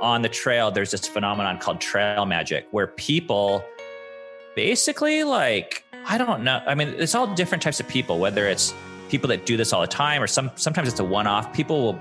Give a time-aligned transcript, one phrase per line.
[0.00, 3.64] on the trail, there's this phenomenon called trail magic where people
[4.54, 6.62] basically like, I don't know.
[6.66, 8.74] I mean, it's all different types of people, whether it's
[9.08, 11.52] people that do this all the time or some sometimes it's a one-off.
[11.52, 12.00] People will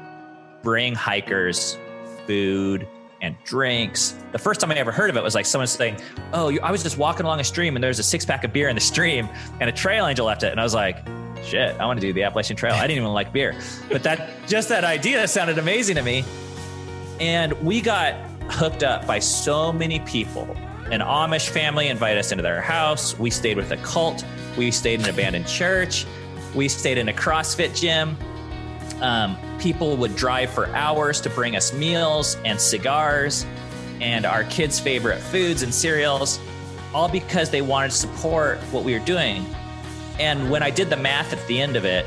[0.63, 1.77] bring hikers
[2.25, 2.87] food
[3.21, 4.15] and drinks.
[4.31, 5.97] The first time I ever heard of it was like someone saying,
[6.33, 8.69] "Oh, I was just walking along a stream and there's a six pack of beer
[8.69, 9.29] in the stream
[9.59, 10.97] and a trail angel left it," and I was like,
[11.43, 13.55] "Shit, I want to do the Appalachian Trail." I didn't even like beer,
[13.89, 16.25] but that just that idea sounded amazing to me.
[17.19, 18.13] And we got
[18.49, 20.47] hooked up by so many people.
[20.91, 23.17] An Amish family invited us into their house.
[23.17, 24.23] We stayed with a cult.
[24.57, 26.05] We stayed in an abandoned church.
[26.53, 28.15] We stayed in a CrossFit gym.
[29.01, 33.45] Um, people would drive for hours to bring us meals and cigars
[33.99, 36.39] and our kids' favorite foods and cereals,
[36.93, 39.45] all because they wanted to support what we were doing.
[40.19, 42.05] And when I did the math at the end of it,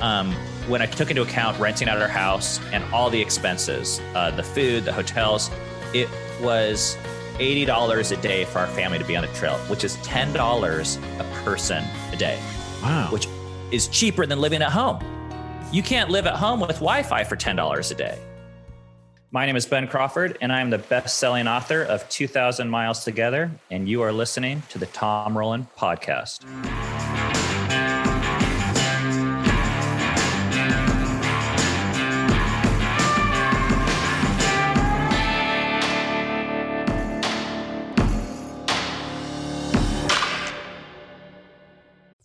[0.00, 0.34] um,
[0.66, 4.42] when I took into account renting out our house and all the expenses, uh, the
[4.42, 5.50] food, the hotels,
[5.94, 6.08] it
[6.40, 6.96] was
[7.38, 11.24] $80 a day for our family to be on the trail, which is $10 a
[11.44, 12.40] person a day.
[12.82, 13.08] Wow.
[13.12, 13.28] Which
[13.70, 15.00] is cheaper than living at home.
[15.72, 18.18] You can't live at home with Wi Fi for $10 a day.
[19.32, 23.04] My name is Ben Crawford, and I am the best selling author of 2,000 Miles
[23.04, 26.44] Together, and you are listening to the Tom Rowland Podcast.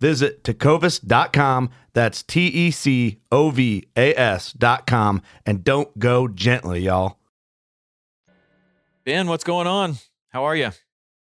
[0.00, 1.70] Visit tecovas.com.
[1.92, 5.22] That's T E C O V A S.com.
[5.44, 7.18] And don't go gently, y'all.
[9.04, 9.96] Ben, what's going on?
[10.28, 10.70] How are you?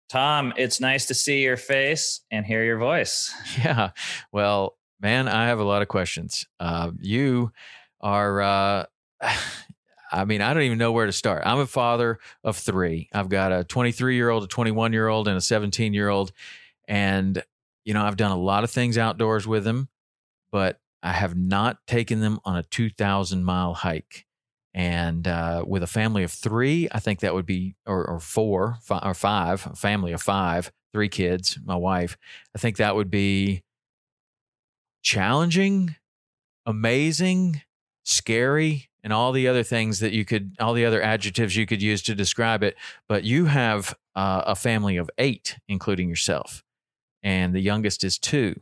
[0.10, 3.34] Tom, it's nice to see your face and hear your voice.
[3.64, 3.92] Yeah.
[4.32, 6.46] Well, man, I have a lot of questions.
[6.60, 7.52] Uh, you
[8.02, 8.86] are, uh,
[10.12, 11.44] I mean, I don't even know where to start.
[11.46, 13.10] I'm a father of three.
[13.14, 16.32] I've got a 23 year old, a 21 year old, and a 17 year old.
[16.88, 17.44] And
[17.86, 19.90] you know, I've done a lot of things outdoors with them,
[20.52, 24.26] but I have not taken them on a 2,000 mile hike.
[24.74, 28.78] And uh, with a family of three, I think that would be, or, or four
[28.84, 32.18] five, or five, a family of five, three kids, my wife,
[32.56, 33.64] I think that would be
[35.02, 35.96] challenging
[36.70, 37.64] amazing,
[38.04, 41.81] scary, and all the other things that you could, all the other adjectives you could
[41.81, 42.76] use to describe it.
[43.08, 46.64] But you have uh, a family of eight, including yourself,
[47.24, 48.60] and the youngest is two,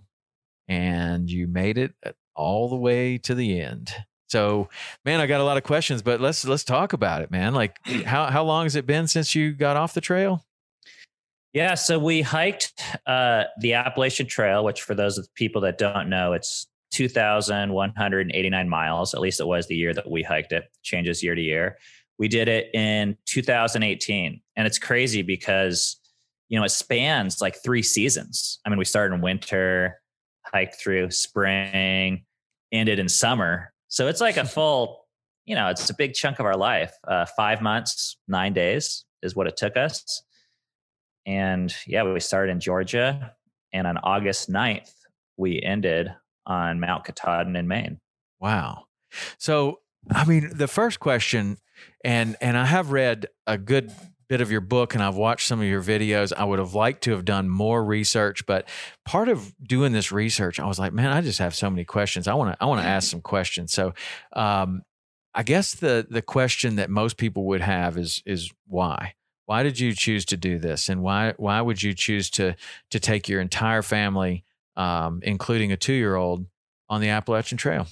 [0.68, 1.94] and you made it
[2.36, 3.94] all the way to the end.
[4.30, 4.70] So,
[5.06, 7.54] man, I got a lot of questions, but let's let's talk about it, man.
[7.54, 10.44] Like, how how long has it been since you got off the trail?
[11.54, 12.74] Yeah, so we hiked
[13.08, 19.14] uh, the Appalachian Trail, which for those of people that don't know, it's 2,189 miles.
[19.14, 20.66] At least it was the year that we hiked it.
[20.84, 21.78] Changes year to year.
[22.20, 25.98] We did it in 2018, and it's crazy because
[26.50, 28.60] you know it spans like three seasons.
[28.66, 30.00] I mean, we started in winter,
[30.46, 32.26] hiked through spring,
[32.72, 33.74] ended in summer.
[33.88, 35.06] So it's like a full,
[35.46, 36.94] you know, it's a big chunk of our life.
[37.08, 40.24] Uh, five months, nine days is what it took us.
[41.26, 43.34] And yeah, we started in Georgia.
[43.74, 44.92] And on August 9th,
[45.36, 46.14] we ended
[46.46, 48.00] on Mount Katahdin in Maine.
[48.40, 48.86] Wow.
[49.38, 49.80] So,
[50.10, 51.58] I mean, the first question,
[52.04, 53.92] and and I have read a good
[54.30, 56.34] bit of your book and I've watched some of your videos.
[56.36, 58.68] I would have liked to have done more research, but
[59.06, 62.28] part of doing this research, I was like, man, I just have so many questions.
[62.28, 63.72] I want to I want to ask some questions.
[63.72, 63.94] So,
[64.34, 64.84] um,
[65.34, 69.14] I guess the the question that most people would have is is why?
[69.46, 72.56] Why did you choose to do this, and why why would you choose to
[72.92, 74.44] to take your entire family,
[74.76, 76.48] um, including a two year old,
[76.90, 77.88] on the Appalachian Trail?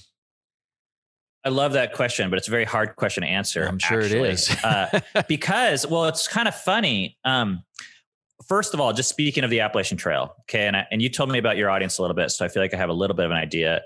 [1.46, 3.62] I love that question, but it's a very hard question to answer.
[3.62, 4.30] I'm sure actually.
[4.30, 4.50] it is.
[4.64, 7.16] uh, because, well, it's kind of funny.
[7.24, 7.62] Um,
[8.48, 11.30] first of all, just speaking of the Appalachian Trail, okay, and I, and you told
[11.30, 13.14] me about your audience a little bit, so I feel like I have a little
[13.14, 13.82] bit of an idea.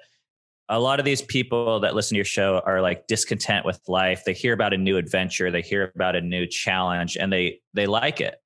[0.70, 4.22] A lot of these people that listen to your show are like discontent with life.
[4.24, 7.86] They hear about a new adventure, they hear about a new challenge, and they they
[7.86, 8.36] like it.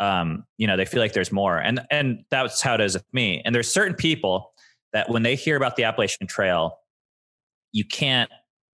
[0.00, 3.06] Um, you know, they feel like there's more, and and that's how it is with
[3.14, 3.40] me.
[3.42, 4.52] And there's certain people
[4.92, 6.76] that when they hear about the Appalachian Trail,
[7.74, 8.30] you can't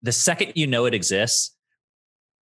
[0.02, 1.56] the second you know it exists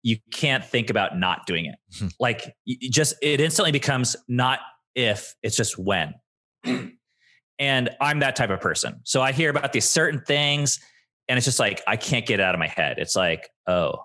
[0.04, 1.76] you can't think about not doing it.
[1.98, 2.08] Hmm.
[2.20, 4.60] like you just it instantly becomes not
[4.96, 6.14] if it's just when.
[7.60, 9.02] And i'm that type of person.
[9.04, 10.80] So i hear about these certain things
[11.28, 12.98] and it's just like i can't get it out of my head.
[13.00, 13.96] It's like oh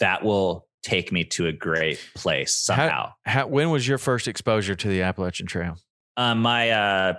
[0.00, 2.88] that will take me to a great place somehow.
[2.88, 5.76] how, how, when was your first exposure to the appalachian trail?
[6.16, 7.14] Um, my uh,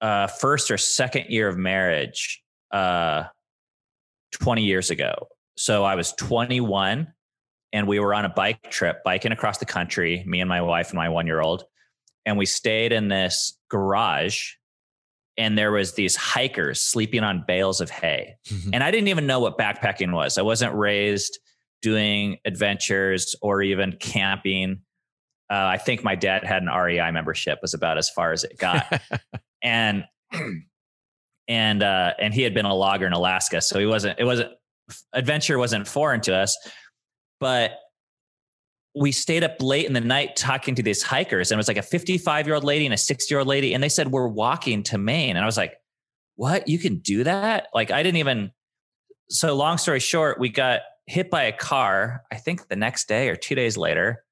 [0.00, 2.42] uh, first or second year of marriage
[2.72, 3.24] uh,
[4.40, 5.28] 20 years ago.
[5.56, 7.12] So I was 21
[7.72, 10.90] and we were on a bike trip, biking across the country, me and my wife
[10.90, 11.64] and my one year old.
[12.24, 14.52] And we stayed in this garage
[15.36, 18.34] and there was these hikers sleeping on bales of hay.
[18.48, 18.70] Mm-hmm.
[18.74, 20.36] And I didn't even know what backpacking was.
[20.36, 21.38] I wasn't raised
[21.80, 24.80] doing adventures or even camping.
[25.48, 28.58] Uh, I think my dad had an REI membership was about as far as it
[28.58, 29.00] got.
[29.62, 30.04] and
[31.48, 34.18] and uh, and he had been a logger in Alaska, so he wasn't.
[34.18, 34.52] It wasn't
[35.12, 36.56] adventure wasn't foreign to us,
[37.40, 37.72] but
[38.94, 41.76] we stayed up late in the night talking to these hikers, and it was like
[41.76, 44.28] a 55 year old lady and a 60 year old lady, and they said we're
[44.28, 45.74] walking to Maine, and I was like,
[46.36, 46.68] "What?
[46.68, 48.52] You can do that?" Like I didn't even.
[49.30, 52.22] So long story short, we got hit by a car.
[52.32, 54.24] I think the next day or two days later.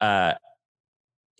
[0.00, 0.34] Uh,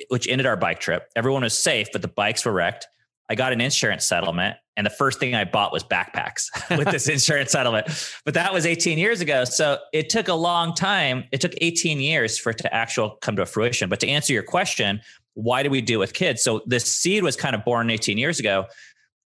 [0.09, 1.09] which ended our bike trip.
[1.17, 2.87] Everyone was safe, but the bikes were wrecked.
[3.33, 7.09] I got an insurance settlement and the first thing I bought was backpacks with this
[7.17, 7.87] insurance settlement.
[8.27, 9.45] But that was 18 years ago.
[9.45, 11.25] So it took a long time.
[11.33, 13.89] It took 18 years for it to actually come to fruition.
[13.89, 15.01] But to answer your question,
[15.33, 16.43] why do we do with kids?
[16.43, 18.67] So this seed was kind of born 18 years ago.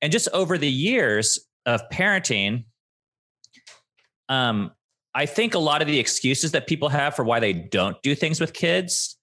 [0.00, 2.64] And just over the years of parenting,
[4.28, 4.73] um,
[5.14, 8.16] I think a lot of the excuses that people have for why they don't do
[8.16, 9.16] things with kids,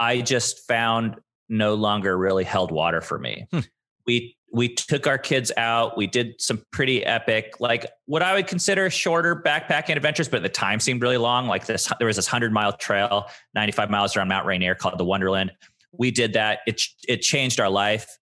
[0.00, 3.46] I just found no longer really held water for me.
[3.52, 3.60] Hmm.
[4.06, 5.96] We we took our kids out.
[5.96, 10.48] We did some pretty epic, like what I would consider shorter backpacking adventures, but the
[10.48, 11.46] time seemed really long.
[11.46, 15.04] Like this, there was this hundred mile trail, 95 miles around Mount Rainier called the
[15.04, 15.52] Wonderland.
[15.92, 16.60] We did that.
[16.66, 18.18] It, it changed our life.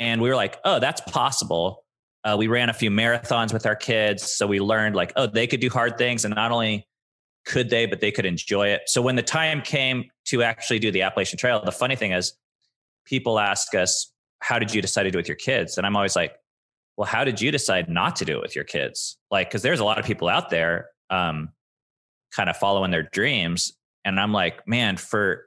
[0.00, 1.84] And we were like, oh, that's possible.
[2.24, 4.22] Uh, we ran a few marathons with our kids.
[4.24, 6.24] So we learned like, oh, they could do hard things.
[6.24, 6.86] And not only
[7.44, 8.82] could they, but they could enjoy it.
[8.86, 12.34] So when the time came to actually do the Appalachian Trail, the funny thing is
[13.04, 14.12] people ask us,
[14.46, 15.76] how did you decide to do it with your kids?
[15.76, 16.36] And I'm always like,
[16.96, 19.18] well, how did you decide not to do it with your kids?
[19.28, 21.48] Like, because there's a lot of people out there um,
[22.30, 23.72] kind of following their dreams.
[24.04, 25.46] And I'm like, man, for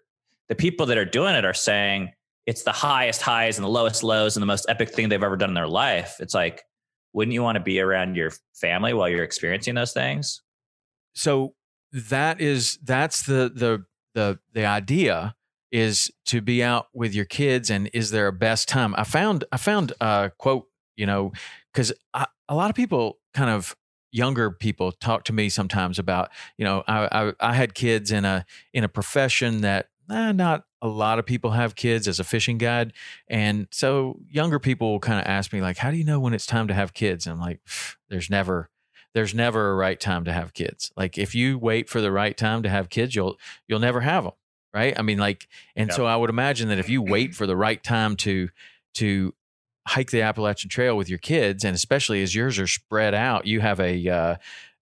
[0.50, 2.12] the people that are doing it are saying
[2.46, 5.38] it's the highest highs and the lowest lows and the most epic thing they've ever
[5.38, 6.18] done in their life.
[6.20, 6.62] It's like,
[7.14, 10.42] wouldn't you want to be around your family while you're experiencing those things?
[11.14, 11.54] So
[11.94, 15.36] that is that's the the the the idea
[15.72, 18.96] is to be out with your kids and is there a best time?
[18.98, 21.32] I found i found a quote you know
[21.74, 23.76] because a lot of people kind of
[24.12, 28.26] younger people talk to me sometimes about you know I, I, I had kids in
[28.26, 32.24] a in a profession that eh, not a lot of people have kids as a
[32.24, 32.94] fishing guide
[33.28, 36.34] and so younger people will kind of ask me like how do you know when
[36.34, 37.26] it's time to have kids?
[37.26, 37.60] And i'm like
[38.10, 38.70] there's never
[39.14, 40.92] there's never a right time to have kids.
[40.96, 44.24] Like if you wait for the right time to have kids you'll you'll never have
[44.24, 44.34] them
[44.74, 45.96] right i mean like and yep.
[45.96, 48.50] so i would imagine that if you wait for the right time to
[48.94, 49.34] to
[49.90, 53.60] hike the Appalachian Trail with your kids, and especially as yours are spread out, you
[53.60, 54.36] have a uh,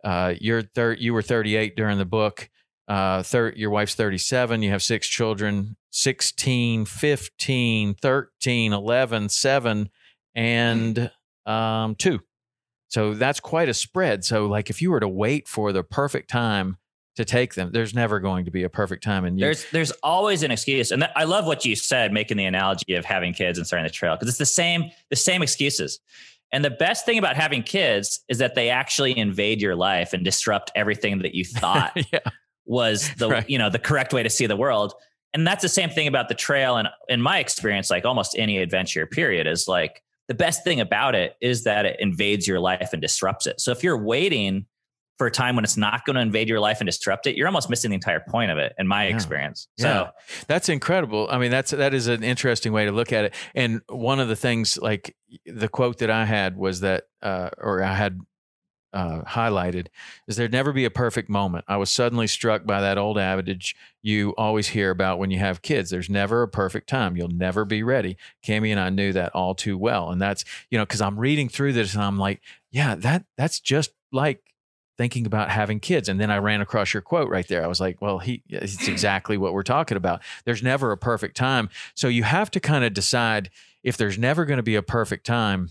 [0.04, 2.50] uh, you're thir- you were 38 during the book.
[2.88, 4.62] Uh, thir- your wife's 37.
[4.62, 9.90] You have six children 16, 15, 13, 11, 7,
[10.36, 11.12] and
[11.46, 12.20] um, 2.
[12.90, 14.24] So that's quite a spread.
[14.24, 16.78] So, like, if you were to wait for the perfect time
[17.18, 17.72] to take them.
[17.72, 19.26] There's never going to be a perfect time.
[19.26, 20.92] And there's there's always an excuse.
[20.92, 23.92] And I love what you said, making the analogy of having kids and starting the
[23.92, 26.00] trail because it's the same the same excuses.
[26.54, 30.24] And the best thing about having kids is that they actually invade your life and
[30.24, 32.20] disrupt everything that you thought yeah.
[32.66, 33.50] was the right.
[33.50, 34.94] you know the correct way to see the world.
[35.34, 36.78] And that's the same thing about the trail.
[36.78, 41.16] And in my experience, like almost any adventure period is like the best thing about
[41.16, 43.60] it is that it invades your life and disrupts it.
[43.60, 44.66] So if you're waiting
[45.18, 47.48] for a time when it's not going to invade your life and disrupt it, you're
[47.48, 49.16] almost missing the entire point of it, in my yeah.
[49.16, 49.68] experience.
[49.78, 50.10] So yeah.
[50.48, 51.28] that's incredible.
[51.30, 53.34] I mean, that's that is an interesting way to look at it.
[53.56, 57.84] And one of the things, like the quote that I had was that, uh, or
[57.84, 58.20] I had
[58.94, 59.88] uh, highlighted,
[60.28, 61.66] is there'd never be a perfect moment.
[61.68, 65.62] I was suddenly struck by that old adage you always hear about when you have
[65.62, 65.90] kids.
[65.90, 67.18] There's never a perfect time.
[67.18, 68.18] You'll never be ready.
[68.46, 71.50] Cami and I knew that all too well, and that's you know because I'm reading
[71.50, 74.42] through this and I'm like, yeah, that that's just like
[74.98, 76.10] thinking about having kids.
[76.10, 77.64] And then I ran across your quote right there.
[77.64, 80.22] I was like, well, he it's exactly what we're talking about.
[80.44, 81.70] There's never a perfect time.
[81.94, 83.50] So you have to kind of decide
[83.84, 85.70] if there's never going to be a perfect time,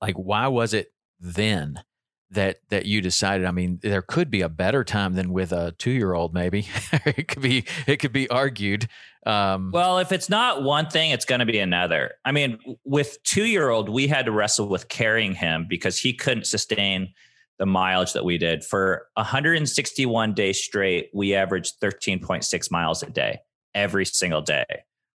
[0.00, 1.82] like why was it then
[2.30, 3.46] that that you decided?
[3.46, 6.68] I mean, there could be a better time than with a two year old, maybe.
[6.92, 8.88] it could be it could be argued.
[9.26, 12.12] Um, well, if it's not one thing, it's going to be another.
[12.24, 16.12] I mean, with two year old, we had to wrestle with carrying him because he
[16.12, 17.12] couldn't sustain
[17.58, 18.64] the mileage that we did.
[18.64, 23.40] For 161 days straight we averaged 13.6 miles a day
[23.74, 24.64] every single day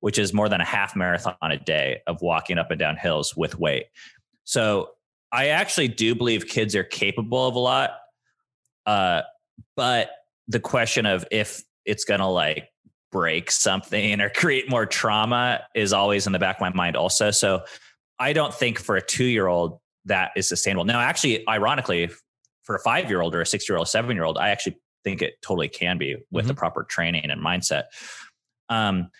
[0.00, 3.34] which is more than a half marathon a day of walking up and down hills
[3.36, 3.86] with weight.
[4.44, 4.90] So
[5.32, 7.90] i actually do believe kids are capable of a lot
[8.86, 9.22] uh,
[9.76, 10.10] but
[10.46, 12.68] the question of if it's going to like
[13.10, 17.30] break something or create more trauma is always in the back of my mind also.
[17.30, 17.62] So
[18.18, 20.84] i don't think for a two year old that is sustainable.
[20.84, 22.10] Now, actually, ironically,
[22.64, 24.78] for a five year old or a six year old, seven year old, I actually
[25.04, 26.48] think it totally can be with mm-hmm.
[26.48, 27.84] the proper training and mindset.
[28.68, 29.10] Um,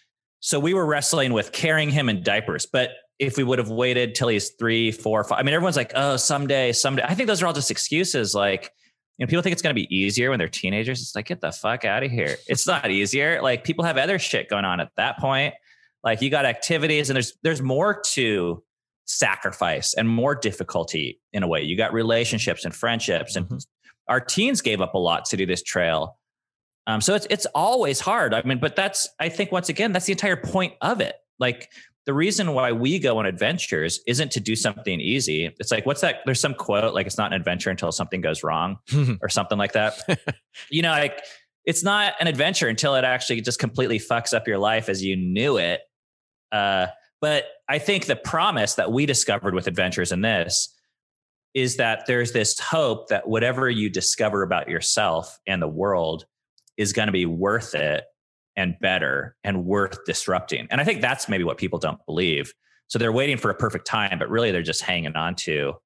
[0.41, 4.15] so we were wrestling with carrying him in diapers, but if we would have waited
[4.15, 7.05] till he's three, four, five, I mean, everyone's like, oh, someday, someday.
[7.07, 8.35] I think those are all just excuses.
[8.35, 8.71] Like,
[9.19, 11.01] you know, people think it's going to be easier when they're teenagers.
[11.01, 12.37] It's like, get the fuck out of here.
[12.49, 13.41] It's not easier.
[13.41, 15.55] Like, people have other shit going on at that point.
[16.03, 18.63] Like, you got activities, and there's there's more to
[19.07, 21.63] sacrifice and more difficulty in a way.
[21.63, 23.59] You got relationships and friendships, and mm-hmm.
[24.09, 26.19] our teens gave up a lot to do this trail.
[26.87, 28.35] Um, so it's it's always hard.
[28.35, 31.15] I mean, but that's I think once again that's the entire point of it.
[31.39, 31.71] Like
[32.07, 35.55] the reason why we go on adventures isn't to do something easy.
[35.59, 36.21] It's like what's that?
[36.27, 38.79] There's some quote like it's not an adventure until something goes wrong
[39.23, 39.99] or something like that.
[40.71, 41.23] you know, like
[41.65, 45.17] it's not an adventure until it actually just completely fucks up your life as you
[45.17, 45.81] knew it.
[46.53, 46.87] Uh,
[47.25, 50.69] but I think the promise that we discovered with Adventures in this
[51.55, 56.27] is that there's this hope that whatever you discover about yourself and the world
[56.77, 58.05] is going to be worth it
[58.57, 60.67] and better and worth disrupting.
[60.71, 62.53] And I think that's maybe what people don't believe.
[62.89, 65.77] So they're waiting for a perfect time, but really they're just hanging on to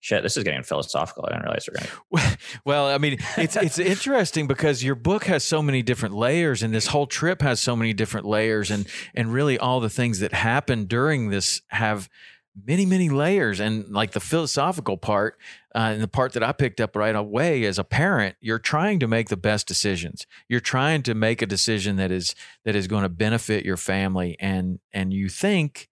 [0.00, 1.24] shit this is getting philosophical.
[1.26, 5.24] I didn't realize we're going To- well i mean it's it's interesting because your book
[5.24, 8.86] has so many different layers and this whole trip has so many different layers and
[9.14, 12.08] and really all the things that happen during this have
[12.66, 13.60] many many layers.
[13.60, 15.38] And like the philosophical part
[15.74, 18.98] uh, and the part that i picked up right away as a parent you're trying
[19.00, 20.26] to make the best decisions.
[20.48, 24.36] You're trying to make a decision that is that is going to benefit your family.
[24.40, 25.88] And and you think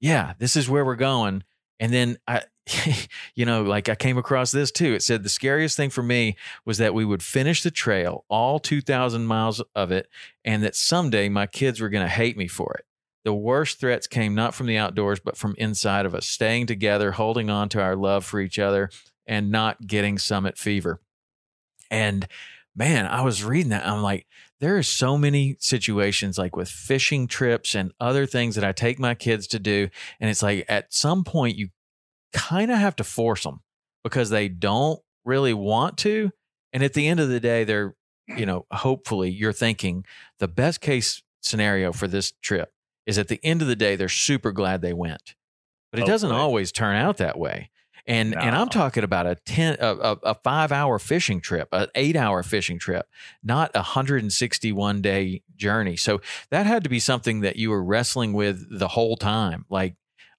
[0.00, 1.44] yeah this is where we're going
[1.80, 2.42] and then I,
[3.34, 4.94] you know, like I came across this too.
[4.94, 8.58] It said the scariest thing for me was that we would finish the trail, all
[8.58, 10.08] 2,000 miles of it,
[10.44, 12.86] and that someday my kids were going to hate me for it.
[13.24, 17.12] The worst threats came not from the outdoors, but from inside of us, staying together,
[17.12, 18.90] holding on to our love for each other,
[19.26, 21.00] and not getting summit fever.
[21.90, 22.26] And
[22.76, 23.86] man, I was reading that.
[23.86, 24.26] I'm like,
[24.64, 28.98] there are so many situations like with fishing trips and other things that I take
[28.98, 29.90] my kids to do.
[30.18, 31.68] And it's like at some point you
[32.32, 33.60] kind of have to force them
[34.04, 36.30] because they don't really want to.
[36.72, 37.94] And at the end of the day, they're,
[38.26, 40.06] you know, hopefully you're thinking
[40.38, 42.72] the best case scenario for this trip
[43.04, 45.34] is at the end of the day, they're super glad they went.
[45.92, 47.68] But it oh, doesn't always turn out that way.
[48.06, 52.16] And and I'm talking about a ten a, a, five hour fishing trip, an eight
[52.16, 53.06] hour fishing trip,
[53.42, 55.96] not a 161 day journey.
[55.96, 56.20] So
[56.50, 59.64] that had to be something that you were wrestling with the whole time.
[59.70, 59.96] Like,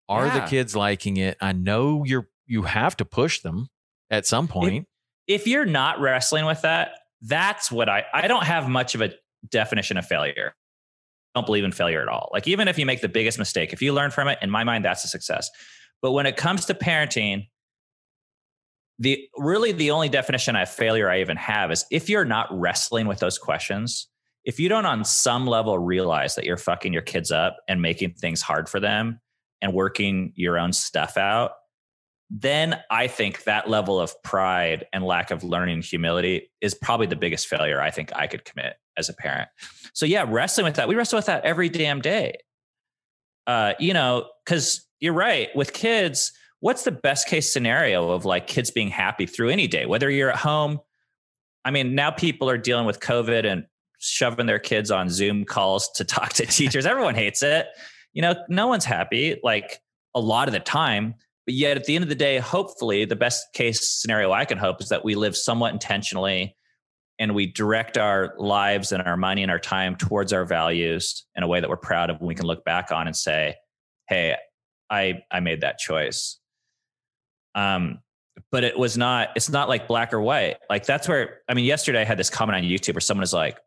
[0.08, 1.38] are the kids liking it?
[1.42, 3.70] I know you're you have to push them
[4.12, 4.88] at some point.
[5.28, 6.92] if you're not wrestling with that,
[7.22, 9.14] that's what I I don't have much of a
[9.50, 10.54] definition of failure.
[11.34, 12.30] I don't believe in failure at all.
[12.32, 14.64] Like even if you make the biggest mistake, if you learn from it, in my
[14.64, 15.50] mind, that's a success.
[16.02, 17.48] But when it comes to parenting,
[19.00, 23.08] the really the only definition of failure I even have is if you're not wrestling
[23.08, 24.08] with those questions,
[24.46, 28.14] if you don't on some level realize that you're fucking your kids up and making
[28.14, 29.20] things hard for them
[29.62, 31.52] and working your own stuff out,
[32.30, 37.16] then I think that level of pride and lack of learning humility is probably the
[37.16, 39.50] biggest failure I think I could commit as a parent.
[39.94, 40.88] So yeah, wrestling with that.
[40.88, 42.38] We wrestle with that every damn day.
[43.48, 46.32] Uh, you know, because you're right, with kids,
[46.66, 50.32] what's the best case scenario of like kids being happy through any day, whether you're
[50.32, 50.80] at home?
[51.64, 53.66] I mean, now people are dealing with COVID and
[54.00, 56.88] shoving their kids on Zoom calls to talk to teachers.
[56.88, 57.68] Everyone hates it.
[58.14, 59.80] You know, no one's happy like
[60.16, 61.14] a lot of the time.
[61.46, 64.58] But yet, at the end of the day, hopefully, the best case scenario I can
[64.58, 66.58] hope is that we live somewhat intentionally
[67.20, 71.44] and we direct our lives and our money and our time towards our values in
[71.44, 73.54] a way that we're proud of and we can look back on and say,
[74.10, 74.36] hey,
[74.90, 76.40] I, I made that choice.
[77.56, 78.00] Um,
[78.52, 80.58] but it was not, it's not like black or white.
[80.70, 83.34] Like that's where, I mean, yesterday I had this comment on YouTube where someone is
[83.34, 83.58] like,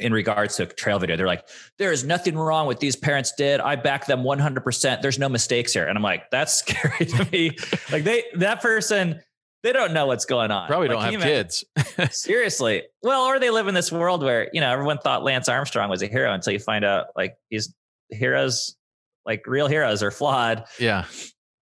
[0.00, 1.46] in regards to a trail video, they're like,
[1.78, 3.60] there is nothing wrong with these parents did.
[3.60, 5.02] I back them 100%.
[5.02, 5.86] There's no mistakes here.
[5.86, 7.52] And I'm like, that's scary to me.
[7.92, 9.20] like they, that person,
[9.62, 10.66] they don't know what's going on.
[10.66, 11.64] Probably Like, don't have kids.
[12.10, 12.82] Seriously.
[13.02, 16.02] Well, or they live in this world where, you know, everyone thought Lance Armstrong was
[16.02, 17.72] a hero until you find out like he's
[18.10, 18.76] heroes,
[19.24, 20.64] like real heroes are flawed.
[20.80, 21.04] yeah.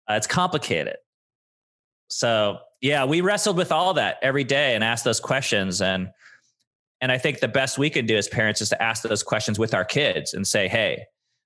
[0.09, 0.96] Uh, it's complicated.
[2.08, 5.80] So yeah, we wrestled with all that every day and asked those questions.
[5.80, 6.08] And
[7.00, 9.58] and I think the best we can do as parents is to ask those questions
[9.58, 11.04] with our kids and say, hey,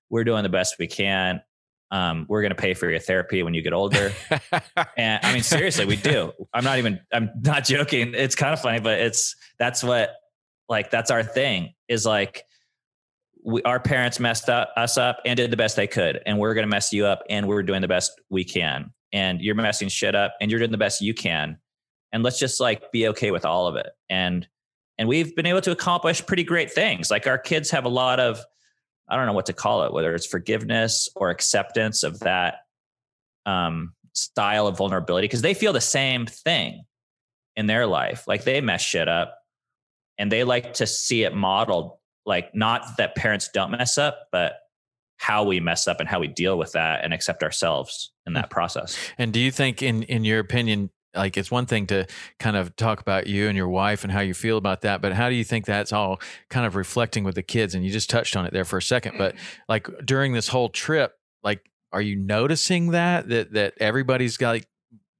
[0.08, 1.42] we're doing the best we can.
[1.90, 4.12] Um, we're going to pay for your therapy when you get older.
[4.96, 6.32] And I mean, seriously, we do.
[6.52, 8.14] I'm not even, I'm not joking.
[8.14, 10.10] It's kind of funny, but it's, that's what,
[10.68, 12.44] like, that's our thing is like,
[13.44, 16.20] we, our parents messed up, us up and did the best they could.
[16.26, 18.92] And we're going to mess you up and we're doing the best we can.
[19.12, 21.58] And you're messing shit up and you're doing the best you can.
[22.12, 23.88] And let's just like be okay with all of it.
[24.08, 24.46] And,
[24.98, 27.10] and we've been able to accomplish pretty great things.
[27.10, 28.40] Like our kids have a lot of,
[29.08, 32.58] I don't know what to call it, whether it's forgiveness or acceptance of that
[33.46, 36.84] um, style of vulnerability, because they feel the same thing
[37.56, 38.24] in their life.
[38.28, 39.36] Like they mess shit up
[40.18, 41.96] and they like to see it modeled,
[42.26, 44.54] like not that parents don't mess up, but
[45.16, 48.50] how we mess up and how we deal with that and accept ourselves in that
[48.50, 48.96] process.
[49.18, 52.06] And do you think, in in your opinion, like it's one thing to
[52.38, 55.12] kind of talk about you and your wife and how you feel about that, but
[55.12, 57.74] how do you think that's all kind of reflecting with the kids?
[57.74, 59.34] And you just touched on it there for a second, but
[59.68, 64.68] like during this whole trip, like are you noticing that that that everybody's got like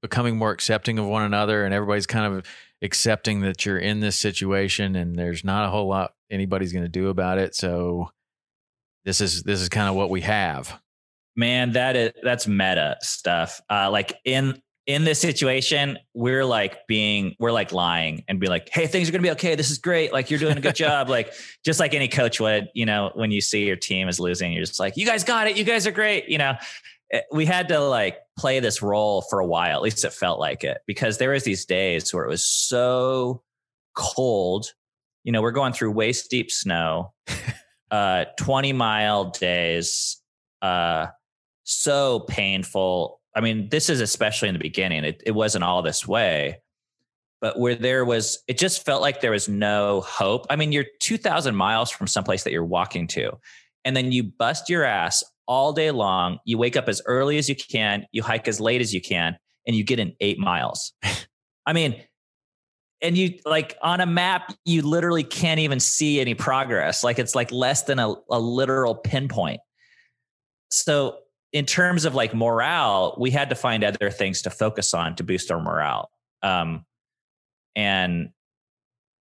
[0.03, 2.47] becoming more accepting of one another and everybody's kind of
[2.83, 6.89] accepting that you're in this situation and there's not a whole lot anybody's going to
[6.89, 7.55] do about it.
[7.55, 8.11] So
[9.05, 10.81] this is this is kind of what we have.
[11.37, 13.61] Man that is that's meta stuff.
[13.71, 18.69] Uh like in in this situation we're like being we're like lying and be like
[18.73, 19.55] hey things are gonna be okay.
[19.55, 20.13] This is great.
[20.13, 21.09] Like you're doing a good job.
[21.09, 21.33] Like
[21.65, 24.65] just like any coach would you know when you see your team is losing you're
[24.65, 25.57] just like you guys got it.
[25.57, 26.29] You guys are great.
[26.29, 26.57] You know
[27.13, 29.77] Eh, we had to like play this role for a while.
[29.77, 33.43] At least it felt like it because there was these days where it was so
[33.97, 34.73] cold.
[35.25, 37.13] You know we're going through waist deep snow
[37.91, 40.19] uh 20 mile days
[40.63, 41.09] uh
[41.65, 43.21] so painful.
[43.35, 45.05] I mean, this is especially in the beginning.
[45.05, 46.61] It, it wasn't all this way,
[47.41, 50.47] but where there was, it just felt like there was no hope.
[50.51, 53.33] I mean, you're 2,000 miles from someplace that you're walking to,
[53.85, 56.39] and then you bust your ass all day long.
[56.45, 59.37] You wake up as early as you can, you hike as late as you can,
[59.67, 60.93] and you get in eight miles.
[61.67, 62.03] I mean,
[63.03, 67.03] and you like on a map, you literally can't even see any progress.
[67.03, 69.61] Like it's like less than a, a literal pinpoint.
[70.71, 71.19] So
[71.53, 75.25] in terms of like morale, we had to find other things to focus on to
[75.25, 76.11] boost our morale.
[76.43, 76.85] Um,
[77.75, 78.31] and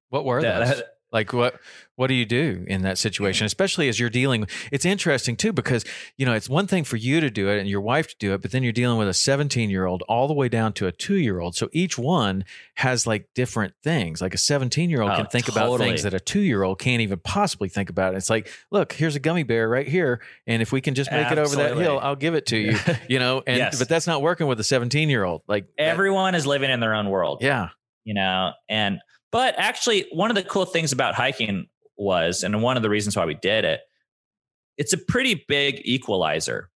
[0.10, 0.84] What were that- those?
[1.12, 1.60] That- Like what
[1.95, 4.48] what do you do in that situation, especially as you're dealing?
[4.72, 5.84] It's interesting too because
[6.17, 8.34] you know it's one thing for you to do it and your wife to do
[8.34, 10.88] it, but then you're dealing with a 17 year old all the way down to
[10.88, 11.56] a two year old.
[11.56, 12.45] So each one
[12.76, 14.22] has like different things.
[14.22, 16.80] Like a 17 year old Oh, can think about things that a two year old
[16.80, 18.15] can't even possibly think about.
[18.15, 21.30] It's like, look, here's a gummy bear right here, and if we can just make
[21.32, 22.78] it over that hill, I'll give it to you.
[23.10, 23.78] You know, and Yes.
[23.80, 25.41] but that's not working with a 17 year old.
[25.48, 27.39] Like Everyone is living in their own world.
[27.41, 27.69] yeah,
[28.06, 29.00] you know and
[29.32, 33.15] but actually one of the cool things about hiking was and one of the reasons
[33.15, 33.82] why we did it
[34.80, 36.70] it's a pretty big equalizer.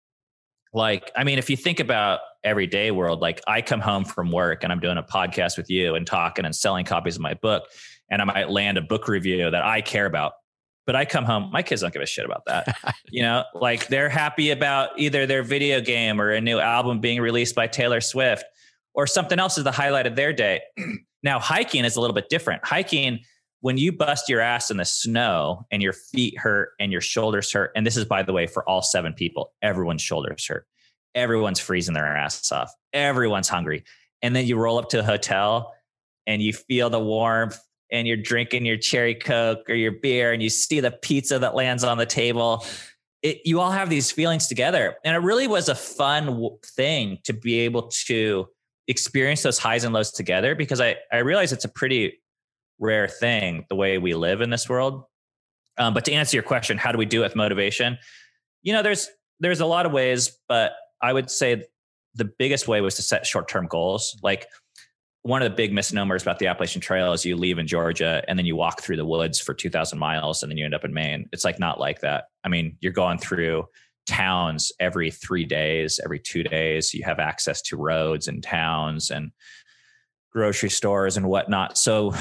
[0.75, 4.65] Like i mean if you think about everyday world like i come home from work
[4.65, 7.65] and i'm doing a podcast with you and talking and selling copies of my book
[8.11, 10.33] and i might land a book review that i care about
[10.87, 12.77] but i come home my kids don't give a shit about that.
[13.11, 17.21] You know like they're happy about either their video game or a new album being
[17.21, 18.45] released by taylor swift
[18.95, 20.62] or something else is the highlight of their day
[21.23, 22.65] now hiking is a little bit different.
[22.65, 23.21] Hiking
[23.61, 27.53] when you bust your ass in the snow and your feet hurt and your shoulders
[27.53, 30.67] hurt and this is by the way for all seven people everyone's shoulders hurt.
[31.15, 32.73] Everyone's freezing their ass off.
[32.93, 33.85] Everyone's hungry.
[34.23, 35.75] And then you roll up to a hotel
[36.27, 37.59] and you feel the warmth
[37.91, 41.55] and you're drinking your cherry coke or your beer and you see the pizza that
[41.55, 42.65] lands on the table.
[43.23, 44.97] It, you all have these feelings together.
[45.05, 48.49] And it really was a fun thing to be able to
[48.88, 52.21] experience those highs and lows together because i i realize it's a pretty
[52.79, 55.05] rare thing the way we live in this world
[55.79, 57.97] um, but to answer your question how do we do it with motivation
[58.62, 59.09] you know there's
[59.40, 61.64] there's a lot of ways but i would say
[62.14, 64.47] the biggest way was to set short-term goals like
[65.23, 68.37] one of the big misnomers about the Appalachian Trail is you leave in Georgia and
[68.37, 70.92] then you walk through the woods for 2,000 miles and then you end up in
[70.92, 71.29] Maine.
[71.33, 72.25] It's like not like that.
[72.42, 73.66] I mean, you're going through
[74.07, 76.93] towns every three days, every two days.
[76.95, 79.31] You have access to roads and towns and
[80.33, 81.77] grocery stores and whatnot.
[81.79, 82.15] So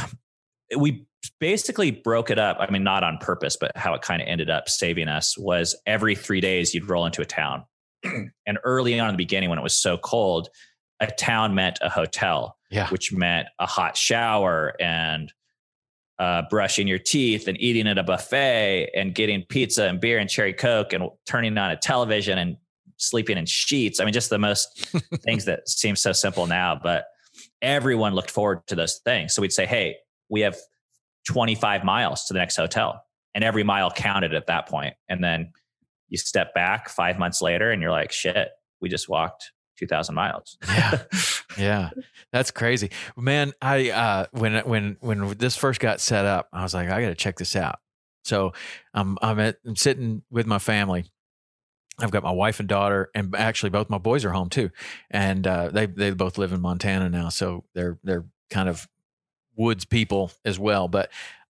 [0.78, 1.06] we
[1.40, 2.58] basically broke it up.
[2.60, 5.76] I mean, not on purpose, but how it kind of ended up saving us was
[5.86, 7.64] every three days you'd roll into a town.
[8.04, 10.50] and early on in the beginning, when it was so cold,
[11.00, 15.32] a town meant a hotel yeah, which meant a hot shower and
[16.22, 20.30] uh, brushing your teeth and eating at a buffet and getting pizza and beer and
[20.30, 22.58] cherry coke and turning on a television and
[22.98, 24.00] sleeping in sheets.
[24.00, 24.86] I mean, just the most
[25.24, 27.06] things that seem so simple now, but
[27.64, 29.34] everyone looked forward to those things.
[29.34, 29.96] So we'd say, hey,
[30.30, 30.56] we have
[31.28, 33.04] 25 miles to the next hotel.
[33.34, 34.94] And every mile counted at that point.
[35.10, 35.52] And then
[36.08, 40.60] you step back five months later and you're like, shit, we just walked 2,000 miles.
[40.68, 41.02] Yeah.
[41.58, 41.90] yeah,
[42.32, 43.54] that's crazy, man.
[43.62, 47.10] I uh, when when when this first got set up, I was like, I got
[47.10, 47.80] to check this out.
[48.24, 48.54] So
[48.94, 51.06] I'm I'm, at, I'm sitting with my family.
[52.00, 54.72] I've got my wife and daughter, and actually both my boys are home too,
[55.10, 58.88] and uh, they they both live in Montana now, so they're they're kind of
[59.56, 60.88] woods people as well.
[60.88, 61.12] But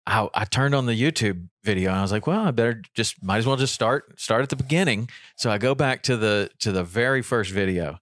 [0.08, 3.24] I, I turned on the YouTube video and I was like, well, I better just
[3.24, 5.10] might as well just start start at the beginning.
[5.36, 8.00] So I go back to the to the very first video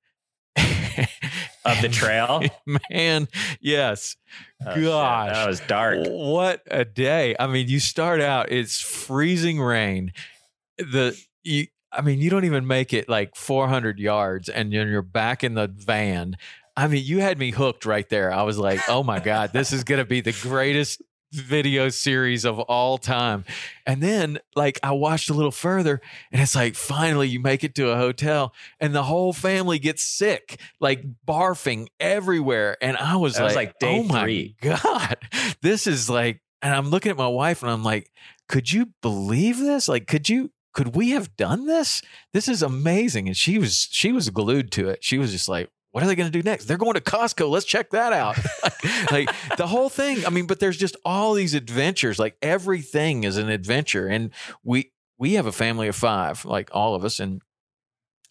[1.71, 2.41] Of the trail?
[2.91, 3.27] man.
[3.62, 4.15] Yes,
[4.65, 5.34] Oh, shit, Gosh.
[5.34, 5.99] that was dark.
[6.08, 7.36] what a day!
[7.39, 10.12] I mean, you start out it's freezing rain.
[10.77, 15.01] The you, I mean, you don't even make it like 400 yards, and then you're
[15.01, 16.36] back in the van.
[16.77, 18.32] I mean, you had me hooked right there.
[18.32, 22.59] I was like, oh my god, this is gonna be the greatest video series of
[22.59, 23.45] all time.
[23.85, 27.75] And then, like, I watched a little further, and it's like, finally, you make it
[27.75, 32.77] to a hotel, and the whole family gets sick, like barfing everywhere.
[32.81, 35.17] And I was That like, was like oh my god,
[35.61, 36.41] this is like.
[36.61, 38.11] And I'm looking at my wife, and I'm like,
[38.49, 39.87] could you believe this?
[39.87, 40.51] Like, could you?
[40.73, 42.01] Could we have done this?
[42.31, 43.27] This is amazing.
[43.27, 45.03] And she was she was glued to it.
[45.03, 46.65] She was just like, what are they going to do next?
[46.65, 47.49] They're going to Costco.
[47.49, 48.38] Let's check that out.
[49.12, 50.25] like the whole thing.
[50.25, 52.19] I mean, but there's just all these adventures.
[52.19, 54.32] Like everything is an adventure, and
[54.63, 57.41] we we have a family of five, like all of us, and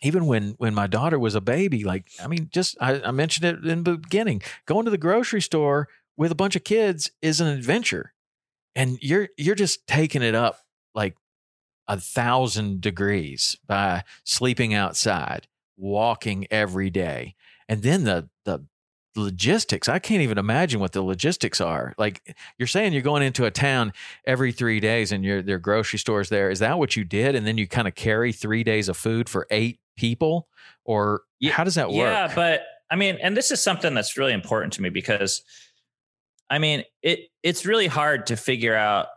[0.03, 3.45] even when when my daughter was a baby, like I mean, just I, I mentioned
[3.45, 4.43] it in the beginning.
[4.67, 8.13] Going to the grocery store with a bunch of kids is an adventure,
[8.75, 10.61] and you're you're just taking it up
[10.95, 11.17] like
[11.89, 17.35] a thousand degrees by sleeping outside, walking every day,
[17.69, 18.65] and then the the
[19.17, 19.89] logistics.
[19.89, 21.95] I can't even imagine what the logistics are.
[21.99, 23.93] Like you're saying, you're going into a town
[24.25, 26.51] every three days, and your their grocery stores there.
[26.51, 27.35] Is that what you did?
[27.35, 30.49] And then you kind of carry three days of food for eight people,
[30.85, 31.97] or Yeah, how does that work?
[31.97, 35.43] Yeah, but I mean, and this is something that's really important to me because
[36.51, 39.09] I mean, it it's really hard to figure out.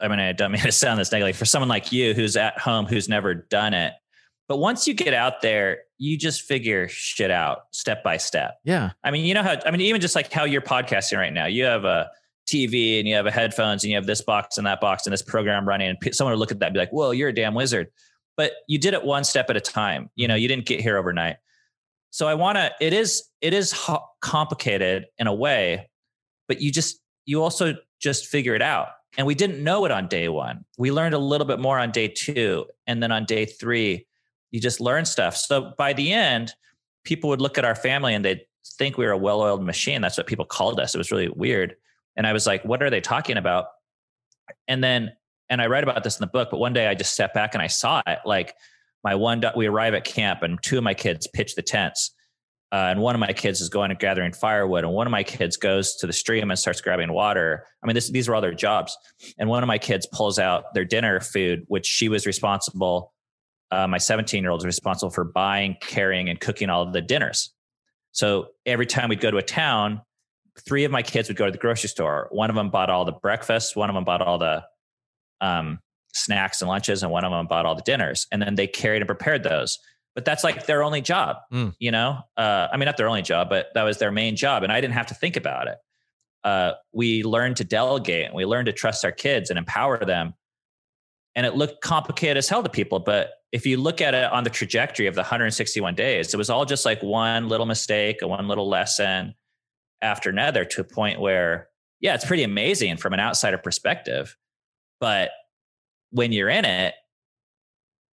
[0.00, 2.58] I mean, I don't mean to sound this negative for someone like you who's at
[2.58, 3.92] home who's never done it.
[4.50, 8.58] But once you get out there, you just figure shit out step by step.
[8.64, 11.32] yeah, I mean, you know how I mean, even just like how you're podcasting right
[11.32, 12.10] now, you have a
[12.48, 15.12] TV and you have a headphones and you have this box and that box and
[15.12, 17.32] this program running, and someone would look at that and be like, "Whoa, you're a
[17.32, 17.92] damn wizard."
[18.36, 20.10] But you did it one step at a time.
[20.16, 21.36] You know, you didn't get here overnight.
[22.10, 22.72] So I want to.
[22.80, 25.88] It is it is ho- complicated in a way,
[26.48, 28.88] but you just you also just figure it out.
[29.16, 30.64] And we didn't know it on day one.
[30.76, 34.08] We learned a little bit more on day two, and then on day three,
[34.50, 35.36] you just learn stuff.
[35.36, 36.52] So by the end,
[37.04, 38.42] people would look at our family and they'd
[38.78, 40.00] think we were a well-oiled machine.
[40.00, 40.94] That's what people called us.
[40.94, 41.76] It was really weird.
[42.16, 43.66] And I was like, what are they talking about?
[44.68, 45.12] And then,
[45.48, 47.54] and I write about this in the book, but one day I just stepped back
[47.54, 48.18] and I saw it.
[48.24, 48.54] Like
[49.02, 52.14] my one, we arrive at camp and two of my kids pitch the tents.
[52.72, 55.24] Uh, and one of my kids is going and gathering firewood, and one of my
[55.24, 57.66] kids goes to the stream and starts grabbing water.
[57.82, 58.96] I mean, this, these are all their jobs.
[59.40, 63.12] And one of my kids pulls out their dinner food, which she was responsible.
[63.70, 67.00] Uh, my 17 year old is responsible for buying, carrying, and cooking all of the
[67.00, 67.52] dinners.
[68.12, 70.02] So every time we'd go to a town,
[70.58, 72.28] three of my kids would go to the grocery store.
[72.30, 74.64] One of them bought all the breakfast, one of them bought all the
[75.40, 75.78] um,
[76.12, 78.26] snacks and lunches, and one of them bought all the dinners.
[78.32, 79.78] And then they carried and prepared those.
[80.14, 81.72] But that's like their only job, mm.
[81.78, 82.18] you know?
[82.36, 84.64] Uh, I mean, not their only job, but that was their main job.
[84.64, 85.78] And I didn't have to think about it.
[86.42, 90.34] Uh, we learned to delegate and we learned to trust our kids and empower them.
[91.36, 94.44] And it looked complicated as hell to people, but if you look at it on
[94.44, 98.48] the trajectory of the 161 days, it was all just like one little mistake, one
[98.48, 99.34] little lesson
[100.02, 101.68] after another to a point where,
[102.00, 104.36] yeah, it's pretty amazing from an outsider perspective.
[104.98, 105.30] But
[106.10, 106.94] when you're in it,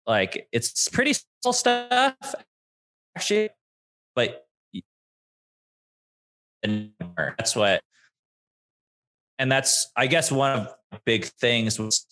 [0.07, 2.15] like it's pretty simple stuff,
[3.15, 3.49] actually.
[4.15, 4.45] But
[6.63, 7.81] that's what,
[9.37, 12.05] and that's, I guess, one of the big things was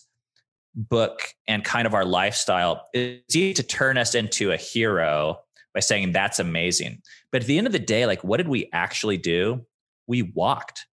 [0.74, 5.38] book and kind of our lifestyle it's easy to turn us into a hero
[5.74, 7.02] by saying that's amazing.
[7.30, 9.66] But at the end of the day like what did we actually do?
[10.06, 10.86] We walked.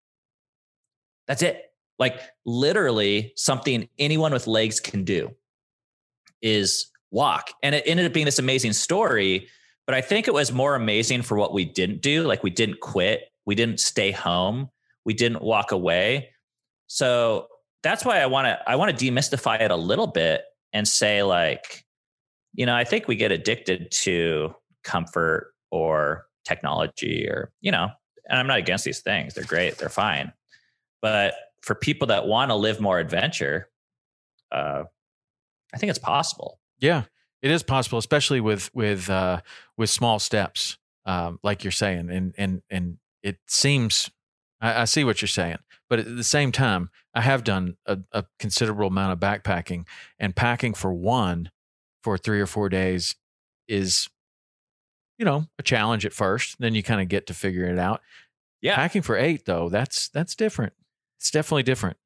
[1.28, 1.66] That's it.
[1.98, 5.32] Like literally something anyone with legs can do
[6.42, 7.52] is walk.
[7.64, 9.48] And it ended up being this amazing story
[9.90, 12.22] but i think it was more amazing for what we didn't do.
[12.22, 13.24] Like we didn't quit.
[13.48, 14.70] We didn't stay home.
[15.04, 16.30] We didn't walk away.
[16.86, 17.48] So
[17.84, 21.24] that's why I want to I want to demystify it a little bit and say
[21.24, 21.86] like,
[22.54, 27.90] you know, I think we get addicted to comfort or technology or, you know,
[28.28, 29.34] and I'm not against these things.
[29.34, 30.34] They're great, they're fine.
[31.02, 33.70] But for people that want to live more adventure,
[34.52, 34.84] uh,
[35.74, 36.60] I think it's possible.
[36.80, 37.04] Yeah,
[37.42, 39.42] it is possible, especially with with uh,
[39.78, 44.10] with small steps, um, like you're saying, and and and it seems
[44.62, 45.58] I, I see what you're saying.
[45.90, 49.86] But at the same time, I have done a, a considerable amount of backpacking,
[50.20, 51.52] and packing for one
[52.04, 53.16] for three or four days
[53.68, 54.10] is,
[55.18, 56.58] you know, a challenge at first.
[56.60, 58.02] Then you kind of get to figure it out.
[58.62, 58.76] Yeah.
[58.76, 60.74] Packing for eight, though, that's that's different.
[61.20, 61.98] It's definitely different.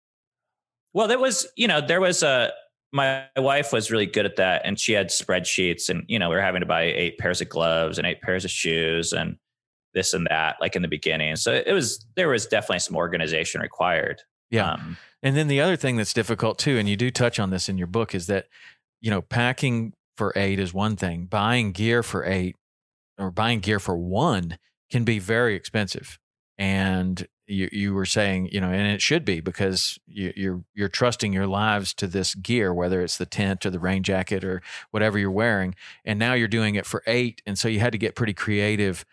[0.94, 2.52] Well, there was, you know, there was a
[2.94, 6.36] my wife was really good at that and she had spreadsheets and you know we
[6.36, 9.38] were having to buy eight pairs of gloves and eight pairs of shoes and
[9.94, 11.36] this and that like in the beginning.
[11.36, 14.22] So it was there was definitely some organization required.
[14.50, 14.74] Yeah.
[14.74, 17.70] Um, and then the other thing that's difficult too and you do touch on this
[17.70, 18.48] in your book is that
[19.02, 21.26] you know packing for eight is one thing.
[21.26, 22.56] Buying gear for eight
[23.18, 24.58] or buying gear for one
[24.92, 26.20] can be very expensive.
[26.58, 30.88] And you you were saying you know and it should be because you, you're you're
[30.88, 34.62] trusting your lives to this gear whether it's the tent or the rain jacket or
[34.92, 35.76] whatever you're wearing.
[36.06, 39.04] And now you're doing it for eight and so you had to get pretty creative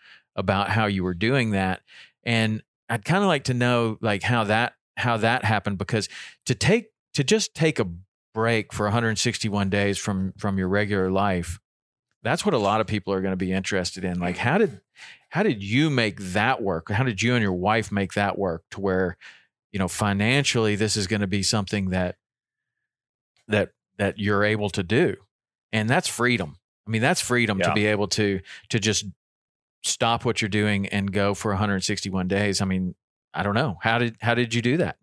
[0.41, 1.81] about how you were doing that.
[2.23, 6.09] And I'd kind of like to know like how that how that happened because
[6.45, 7.87] to take to just take a
[8.33, 11.59] break for 161 days from from your regular life
[12.23, 14.81] that's what a lot of people are going to be interested in like how did
[15.29, 18.63] how did you make that work how did you and your wife make that work
[18.71, 19.17] to where
[19.71, 22.15] you know financially this is going to be something that
[23.47, 25.15] that that you're able to do
[25.73, 27.67] and that's freedom i mean that's freedom yeah.
[27.67, 29.05] to be able to to just
[29.83, 32.61] stop what you're doing and go for 161 days?
[32.61, 32.95] I mean,
[33.33, 33.77] I don't know.
[33.81, 34.97] How did how did you do that?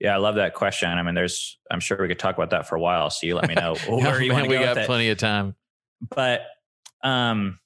[0.00, 0.90] Yeah, I love that question.
[0.90, 3.10] I mean, there's I'm sure we could talk about that for a while.
[3.10, 5.54] So you let me know where you man, we got plenty of time.
[6.14, 6.42] But
[7.02, 7.58] um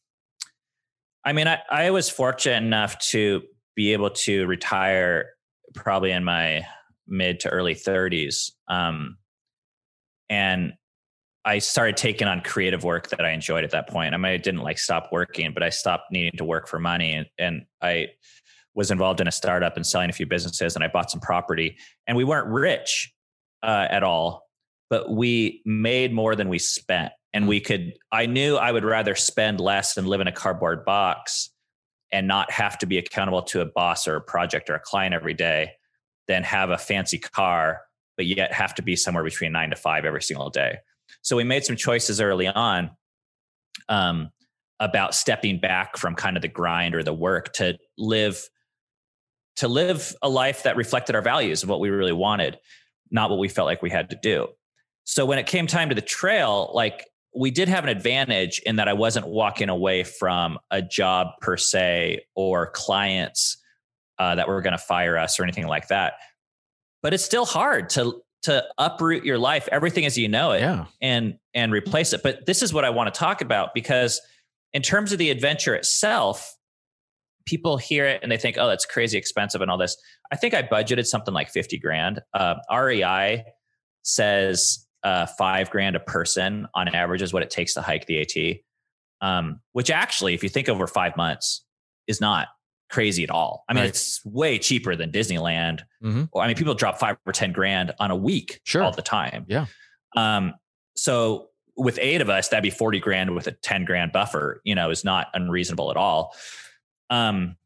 [1.27, 3.43] I mean, I, I was fortunate enough to
[3.75, 5.31] be able to retire
[5.75, 6.65] probably in my
[7.09, 8.53] mid to early 30s.
[8.69, 9.19] Um,
[10.31, 10.75] and
[11.47, 14.15] I started taking on creative work that I enjoyed at that point.
[14.15, 17.13] I mean, I didn't like stop working, but I stopped needing to work for money.
[17.13, 18.09] And, and I
[18.75, 21.79] was involved in a startup and selling a few businesses and I bought some property
[22.09, 23.15] and we weren't rich
[23.63, 24.43] uh, at all,
[24.91, 27.13] but we made more than we spent.
[27.33, 30.85] And we could, I knew I would rather spend less and live in a cardboard
[30.85, 31.51] box
[32.11, 35.15] and not have to be accountable to a boss or a project or a client
[35.15, 35.73] every day
[36.27, 37.83] than have a fancy car,
[38.17, 40.79] but yet have to be somewhere between nine to five every single day.
[41.23, 42.91] So we made some choices early on
[43.89, 44.31] um,
[44.81, 48.49] about stepping back from kind of the grind or the work to live
[49.57, 52.59] to live a life that reflected our values of what we really wanted,
[53.11, 54.49] not what we felt like we had to do.
[55.05, 58.77] So when it came time to the trail, like we did have an advantage in
[58.77, 63.57] that I wasn't walking away from a job per se or clients
[64.19, 66.15] uh, that were going to fire us or anything like that.
[67.03, 70.87] But it's still hard to to uproot your life, everything as you know it, Yeah.
[71.01, 72.23] and and replace it.
[72.23, 74.21] But this is what I want to talk about because
[74.73, 76.55] in terms of the adventure itself,
[77.47, 79.97] people hear it and they think, "Oh, that's crazy expensive" and all this.
[80.33, 82.21] I think I budgeted something like fifty grand.
[82.35, 83.45] Uh, REI
[84.03, 88.21] says uh, five grand a person on average is what it takes to hike the
[88.21, 88.57] AT.
[89.21, 91.65] Um, which actually, if you think over five months,
[92.07, 92.49] is not
[92.89, 93.65] crazy at all.
[93.69, 93.89] I mean, Right.
[93.89, 95.83] it's way cheaper than Disneyland.
[96.03, 96.29] Mhm.
[96.37, 98.83] I mean, people drop five or ten grand on a week Sure.
[98.83, 99.45] all the time.
[99.49, 99.67] Yeah.
[100.17, 100.55] Um,
[100.97, 104.75] so with eight of us, that'd be 40 grand with a 10 grand buffer, you
[104.75, 106.35] know, is not unreasonable at all.
[107.11, 107.57] Um,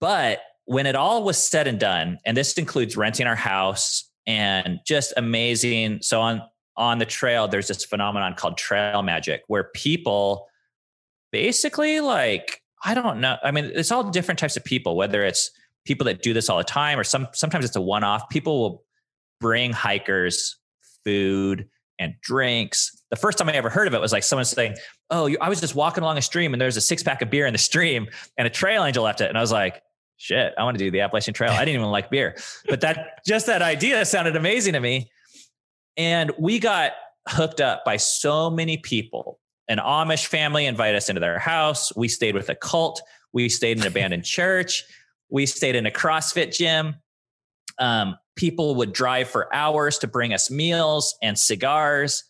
[0.00, 4.80] but when it all was said and done, and this includes renting our house and
[4.86, 6.00] just amazing.
[6.02, 6.42] So on
[6.76, 10.48] on the trail, there's this phenomenon called trail magic where people
[11.32, 13.36] basically like, I don't know.
[13.42, 15.50] I mean, it's all different types of people, whether it's
[15.84, 18.28] people that do this all the time or some sometimes it's a one-off.
[18.28, 18.84] People will
[19.40, 20.56] bring hikers
[21.04, 22.96] food and drinks.
[23.10, 24.76] The first time I ever heard of it was like someone saying,
[25.10, 27.46] "Oh, I was just walking along a stream and there's a six pack of beer
[27.46, 29.82] in the stream, and a trail angel left it." And I was like,
[30.16, 32.36] "Shit, I want to do the Appalachian Trail." I didn't even like beer,
[32.68, 35.10] but that just that idea sounded amazing to me.
[35.96, 36.92] And we got
[37.28, 39.39] hooked up by so many people.
[39.70, 41.94] An Amish family invited us into their house.
[41.96, 43.00] We stayed with a cult.
[43.32, 44.84] We stayed in an abandoned church.
[45.30, 46.96] We stayed in a CrossFit gym.
[47.78, 52.24] Um, people would drive for hours to bring us meals and cigars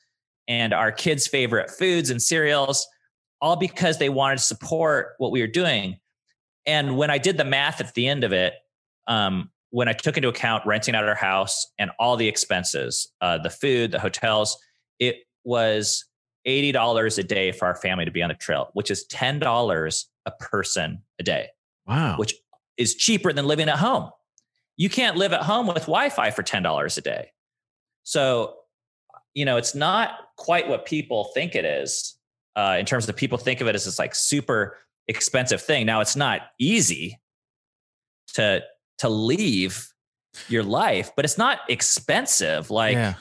[0.48, 2.86] and our kids' favorite foods and cereals,
[3.40, 5.98] all because they wanted to support what we were doing.
[6.66, 8.52] And when I did the math at the end of it,
[9.06, 13.38] um, when I took into account renting out our house and all the expenses, uh,
[13.38, 14.58] the food, the hotels,
[14.98, 16.04] it was
[16.46, 20.30] $80 a day for our family to be on the trail, which is $10 a
[20.32, 21.48] person a day
[21.86, 22.16] Wow.
[22.18, 22.34] which
[22.76, 24.10] is cheaper than living at home.
[24.76, 27.32] You can't live at home with Wi-Fi for ten dollars a day.
[28.04, 28.54] So,
[29.34, 32.16] you know, it's not quite what people think it is.
[32.56, 35.84] Uh, in terms of people think of it as this like super expensive thing.
[35.84, 37.20] Now, it's not easy
[38.34, 38.62] to
[38.98, 39.88] to leave
[40.48, 42.70] your life, but it's not expensive.
[42.70, 43.14] Like, yeah.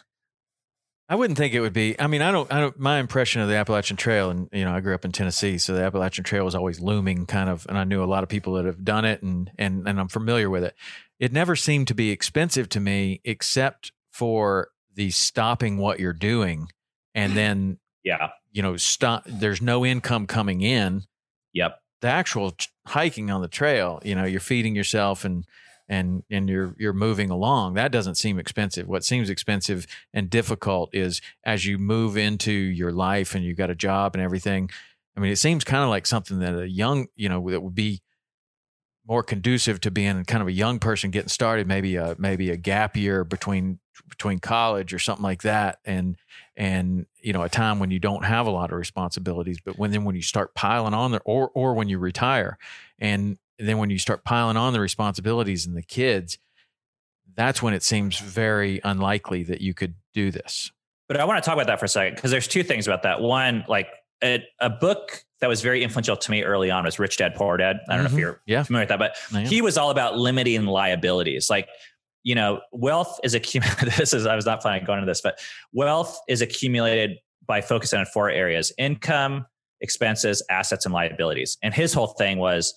[1.12, 2.00] I wouldn't think it would be.
[2.00, 2.52] I mean, I don't.
[2.54, 2.78] I don't.
[2.80, 5.74] My impression of the Appalachian Trail, and you know, I grew up in Tennessee, so
[5.74, 7.66] the Appalachian Trail was always looming, kind of.
[7.68, 10.08] And I knew a lot of people that have done it, and and and I'm
[10.08, 10.76] familiar with it.
[11.20, 16.68] It never seemed to be expensive to me, except for the stopping what you're doing,
[17.16, 19.24] and then yeah, you know, stop.
[19.26, 21.06] There's no income coming in.
[21.54, 25.44] yep, The actual hiking on the trail, you know, you're feeding yourself and
[25.90, 27.74] and and you're you're moving along.
[27.74, 28.88] That doesn't seem expensive.
[28.88, 33.72] What seems expensive and difficult is as you move into your life and you've got
[33.72, 34.70] a job and everything.
[35.18, 37.76] I mean, it seems kind of like something that a young, you know, that would
[37.76, 38.02] be
[39.06, 41.68] more conducive to being kind of a young person getting started.
[41.68, 46.16] Maybe a maybe a gap year between between college or something like that, and
[46.56, 49.58] and you know a time when you don't have a lot of responsibilities.
[49.66, 52.60] But when then when you start piling on there, or or when you retire,
[53.00, 56.38] and then when you start piling on the responsibilities and the kids,
[57.36, 60.72] that's when it seems very unlikely that you could do this.
[61.08, 63.04] But I want to talk about that for a second because there's two things about
[63.04, 63.22] that.
[63.22, 63.88] One, like
[64.24, 67.58] a, a book that was very influential to me early on was Rich Dad Poor
[67.58, 67.78] Dad.
[67.88, 68.14] I don't know Mhm.
[68.14, 68.64] if you're Yeah.
[68.64, 71.50] familiar with that, but he was all about limiting liabilities.
[71.50, 71.70] Like,
[72.24, 73.94] you know, wealth is accumulated.
[73.98, 75.40] This is I was not planning on going into this, but
[75.72, 79.46] wealth is accumulated by focusing on four areas: income,
[79.82, 81.58] expenses, assets, and liabilities.
[81.64, 82.74] And his whole thing was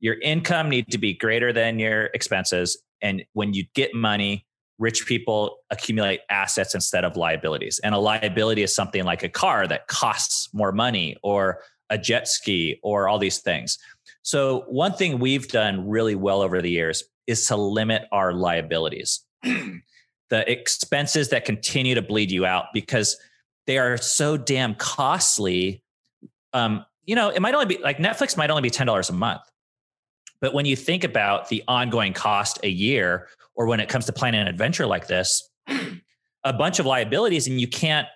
[0.00, 2.82] your income need to be greater than your expenses.
[3.02, 4.46] And when you get money,
[4.78, 7.78] rich people accumulate assets instead of liabilities.
[7.84, 12.28] And a liability is something like a car that costs more money or a jet
[12.28, 13.78] ski or all these things.
[14.22, 19.24] So, one thing we've done really well over the years is to limit our liabilities,
[19.42, 23.16] the expenses that continue to bleed you out because
[23.66, 25.82] they are so damn costly.
[26.52, 29.42] Um, you know, it might only be like Netflix might only be $10 a month.
[30.40, 34.12] But when you think about the ongoing cost a year, or when it comes to
[34.12, 35.48] planning an adventure like this,
[36.44, 38.08] a bunch of liabilities, and you can't,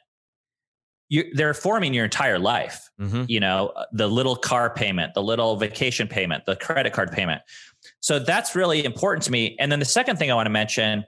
[1.10, 3.24] you, they're forming your entire life Mm-hmm.
[3.26, 7.42] you know the little car payment the little vacation payment the credit card payment
[8.00, 9.56] so that's really important to me.
[9.58, 11.04] And then the second thing I want to mention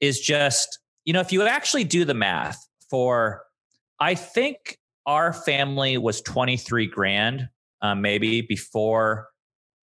[0.00, 3.42] is just, you know, if you actually do the math for,
[4.00, 7.48] I think our family was 23 grand,
[7.82, 9.28] um, maybe before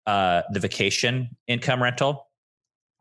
[0.05, 2.27] uh, the vacation income rental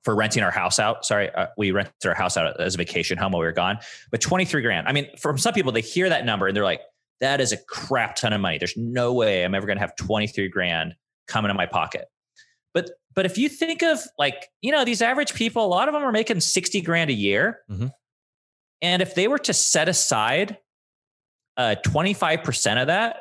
[0.05, 1.05] for renting our house out.
[1.05, 3.78] Sorry, uh, we rented our house out as a vacation home while we were gone,
[4.11, 4.88] but 23 grand.
[4.88, 6.80] I mean, from some people, they hear that number and they're like,
[7.20, 8.59] that is a crap ton of money.
[8.59, 10.96] There's no way I'm ever going to have 23 grand
[11.28, 12.07] coming in my pocket.
[12.74, 15.94] But but if you think of like, you know, these average people, a lot of
[15.94, 17.61] them are making 60 grand a year.
[17.70, 17.88] Mm-hmm.
[18.80, 20.59] And if they were to set aside
[21.57, 23.16] uh 25% of that,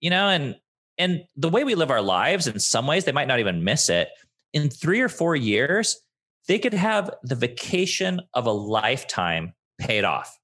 [0.00, 0.56] you know, and
[1.00, 3.88] and the way we live our lives, in some ways, they might not even miss
[3.88, 4.10] it.
[4.52, 5.98] In three or four years,
[6.46, 10.38] they could have the vacation of a lifetime paid off.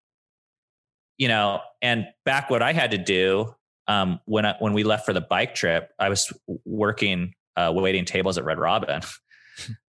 [1.18, 3.54] You know, and back what I had to do
[3.86, 6.32] um, when I, when we left for the bike trip, I was
[6.64, 9.02] working uh, waiting tables at Red Robin.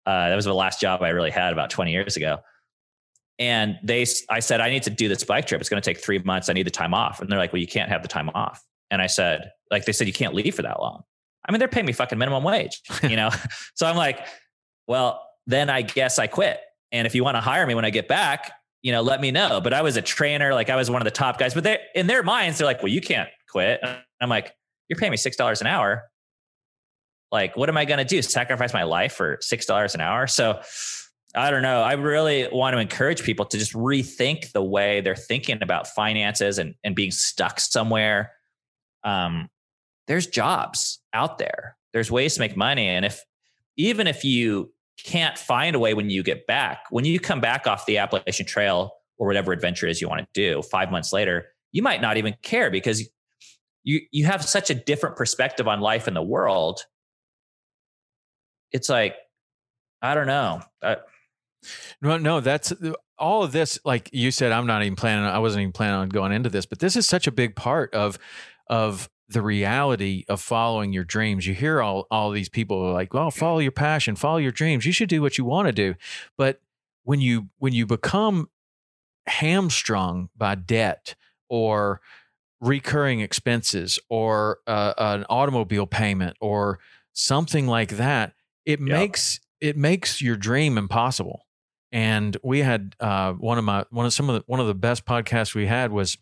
[0.06, 2.38] Uh, that was the last job I really had about 20 years ago.
[3.38, 5.60] And they, I said, I need to do this bike trip.
[5.60, 6.48] It's going to take three months.
[6.48, 7.20] I need the time off.
[7.20, 8.64] And they're like, well, you can't have the time off.
[8.90, 11.02] And I said, like, they said, you can't leave for that long.
[11.46, 13.30] I mean, they're paying me fucking minimum wage, you know?
[13.74, 14.26] so I'm like,
[14.86, 16.60] well, then I guess I quit.
[16.92, 19.30] And if you want to hire me when I get back, you know, let me
[19.30, 19.60] know.
[19.60, 21.54] But I was a trainer, like I was one of the top guys.
[21.54, 23.80] But they, in their minds, they're like, well, you can't quit.
[23.82, 24.54] And I'm like,
[24.88, 26.04] you're paying me six dollars an hour
[27.30, 30.26] like what am i going to do sacrifice my life for six dollars an hour
[30.26, 30.60] so
[31.34, 35.14] i don't know i really want to encourage people to just rethink the way they're
[35.14, 38.32] thinking about finances and, and being stuck somewhere
[39.04, 39.48] um,
[40.06, 43.24] there's jobs out there there's ways to make money and if
[43.76, 44.72] even if you
[45.04, 48.46] can't find a way when you get back when you come back off the appalachian
[48.46, 52.16] trail or whatever adventure is you want to do five months later you might not
[52.16, 53.08] even care because
[53.84, 56.80] you you have such a different perspective on life in the world
[58.72, 59.14] it's like
[60.02, 60.60] I don't know.
[60.82, 60.96] I,
[62.00, 62.72] no, no, that's
[63.18, 63.78] all of this.
[63.84, 65.24] Like you said, I'm not even planning.
[65.24, 67.92] I wasn't even planning on going into this, but this is such a big part
[67.94, 68.18] of
[68.68, 71.46] of the reality of following your dreams.
[71.46, 74.86] You hear all all these people like, "Well, follow your passion, follow your dreams.
[74.86, 75.94] You should do what you want to do."
[76.36, 76.60] But
[77.04, 78.48] when you when you become
[79.26, 81.14] hamstrung by debt
[81.48, 82.00] or
[82.60, 86.78] recurring expenses or uh, an automobile payment or
[87.12, 88.32] something like that,
[88.64, 88.88] it yep.
[88.88, 91.46] makes it makes your dream impossible.
[91.90, 94.74] And we had uh, one of my one of some of the one of the
[94.74, 96.18] best podcasts we had was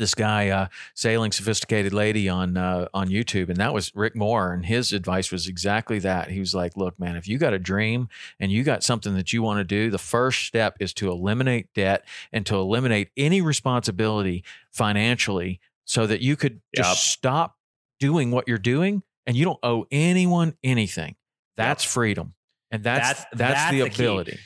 [0.00, 4.52] this guy uh, sailing sophisticated lady on uh, on YouTube, and that was Rick Moore.
[4.52, 6.30] And his advice was exactly that.
[6.30, 8.08] He was like, "Look, man, if you got a dream
[8.40, 11.72] and you got something that you want to do, the first step is to eliminate
[11.74, 14.42] debt and to eliminate any responsibility
[14.72, 17.56] financially, so that you could just stop
[18.00, 21.14] doing what you're doing, and you don't owe anyone anything."
[21.56, 21.92] That's yep.
[21.92, 22.34] freedom.
[22.70, 24.38] And that's that's, that's, that's the, the ability.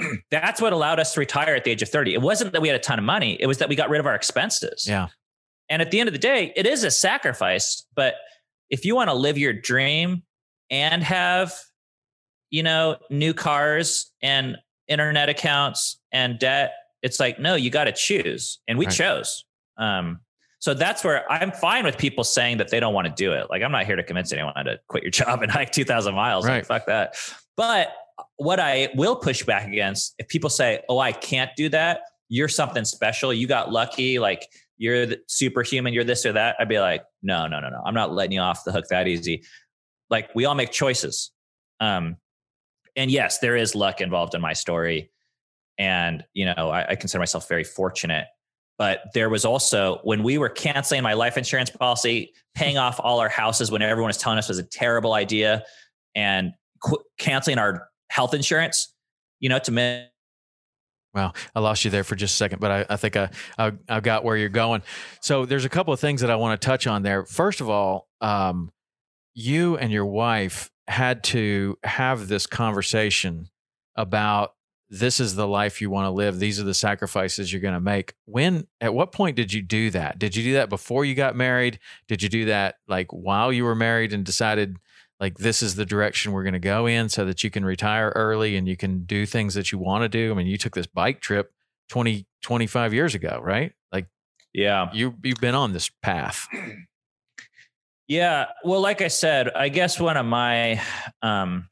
[0.30, 2.14] that's what allowed us to retire at the age of 30.
[2.14, 4.00] It wasn't that we had a ton of money, it was that we got rid
[4.00, 4.86] of our expenses.
[4.86, 5.08] Yeah.
[5.68, 8.14] And at the end of the day, it is a sacrifice, but
[8.70, 10.22] if you want to live your dream
[10.70, 11.52] and have
[12.50, 14.56] you know new cars and
[14.88, 18.60] internet accounts and debt, it's like no, you got to choose.
[18.68, 18.94] And we right.
[18.94, 19.44] chose.
[19.76, 20.20] Um
[20.58, 23.48] so that's where I'm fine with people saying that they don't want to do it.
[23.50, 26.46] Like I'm not here to convince anyone to quit your job and hike 2000 miles.
[26.46, 26.56] Right.
[26.56, 27.16] Like, fuck that.
[27.56, 27.92] But
[28.36, 32.00] what I will push back against if people say, "Oh, I can't do that.
[32.28, 33.32] You're something special.
[33.32, 34.18] You got lucky.
[34.18, 34.48] Like
[34.78, 35.92] you're superhuman.
[35.92, 37.82] You're this or that." I'd be like, "No, no, no, no.
[37.84, 39.44] I'm not letting you off the hook that easy."
[40.10, 41.32] Like we all make choices.
[41.80, 42.16] Um,
[42.94, 45.10] and yes, there is luck involved in my story,
[45.78, 48.26] and you know, I, I consider myself very fortunate
[48.78, 53.20] but there was also when we were canceling my life insurance policy, paying off all
[53.20, 55.64] our houses when everyone was telling us was a terrible idea,
[56.14, 56.52] and
[56.82, 58.92] qu- canceling our health insurance.
[59.40, 60.06] You know, to me.
[61.14, 63.72] Well, I lost you there for just a second, but I, I think I, I,
[63.88, 64.82] I got where you're going.
[65.22, 67.24] So there's a couple of things that I want to touch on there.
[67.24, 68.70] First of all, um,
[69.34, 73.48] you and your wife had to have this conversation
[73.96, 74.52] about
[74.88, 77.80] this is the life you want to live these are the sacrifices you're going to
[77.80, 81.14] make when at what point did you do that did you do that before you
[81.14, 84.76] got married did you do that like while you were married and decided
[85.20, 88.12] like this is the direction we're going to go in so that you can retire
[88.14, 90.32] early and you can do things that you want to do.
[90.32, 91.52] I mean you took this bike trip
[91.88, 93.72] 20 25 years ago right?
[93.92, 94.06] Like
[94.52, 94.90] yeah.
[94.92, 96.46] you you've been on this path.
[98.08, 100.80] Yeah well like i said i guess one of my
[101.22, 101.68] um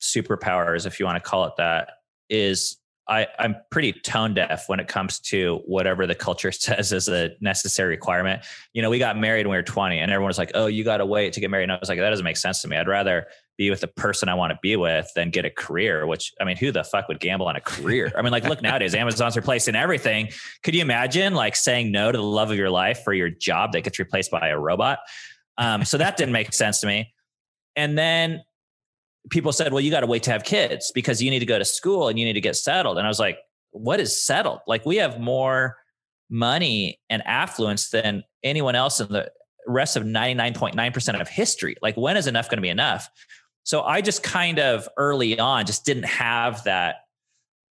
[0.00, 1.90] superpowers if you want to call it that
[2.30, 2.79] is
[3.10, 7.32] I, I'm pretty tone deaf when it comes to whatever the culture says is a
[7.40, 8.44] necessary requirement.
[8.72, 10.84] You know, we got married when we were 20 and everyone was like, oh, you
[10.84, 11.64] got to wait to get married.
[11.64, 12.76] And I was like, that doesn't make sense to me.
[12.76, 13.26] I'd rather
[13.58, 16.44] be with the person I want to be with than get a career, which I
[16.44, 18.12] mean, who the fuck would gamble on a career?
[18.16, 20.30] I mean, like, look nowadays, Amazon's replacing everything.
[20.62, 23.72] Could you imagine like saying no to the love of your life for your job
[23.72, 25.00] that gets replaced by a robot?
[25.58, 27.12] Um, so that didn't make sense to me.
[27.74, 28.42] And then
[29.28, 31.58] people said, well, you got to wait to have kids because you need to go
[31.58, 32.96] to school and you need to get settled.
[32.96, 33.38] And I was like,
[33.72, 34.60] what is settled?
[34.66, 35.76] Like, we have more
[36.30, 39.30] money and affluence than anyone else in the
[39.66, 41.76] rest of 99.9% of history.
[41.82, 43.08] Like, when is enough going to be enough?
[43.64, 46.96] So I just kind of early on just didn't have that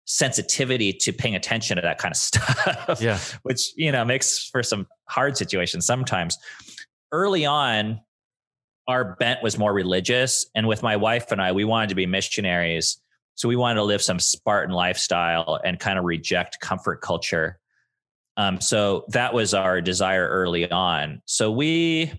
[0.06, 3.02] sensitivity to paying attention to that kind of stuff.
[3.02, 3.20] Yeah.
[3.44, 6.38] Which, you know, makes for some hard situations sometimes.
[7.12, 8.02] Early on,
[8.88, 10.46] our bent was more religious.
[10.56, 12.98] And with my wife and I, we wanted to be missionaries.
[13.36, 17.60] So we wanted to live some Spartan lifestyle and kind of reject comfort culture.
[18.38, 21.22] Um, so that was our desire early on.
[21.26, 22.14] So we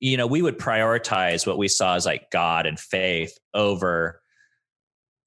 [0.00, 4.20] you know, we would prioritize what we saw as like God and faith over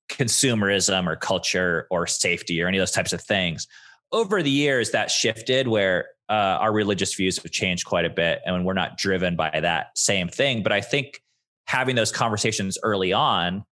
[0.10, 3.68] consumerism or culture or safety or any of those types of things.
[4.12, 8.40] Over the years, that shifted where uh, our religious views have changed quite a bit,
[8.46, 10.64] and we're not driven by that same thing.
[10.64, 11.22] But I think
[11.66, 13.66] having those conversations early on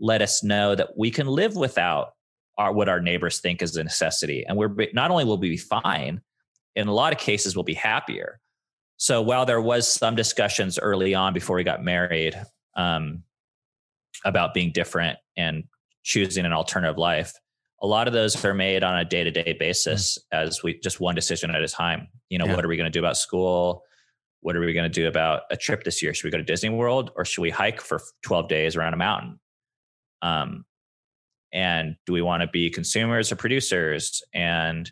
[0.00, 2.14] let us know that we can live without
[2.58, 5.56] our, what our neighbors think is a necessity, and we're not only will we be
[5.56, 6.20] fine,
[6.74, 8.40] in a lot of cases, we'll be happier.
[8.96, 12.34] So while there was some discussions early on before we got married
[12.76, 13.22] um,
[14.24, 15.64] about being different and
[16.02, 17.32] choosing an alternative life,
[17.82, 20.48] a lot of those are made on a day to day basis mm-hmm.
[20.48, 22.08] as we just one decision at a time.
[22.28, 22.54] You know, yeah.
[22.54, 23.82] what are we going to do about school?
[24.40, 26.14] What are we going to do about a trip this year?
[26.14, 28.96] Should we go to Disney World or should we hike for 12 days around a
[28.96, 29.38] mountain?
[30.22, 30.64] Um,
[31.52, 34.22] and do we want to be consumers or producers?
[34.32, 34.90] And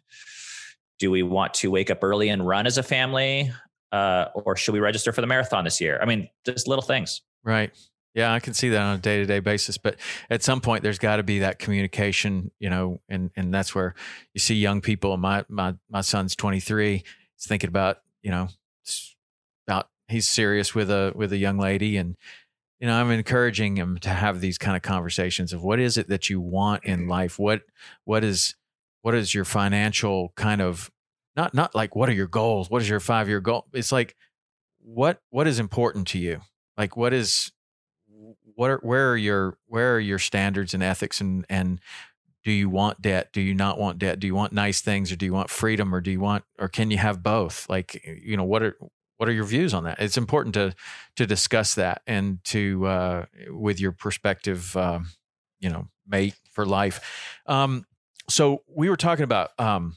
[0.98, 3.50] do we want to wake up early and run as a family?
[3.92, 5.98] uh, or should we register for the marathon this year?
[6.00, 7.22] I mean, just little things.
[7.44, 7.72] Right.
[8.18, 9.78] Yeah, I can see that on a day to day basis.
[9.78, 9.94] But
[10.28, 13.94] at some point, there's got to be that communication, you know, and and that's where
[14.34, 15.16] you see young people.
[15.16, 17.04] My my my son's 23.
[17.36, 18.48] He's thinking about, you know,
[19.68, 22.16] about he's serious with a with a young lady, and
[22.80, 26.08] you know, I'm encouraging him to have these kind of conversations of what is it
[26.08, 27.38] that you want in life.
[27.38, 27.62] What
[28.02, 28.56] what is
[29.02, 30.90] what is your financial kind of
[31.36, 34.16] not not like what are your goals what is your five year goal it's like
[34.80, 36.40] what what is important to you
[36.76, 37.52] like what is
[38.58, 41.78] what are where are your where are your standards and ethics and and
[42.42, 43.32] do you want debt?
[43.32, 44.18] Do you not want debt?
[44.18, 46.66] Do you want nice things or do you want freedom or do you want or
[46.66, 47.68] can you have both?
[47.68, 48.76] Like you know what are
[49.16, 50.00] what are your views on that?
[50.00, 50.74] It's important to
[51.14, 55.00] to discuss that and to uh with your prospective uh,
[55.60, 57.30] you know mate for life.
[57.46, 57.84] Um
[58.28, 59.96] so we were talking about um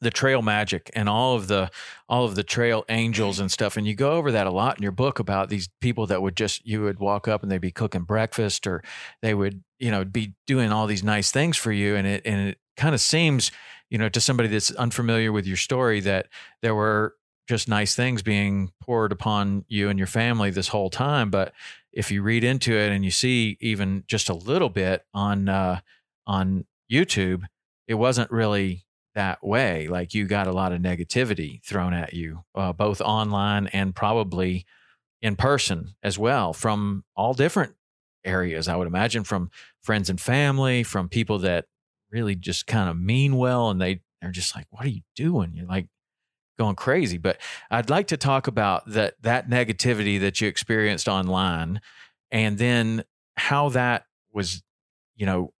[0.00, 1.70] the trail magic and all of the
[2.08, 3.76] all of the trail angels and stuff.
[3.76, 6.36] And you go over that a lot in your book about these people that would
[6.36, 8.82] just you would walk up and they'd be cooking breakfast or
[9.22, 11.96] they would you know be doing all these nice things for you.
[11.96, 13.50] And it and it kind of seems
[13.90, 16.28] you know to somebody that's unfamiliar with your story that
[16.62, 17.14] there were
[17.48, 21.30] just nice things being poured upon you and your family this whole time.
[21.30, 21.52] But
[21.92, 25.80] if you read into it and you see even just a little bit on uh
[26.26, 27.44] on YouTube
[27.88, 28.84] it wasn't really
[29.18, 29.88] that way.
[29.88, 34.64] Like you got a lot of negativity thrown at you, uh, both online and probably
[35.20, 37.74] in person as well, from all different
[38.24, 38.68] areas.
[38.68, 39.50] I would imagine from
[39.82, 41.64] friends and family, from people that
[42.12, 45.50] really just kind of mean well, and they they're just like, "What are you doing?"
[45.52, 45.88] You're like
[46.56, 47.18] going crazy.
[47.18, 47.40] But
[47.72, 51.80] I'd like to talk about that that negativity that you experienced online,
[52.30, 53.02] and then
[53.36, 54.62] how that was,
[55.16, 55.52] you know,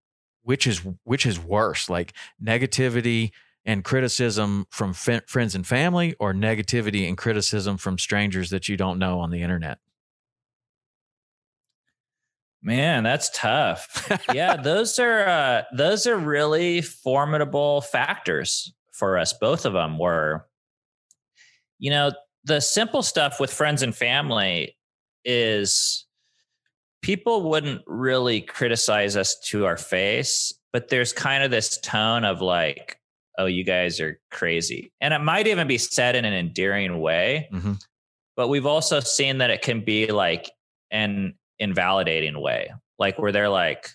[0.44, 3.32] which is which is worse, like negativity
[3.68, 8.78] and criticism from f- friends and family or negativity and criticism from strangers that you
[8.78, 9.78] don't know on the internet?
[12.62, 14.10] Man, that's tough.
[14.32, 19.34] yeah, those are uh, those are really formidable factors for us.
[19.34, 20.46] Both of them were,
[21.78, 22.12] you know,
[22.44, 24.76] the simple stuff with friends and family
[25.26, 26.06] is
[27.02, 32.40] people wouldn't really criticize us to our face, but there's kind of this tone of
[32.40, 32.97] like,
[33.38, 34.92] oh, you guys are crazy.
[35.00, 37.48] And it might even be said in an endearing way.
[37.52, 37.74] Mm-hmm.
[38.36, 40.50] But we've also seen that it can be like
[40.90, 43.88] an invalidating way, like where they're like,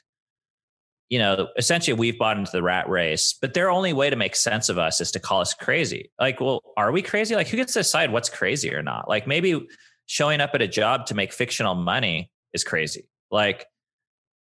[1.09, 4.35] you know, essentially we've bought into the rat race, but their only way to make
[4.35, 6.11] sense of us is to call us crazy.
[6.19, 7.35] Like, well, are we crazy?
[7.35, 9.07] Like, who gets to decide what's crazy or not?
[9.07, 9.67] Like, maybe
[10.07, 13.07] showing up at a job to make fictional money is crazy.
[13.29, 13.65] Like,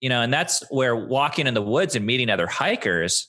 [0.00, 3.28] you know, and that's where walking in the woods and meeting other hikers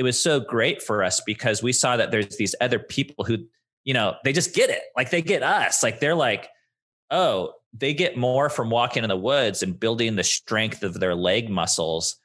[0.00, 3.36] it was so great for us because we saw that there's these other people who,
[3.84, 4.80] you know, they just get it.
[4.96, 5.82] Like they get us.
[5.82, 6.48] Like they're like,
[7.10, 11.14] oh, they get more from walking in the woods and building the strength of their
[11.14, 12.16] leg muscles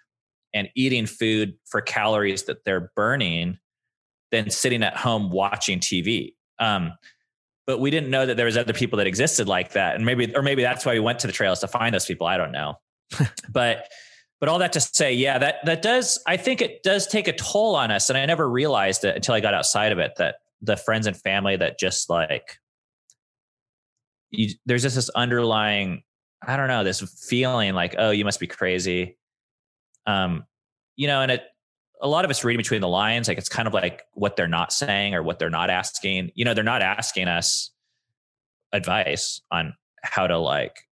[0.53, 3.57] and eating food for calories that they're burning
[4.31, 6.33] than sitting at home watching TV.
[6.59, 6.93] Um,
[7.67, 10.33] but we didn't know that there was other people that existed like that, and maybe
[10.33, 12.25] or maybe that's why we went to the trails to find those people.
[12.25, 12.79] I don't know,
[13.49, 13.89] but
[14.45, 16.19] but all that to say, yeah, that that does.
[16.27, 19.33] I think it does take a toll on us, and I never realized it until
[19.33, 22.59] I got outside of it that the friends and family that just like
[24.29, 26.03] you, there's just this underlying
[26.45, 29.17] i don't know this feeling like oh you must be crazy
[30.05, 30.45] um
[30.95, 31.43] you know and it
[32.01, 34.47] a lot of it's reading between the lines like it's kind of like what they're
[34.47, 37.71] not saying or what they're not asking you know they're not asking us
[38.73, 39.73] advice on
[40.03, 40.84] how to like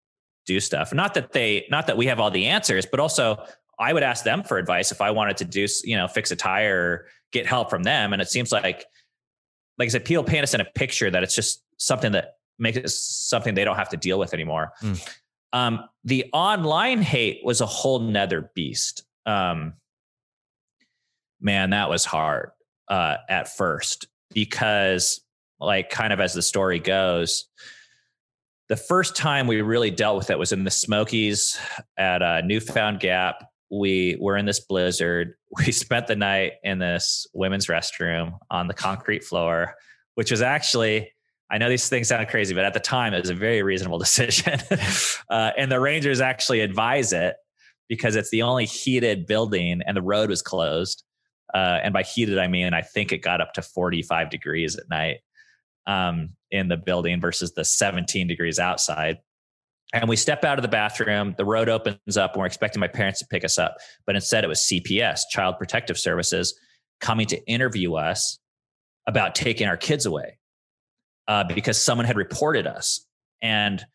[0.45, 0.93] do stuff.
[0.93, 3.43] Not that they not that we have all the answers but also
[3.79, 6.35] i would ask them for advice if i wanted to do you know fix a
[6.35, 8.13] tire or get help from them.
[8.13, 8.85] And it seems like
[9.77, 12.77] like i said people paint us in a picture that it's just something that makes
[12.77, 14.73] it something they don't have to deal with anymore.
[14.81, 15.09] Mm.
[15.53, 19.03] um, the online hate was a whole nother beast.
[19.25, 19.73] Um,
[21.39, 22.51] man, that was hard
[22.87, 25.21] uh, at first because,
[25.59, 27.45] like, kind of as the story goes,
[28.73, 31.59] the first time we really dealt with it was in the Smokies
[31.95, 33.47] at uh, Newfound Gap.
[33.69, 35.35] We were in this blizzard.
[35.59, 39.75] We spent the night in this women's restroom on the concrete floor,
[40.15, 41.11] which was actually
[41.51, 43.99] I know these things sound crazy, but at the time it was a very reasonable
[44.07, 44.59] decision.
[45.29, 47.35] uh, and the Rangers actually advise it
[47.87, 51.03] because it's the only heated building and the road was closed.
[51.53, 54.89] Uh, and by heated, I mean I think it got up to 45 degrees at
[54.89, 55.19] night
[55.87, 59.19] um, in the building versus the 17 degrees outside.
[59.93, 62.87] And we step out of the bathroom, the road opens up, and we're expecting my
[62.87, 63.77] parents to pick us up.
[64.07, 66.57] But instead, it was CPS, Child Protective Services,
[66.99, 68.39] coming to interview us
[69.07, 70.39] about taking our kids away
[71.27, 73.05] uh, because someone had reported us.
[73.41, 73.85] And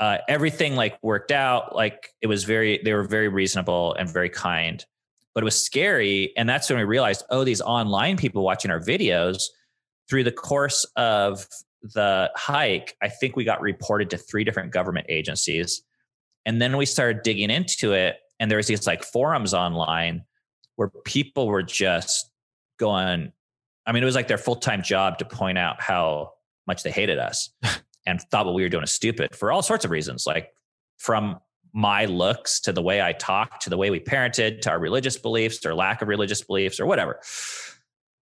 [0.00, 1.74] uh, everything like worked out.
[1.74, 4.84] Like it was very, they were very reasonable and very kind,
[5.34, 6.32] but it was scary.
[6.36, 9.42] And that's when we realized, oh, these online people watching our videos
[10.08, 11.46] through the course of
[11.82, 15.82] the hike, I think we got reported to three different government agencies.
[16.46, 18.16] And then we started digging into it.
[18.40, 20.24] And there was these like forums online
[20.76, 22.30] where people were just
[22.78, 23.32] going,
[23.86, 26.32] I mean, it was like their full time job to point out how
[26.66, 27.50] much they hated us.
[28.06, 30.50] and thought what we were doing is stupid for all sorts of reasons, like
[30.96, 31.38] from
[31.74, 35.18] my looks to the way I talk to the way we parented to our religious
[35.18, 37.20] beliefs or lack of religious beliefs or whatever.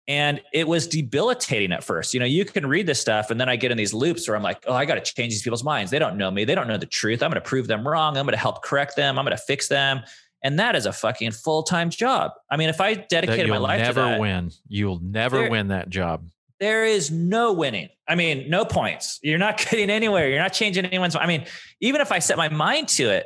[0.08, 2.14] And it was debilitating at first.
[2.14, 4.38] You know, you can read this stuff, and then I get in these loops where
[4.38, 5.92] I'm like, oh, I got to change these people's minds.
[5.92, 6.46] They don't know me.
[6.46, 7.22] They don't know the truth.
[7.22, 8.18] I'm going to prove them wrong.
[8.18, 9.20] I'm going to help correct them.
[9.20, 10.02] I'm going to fix them.
[10.44, 12.32] And that is a fucking full time job.
[12.50, 14.52] I mean, if I dedicated my life to that, you'll never win.
[14.68, 16.30] You'll never there, win that job.
[16.60, 17.90] There is no winning.
[18.08, 19.20] I mean, no points.
[19.22, 20.30] You're not getting anywhere.
[20.30, 21.16] You're not changing anyone's.
[21.16, 21.46] I mean,
[21.82, 23.26] even if I set my mind to it,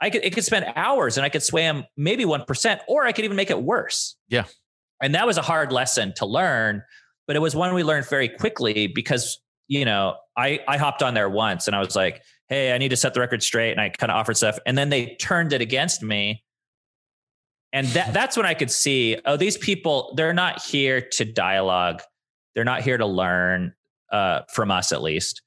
[0.00, 3.04] I could it could spend hours and I could sway them maybe one percent, or
[3.04, 4.16] I could even make it worse.
[4.28, 4.44] Yeah.
[5.02, 6.82] And that was a hard lesson to learn,
[7.26, 9.38] but it was one we learned very quickly because
[9.68, 12.88] you know I I hopped on there once and I was like, hey, I need
[12.88, 15.52] to set the record straight, and I kind of offered stuff, and then they turned
[15.52, 16.42] it against me.
[17.72, 22.02] And that that's when I could see, oh, these people, they're not here to dialogue
[22.58, 23.72] they're not here to learn
[24.10, 25.42] uh, from us, at least.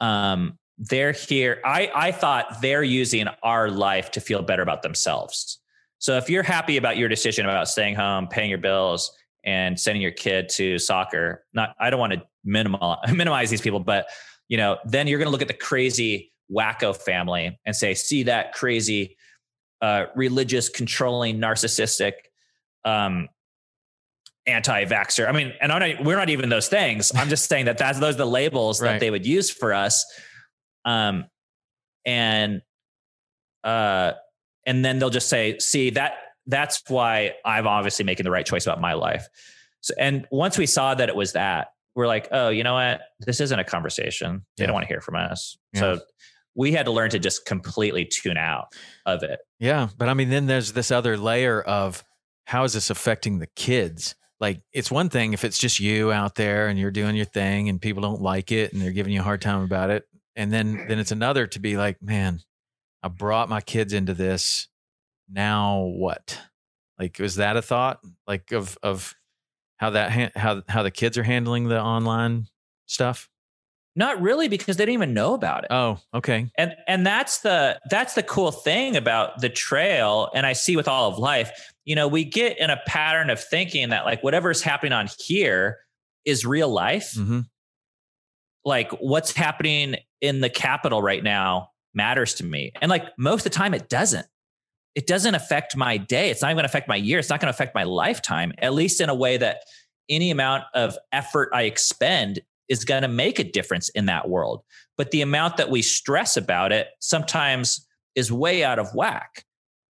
[0.00, 1.60] Um, they're here.
[1.64, 5.58] I, I thought they're using our life to feel better about themselves.
[6.02, 9.12] So if you're happy about your decision about staying home, paying your bills,
[9.44, 13.78] and sending your kid to soccer, not I don't want to minimal, minimize these people,
[13.78, 14.06] but
[14.48, 18.24] you know, then you're going to look at the crazy wacko family and say, see
[18.24, 19.16] that crazy,
[19.80, 22.14] uh, religious, controlling, narcissistic,
[22.84, 23.28] um,
[24.46, 25.28] anti-vaxxer.
[25.28, 27.12] I mean, and not, we're not even those things.
[27.14, 28.94] I'm just saying that that's those are the labels right.
[28.94, 30.04] that they would use for us.
[30.84, 31.26] Um,
[32.04, 32.60] and
[33.62, 34.14] uh,
[34.66, 36.14] and then they'll just say, "See that
[36.46, 39.26] that's why I'm obviously making the right choice about my life."
[39.80, 43.02] So, and once we saw that it was that, we're like, "Oh, you know what?
[43.20, 44.44] This isn't a conversation.
[44.56, 44.66] They yeah.
[44.66, 45.80] don't want to hear from us." Yeah.
[45.80, 46.00] So
[46.54, 48.66] we had to learn to just completely tune out
[49.06, 49.40] of it.
[49.58, 52.04] Yeah, but I mean, then there's this other layer of
[52.46, 54.14] how is this affecting the kids?
[54.42, 57.68] like it's one thing if it's just you out there and you're doing your thing
[57.68, 60.04] and people don't like it and they're giving you a hard time about it
[60.36, 62.40] and then then it's another to be like man
[63.02, 64.68] i brought my kids into this
[65.30, 66.40] now what
[66.98, 69.14] like was that a thought like of of
[69.76, 72.46] how that how how the kids are handling the online
[72.86, 73.28] stuff
[73.94, 75.68] not really because they didn't even know about it.
[75.70, 76.50] Oh, okay.
[76.56, 80.88] And and that's the that's the cool thing about the trail and I see with
[80.88, 81.50] all of life,
[81.84, 85.78] you know, we get in a pattern of thinking that like whatever's happening on here
[86.24, 87.14] is real life.
[87.14, 87.40] Mm-hmm.
[88.64, 92.72] Like what's happening in the capital right now matters to me.
[92.80, 94.26] And like most of the time, it doesn't.
[94.94, 96.30] It doesn't affect my day.
[96.30, 97.18] It's not even going to affect my year.
[97.18, 99.60] It's not going to affect my lifetime, at least in a way that
[100.08, 104.62] any amount of effort I expend is going to make a difference in that world.
[104.96, 109.44] But the amount that we stress about it sometimes is way out of whack.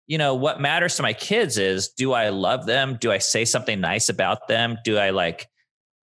[0.08, 2.98] You know, what matters to my kids is do I love them?
[3.00, 4.78] Do I say something nice about them?
[4.84, 5.48] Do I like,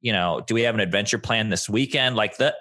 [0.00, 2.14] you know, do we have an adventure plan this weekend?
[2.14, 2.54] Like that.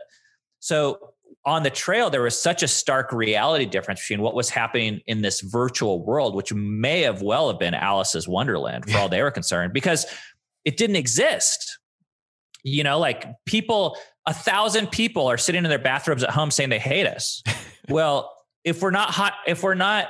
[0.60, 1.13] So
[1.46, 5.22] on the trail, there was such a stark reality difference between what was happening in
[5.22, 9.32] this virtual world, which may have well have been Alice's Wonderland for all they were
[9.32, 10.06] concerned, because
[10.64, 11.80] it didn't exist.
[12.64, 16.70] You know, like people, a thousand people are sitting in their bathrobes at home saying
[16.70, 17.44] they hate us.
[17.90, 18.34] well,
[18.64, 20.08] if we're not hot, if we're not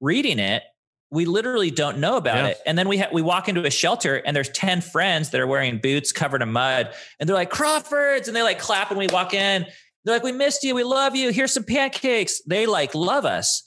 [0.00, 0.64] reading it,
[1.12, 2.46] we literally don't know about yeah.
[2.48, 2.60] it.
[2.66, 5.46] And then we ha- we walk into a shelter and there's 10 friends that are
[5.46, 9.06] wearing boots covered in mud and they're like Crawfords and they like clap when we
[9.08, 9.66] walk in.
[10.04, 10.74] They're like, we missed you.
[10.74, 11.30] We love you.
[11.30, 12.42] Here's some pancakes.
[12.46, 13.62] They like love us.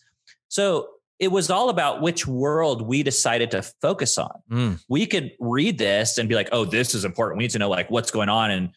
[0.50, 4.42] So it was all about which world we decided to focus on.
[4.52, 4.84] Mm.
[4.90, 7.38] We could read this and be like, oh, this is important.
[7.38, 8.52] We need to know like what's going on.
[8.52, 8.70] And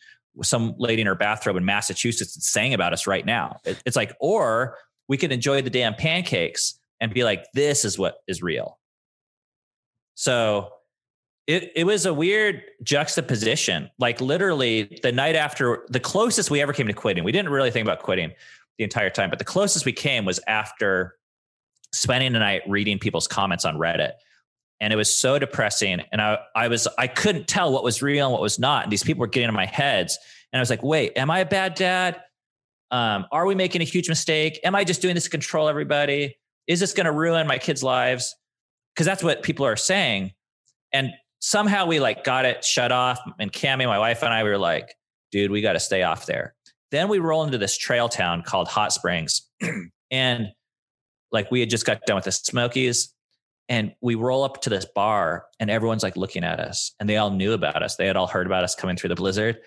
[0.42, 3.56] some lady in her bathrobe in Massachusetts is saying about us right now.
[3.64, 4.76] It's like, or
[5.08, 8.78] we could enjoy the damn pancakes and be like, this is what is real.
[10.14, 10.68] So
[11.48, 13.90] it, it was a weird juxtaposition.
[13.98, 17.70] Like literally the night after the closest we ever came to quitting, we didn't really
[17.70, 18.32] think about quitting
[18.76, 21.16] the entire time, but the closest we came was after
[21.94, 24.12] spending the night reading people's comments on Reddit.
[24.78, 26.02] And it was so depressing.
[26.12, 28.84] And I, I was, I couldn't tell what was real and what was not.
[28.84, 30.18] And these people were getting in my heads.
[30.52, 32.20] And I was like, wait, am I a bad dad?
[32.90, 34.60] Um, are we making a huge mistake?
[34.64, 36.36] Am I just doing this to control everybody?
[36.66, 38.36] Is this going to ruin my kids' lives?
[38.94, 40.32] Because that's what people are saying.
[40.92, 43.20] And somehow we like got it shut off.
[43.38, 44.94] And Cami, my wife, and I we were like,
[45.30, 46.54] dude, we got to stay off there.
[46.90, 49.48] Then we roll into this trail town called Hot Springs.
[50.10, 50.48] and
[51.30, 53.14] like we had just got done with the Smokies.
[53.70, 57.18] And we roll up to this bar and everyone's like looking at us and they
[57.18, 57.96] all knew about us.
[57.96, 59.58] They had all heard about us coming through the blizzard.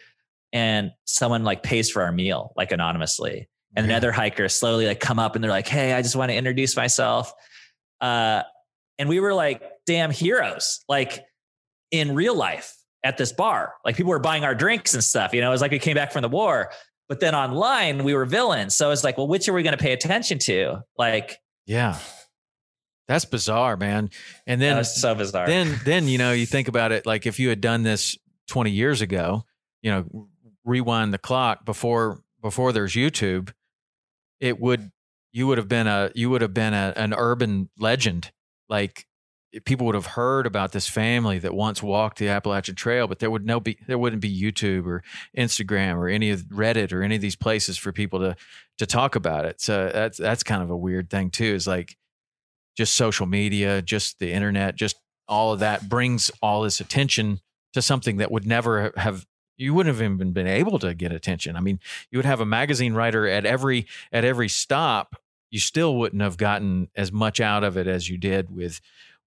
[0.52, 3.48] And someone like pays for our meal, like anonymously.
[3.76, 3.92] And yeah.
[3.92, 6.76] another hiker slowly like come up and they're like, Hey, I just want to introduce
[6.76, 7.32] myself.
[8.02, 8.42] Uh,
[8.98, 10.80] and we were like damn heroes.
[10.90, 11.24] Like
[11.92, 13.74] in real life at this bar.
[13.86, 15.34] Like people were buying our drinks and stuff.
[15.34, 16.72] You know, it was like we came back from the war.
[17.10, 18.76] But then online, we were villains.
[18.76, 20.78] So it's like, well, which are we going to pay attention to?
[20.98, 21.98] Like, yeah,
[23.08, 24.12] that's bizarre, man.
[24.48, 25.46] And then so bizarre.
[25.46, 27.06] Then, then you know, you think about it.
[27.06, 28.18] Like if you had done this
[28.48, 29.44] 20 years ago,
[29.82, 30.30] you know,
[30.64, 33.52] rewind the clock before before there's YouTube,
[34.40, 34.92] it would
[35.34, 38.32] you would have been a you would have been a, an urban legend.
[38.70, 39.06] Like
[39.66, 43.30] people would have heard about this family that once walked the Appalachian Trail, but there
[43.30, 45.04] would no be there wouldn't be YouTube or
[45.38, 48.36] Instagram or any of Reddit or any of these places for people to
[48.78, 49.60] to talk about it.
[49.60, 51.54] So that's that's kind of a weird thing too.
[51.54, 51.98] Is like
[52.78, 54.98] just social media, just the internet, just
[55.28, 57.40] all of that brings all this attention
[57.74, 59.26] to something that would never have
[59.58, 61.56] you wouldn't have even been able to get attention.
[61.56, 61.80] I mean,
[62.10, 65.16] you would have a magazine writer at every at every stop.
[65.50, 68.80] You still wouldn't have gotten as much out of it as you did with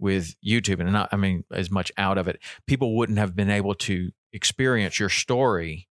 [0.05, 3.49] with YouTube and not, I mean, as much out of it, people wouldn't have been
[3.49, 5.89] able to experience your story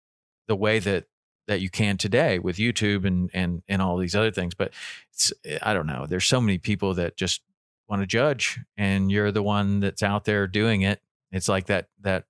[0.47, 1.05] the way that
[1.47, 4.55] that you can today with YouTube and and and all these other things.
[4.55, 4.71] But
[5.11, 6.05] it's I don't know.
[6.07, 7.41] There's so many people that just
[7.89, 11.01] want to judge, and you're the one that's out there doing it.
[11.33, 12.23] It's like that that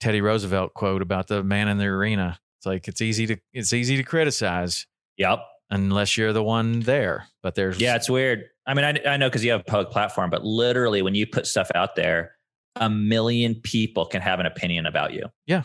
[0.00, 2.40] Teddy Roosevelt quote about the man in the arena.
[2.58, 4.86] It's like it's easy to it's easy to criticize.
[5.18, 5.40] Yep.
[5.70, 7.26] Unless you're the one there.
[7.42, 8.46] But there's Yeah, it's weird.
[8.68, 11.26] I mean, I, I know because you have a public platform, but literally when you
[11.26, 12.32] put stuff out there,
[12.76, 15.24] a million people can have an opinion about you.
[15.46, 15.62] Yeah.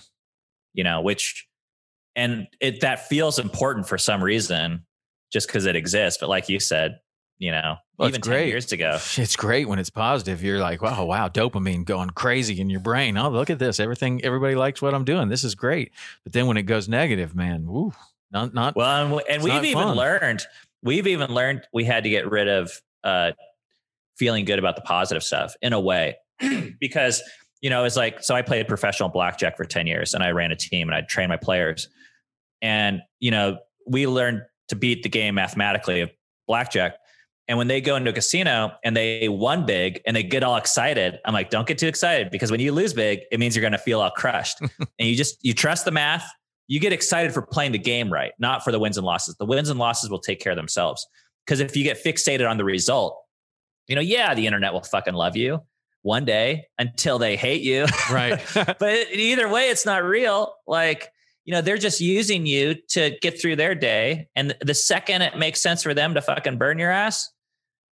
[0.74, 1.46] You know, which,
[2.16, 4.86] and it that feels important for some reason
[5.34, 6.18] just because it exists.
[6.20, 7.00] But like you said,
[7.40, 8.98] you know, well, even 10 years ago.
[9.18, 10.42] It's great when it's positive.
[10.42, 13.18] You're like, wow, wow, dopamine going crazy in your brain.
[13.18, 13.82] Oh, look at this.
[13.82, 15.28] Everything, everybody likes what I'm doing.
[15.28, 15.92] This is great.
[16.24, 17.92] But then when it goes negative, man, woo,
[18.32, 19.98] not, not, well, and, and we've even fun.
[19.98, 20.44] learned,
[20.82, 23.32] we've even learned we had to get rid of uh,
[24.18, 26.16] feeling good about the positive stuff in a way
[26.80, 27.22] because
[27.62, 30.52] you know it's like so i played professional blackjack for 10 years and i ran
[30.52, 31.88] a team and i trained my players.
[32.62, 36.10] And you know we learned to beat the game mathematically of
[36.48, 36.96] blackjack.
[37.50, 40.56] And when they go into a casino and they won big and they get all
[40.56, 43.62] excited i'm like don't get too excited because when you lose big it means you're
[43.62, 44.60] going to feel all crushed.
[45.00, 46.30] And you just you trust the math
[46.68, 49.36] you get excited for playing the game right not for the wins and losses.
[49.36, 51.06] The wins and losses will take care of themselves
[51.46, 53.20] because if you get fixated on the result,
[53.88, 55.62] you know, yeah, the internet will fucking love you
[56.02, 57.86] one day until they hate you.
[58.12, 58.42] Right.
[58.56, 60.56] but either way, it's not real.
[60.68, 61.10] Like,
[61.46, 64.28] you know, they're just using you to get through their day.
[64.36, 67.30] And the second it makes sense for them to fucking burn your ass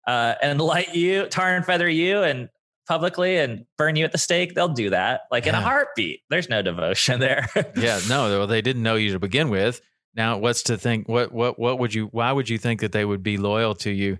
[0.08, 2.50] uh, and light you, tar and feather you, and
[2.88, 6.22] publicly and burn you at the stake, they'll do that like in a heartbeat.
[6.30, 7.48] There's no devotion there.
[7.76, 9.80] yeah, no, they didn't know you to begin with.
[10.16, 11.08] Now, what's to think?
[11.08, 12.08] What what what would you?
[12.08, 14.18] Why would you think that they would be loyal to you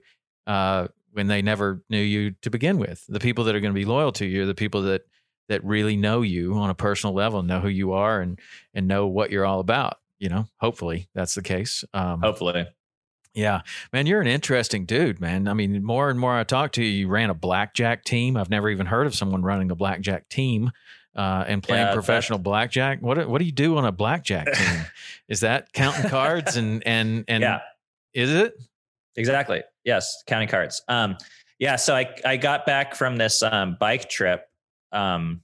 [0.48, 3.06] uh, when they never knew you to begin with?
[3.08, 5.02] The people that are going to be loyal to you are the people that
[5.50, 8.40] that really know you on a personal level, know who you are, and
[8.74, 9.98] and know what you're all about.
[10.20, 11.84] You know, hopefully that's the case.
[11.94, 12.68] Um, Hopefully.
[13.34, 13.62] yeah,
[13.94, 15.48] man, you're an interesting dude, man.
[15.48, 18.38] I mean, more and more I talk to you, you ran a blackjack team.
[18.38, 20.72] I've never even heard of someone running a blackjack team
[21.20, 23.02] uh, and playing Yeah, professional blackjack.
[23.02, 24.86] What what do you do on a blackjack team?
[25.28, 27.60] Is that counting cards and and and yeah.
[28.14, 28.54] is it?
[29.18, 29.62] Exactly.
[29.84, 30.82] Yes, counting cards.
[30.88, 31.18] Um,
[31.60, 31.76] yeah.
[31.76, 34.46] So I I got back from this um, bike trip
[34.94, 35.42] um,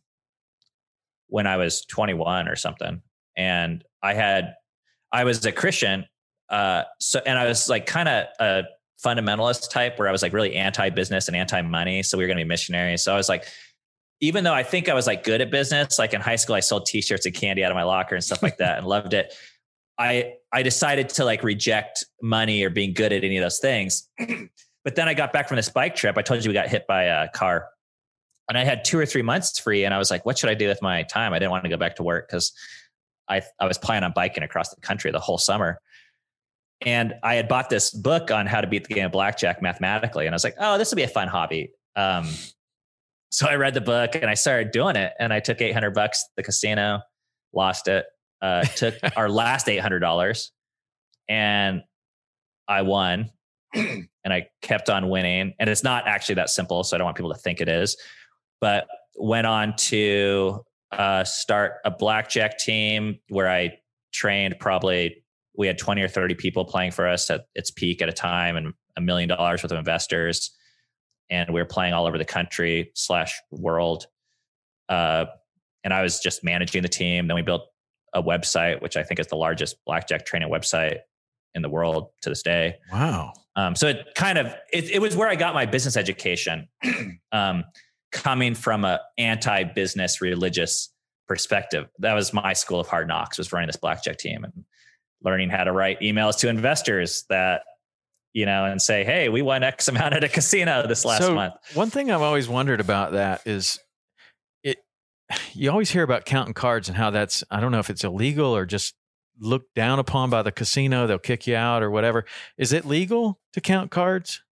[1.28, 3.02] when I was 21 or something,
[3.36, 4.56] and I had
[5.12, 6.06] I was a Christian,
[6.50, 8.64] uh, so and I was like kind of a
[9.04, 12.02] fundamentalist type where I was like really anti-business and anti-money.
[12.02, 13.04] So we were going to be missionaries.
[13.04, 13.46] So I was like,
[14.22, 16.62] even though I think I was like good at business, like in high school, I
[16.62, 19.34] sold T-shirts and candy out of my locker and stuff like that, and loved it.
[19.98, 24.10] I I decided to like reject money or being good at any of those things.
[24.84, 26.18] but then I got back from this bike trip.
[26.18, 27.68] I told you we got hit by a car,
[28.50, 29.86] and I had two or three months free.
[29.86, 31.34] And I was like, what should I do with my time?
[31.34, 32.54] I didn't want to go back to work because
[33.30, 35.80] I I was planning on biking across the country the whole summer.
[36.82, 40.26] And I had bought this book on how to beat the game of blackjack mathematically,
[40.26, 41.72] and I was like, oh, this will be a fun hobby.
[41.96, 42.28] Um,
[43.36, 45.94] so I read the book and I started doing it, and I took eight hundred
[45.94, 47.02] bucks to the casino,
[47.52, 48.06] lost it.
[48.42, 50.54] Uh, took our last eight hundred dollars,
[51.28, 51.82] and
[52.66, 53.30] I won,
[53.74, 55.54] and I kept on winning.
[55.60, 57.98] And it's not actually that simple, so I don't want people to think it is.
[58.62, 60.62] But went on to
[60.94, 63.80] uh, start a blackjack team where I
[64.14, 65.26] trained probably
[65.58, 68.56] we had 20 or 30 people playing for us at its peak at a time
[68.56, 70.55] and a million dollars worth of investors
[71.30, 74.08] and we were playing all over the country slash world
[74.90, 75.26] uh,
[75.84, 77.68] and i was just managing the team then we built
[78.14, 81.00] a website which i think is the largest blackjack training website
[81.54, 83.34] in the world to this day Wow.
[83.56, 86.68] um, so it kind of it, it was where I got my business education,
[87.32, 87.64] um,
[88.12, 90.92] coming from a anti-business religious
[91.28, 91.88] perspective.
[92.00, 94.54] That was my school of hard knocks was running this blackjack team and
[95.24, 97.62] learning how to write emails to investors that
[98.36, 101.34] you know and say, hey, we won X amount at a casino this last So,
[101.34, 101.56] month.
[101.74, 103.80] One thing I've always wondered about that is
[104.62, 104.84] it
[105.54, 108.56] you always hear about counting cards and how that's I don't know if it's illegal
[108.56, 108.94] or just
[109.40, 112.26] looked down upon by the casino, they'll kick you out or whatever.
[112.58, 114.44] Is it legal to count cards?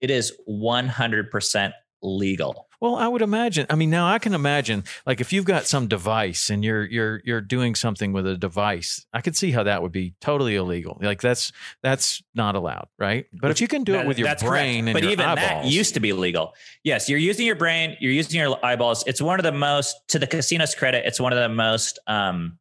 [0.00, 1.72] It is 100%
[2.02, 2.66] legal.
[2.80, 3.66] Well, I would imagine.
[3.68, 7.20] I mean, now I can imagine like if you've got some device and you're you're
[7.24, 10.98] you're doing something with a device, I could see how that would be totally illegal.
[11.02, 13.26] Like that's that's not allowed, right?
[13.34, 16.00] But if you can do it with your brain but your even that used to
[16.00, 16.54] be legal.
[16.82, 19.04] Yes, you're using your brain, you're using your eyeballs.
[19.06, 22.58] It's one of the most, to the casino's credit, it's one of the most, um,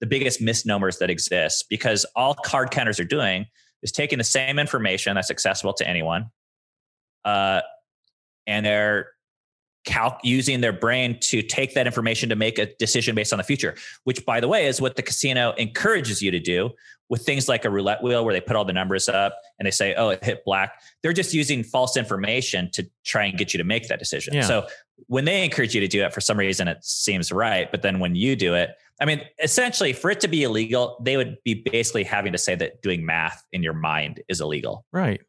[0.00, 3.46] the biggest misnomers that exist because all card counters are doing
[3.82, 6.26] is taking the same information that's accessible to anyone,
[7.24, 7.60] uh,
[8.46, 9.08] and they're
[9.84, 13.44] calc- using their brain to take that information to make a decision based on the
[13.44, 13.74] future.
[14.04, 16.70] Which, by the way, is what the casino encourages you to do
[17.10, 19.70] with things like a roulette wheel, where they put all the numbers up and they
[19.70, 23.58] say, "Oh, it hit black." They're just using false information to try and get you
[23.58, 24.34] to make that decision.
[24.34, 24.42] Yeah.
[24.42, 24.66] So
[25.06, 27.98] when they encourage you to do it, for some reason it seems right, but then
[27.98, 28.70] when you do it,
[29.00, 32.54] I mean, essentially, for it to be illegal, they would be basically having to say
[32.54, 34.86] that doing math in your mind is illegal.
[34.92, 35.20] right?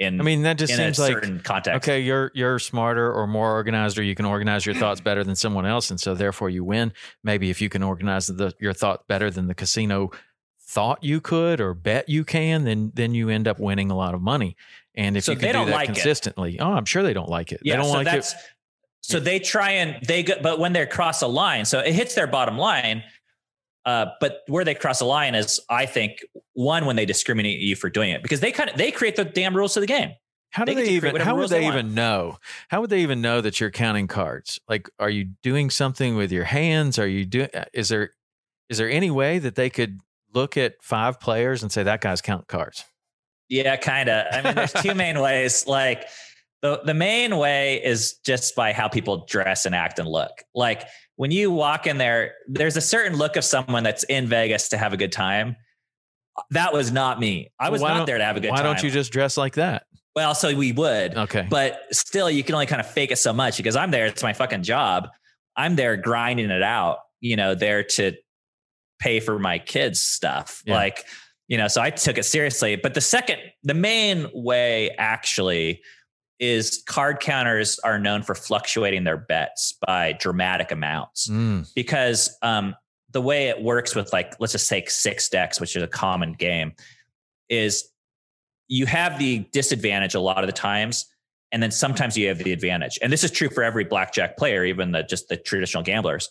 [0.00, 1.76] In I mean, that just seems like context.
[1.84, 5.36] okay, you're you're smarter or more organized, or you can organize your thoughts better than
[5.36, 6.94] someone else, and so therefore you win.
[7.22, 10.10] Maybe if you can organize the, your thought better than the casino
[10.58, 14.14] thought you could or bet you can, then then you end up winning a lot
[14.14, 14.56] of money.
[14.94, 15.92] And if So you they can do don't that like it.
[15.92, 17.60] consistently, oh, I'm sure they don't like it.
[17.62, 18.38] Yeah, they don't so like that's it.
[19.02, 22.14] so they try and they go, but when they cross a line, so it hits
[22.14, 23.02] their bottom line.
[23.86, 27.76] Uh, but where they cross a line is, I think, one when they discriminate you
[27.76, 30.12] for doing it because they kind of they create the damn rules of the game.
[30.50, 31.16] How do they even?
[31.16, 32.38] How would they they even know?
[32.68, 34.60] How would they even know that you're counting cards?
[34.68, 36.98] Like, are you doing something with your hands?
[36.98, 37.48] Are you doing?
[37.72, 38.14] Is there
[38.68, 40.00] is there any way that they could
[40.34, 42.84] look at five players and say that guy's counting cards?
[43.48, 44.26] Yeah, kind of.
[44.32, 45.66] I mean, there's two main ways.
[45.66, 46.06] Like
[46.62, 50.42] the the main way is just by how people dress and act and look.
[50.54, 50.84] Like
[51.20, 54.78] when you walk in there, there's a certain look of someone that's in Vegas to
[54.78, 55.54] have a good time.
[56.52, 57.52] That was not me.
[57.60, 58.66] I was Why not there to have a good Why time.
[58.68, 59.82] Why don't you just dress like that?
[60.16, 61.46] Well, so we would, Okay.
[61.50, 64.06] but still, you can only kind of fake it so much because I'm there.
[64.06, 65.08] It's my fucking job.
[65.56, 67.00] I'm there grinding it out.
[67.20, 68.14] You know, there to
[68.98, 70.62] pay for my kids' stuff.
[70.64, 70.76] Yeah.
[70.76, 71.04] Like,
[71.48, 72.76] you know, so I took it seriously.
[72.76, 75.82] But the second, the main way actually
[76.40, 81.28] is card counters are known for fluctuating their bets by dramatic amounts.
[81.28, 82.74] Mm, because um,
[83.12, 86.32] the way it works with like let's just take six decks which is a common
[86.32, 86.72] game
[87.48, 87.88] is
[88.68, 91.06] you have the disadvantage a lot of the times
[91.52, 92.96] and then sometimes you have the advantage.
[93.02, 96.30] And this is true for every blackjack player even the just the traditional gamblers.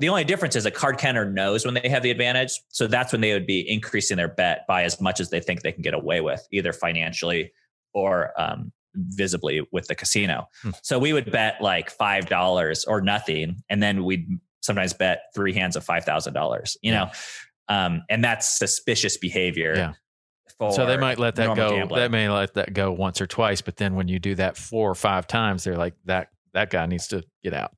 [0.00, 3.12] The only difference is a card counter knows when they have the advantage so that's
[3.12, 5.82] when they would be increasing their bet by as much as they think they can
[5.82, 7.52] get away with either financially
[7.94, 8.72] or um,
[9.08, 10.70] visibly with the casino Hmm.
[10.82, 14.26] so we would bet like five dollars or nothing and then we'd
[14.60, 16.76] sometimes bet three hands of five thousand dollars.
[16.82, 17.10] You know,
[17.68, 19.74] um, and that's suspicious behavior.
[19.76, 19.92] Yeah.
[20.58, 21.70] For so they might let that go.
[21.70, 22.00] gambling.
[22.00, 24.90] They may let that go once or twice, but then when you do that four
[24.90, 26.28] or five times, they're like that.
[26.54, 27.72] That guy needs to get out.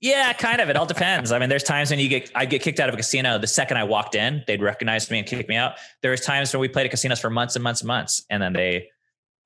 [0.00, 0.68] yeah, kind of.
[0.70, 1.32] It all depends.
[1.32, 3.46] I mean, there's times when you get I get kicked out of a casino the
[3.46, 5.74] second I walked in, they'd recognize me and kick me out.
[6.02, 8.40] There was times when we played at casinos for months and months and months, and
[8.42, 8.88] then they,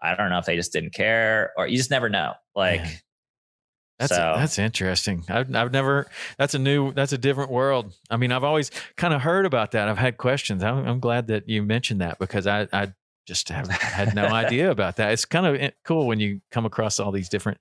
[0.02, 2.34] I don't know if they just didn't care or you just never know.
[2.54, 2.82] Like.
[2.82, 2.92] Man.
[3.98, 5.24] That's so that's interesting.
[5.28, 6.08] I've I've never.
[6.36, 6.92] That's a new.
[6.92, 7.94] That's a different world.
[8.10, 9.88] I mean, I've always kind of heard about that.
[9.88, 10.64] I've had questions.
[10.64, 12.94] I'm, I'm glad that you mentioned that because I I
[13.26, 15.12] just have had no idea about that.
[15.12, 17.58] It's kind of eh, cool when you come across all these different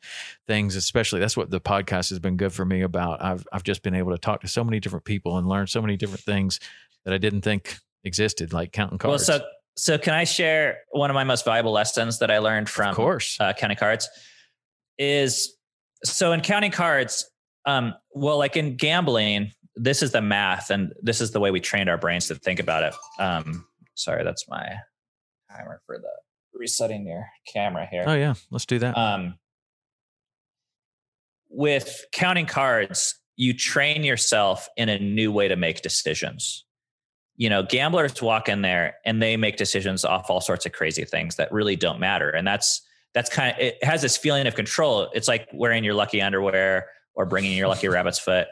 [0.48, 0.76] things.
[0.76, 3.24] Especially that's what the podcast has been good for me about.
[3.24, 5.82] I've I've just been able to talk to so many different people and learn so
[5.82, 6.60] many different things
[7.06, 9.26] that I didn't think existed, like counting well, cards.
[9.26, 9.42] so
[9.78, 12.96] so can I share one of my most valuable lessons that I learned from of
[12.96, 13.38] course.
[13.40, 14.10] uh, counting cards
[14.98, 15.56] is
[16.04, 17.30] so in counting cards
[17.66, 21.60] um well like in gambling this is the math and this is the way we
[21.60, 23.66] trained our brains to think about it um
[23.96, 24.76] sorry that's my
[25.52, 26.10] timer for the
[26.60, 28.98] resetting your camera here oh yeah, let's do that.
[28.98, 29.36] um
[31.50, 36.66] with counting cards you train yourself in a new way to make decisions
[37.36, 41.06] you know gamblers walk in there and they make decisions off all sorts of crazy
[41.06, 42.30] things that really don't matter.
[42.30, 42.82] And that's
[43.14, 45.10] that's kind of it has this feeling of control.
[45.14, 48.48] It's like wearing your lucky underwear or bringing your lucky rabbit's foot.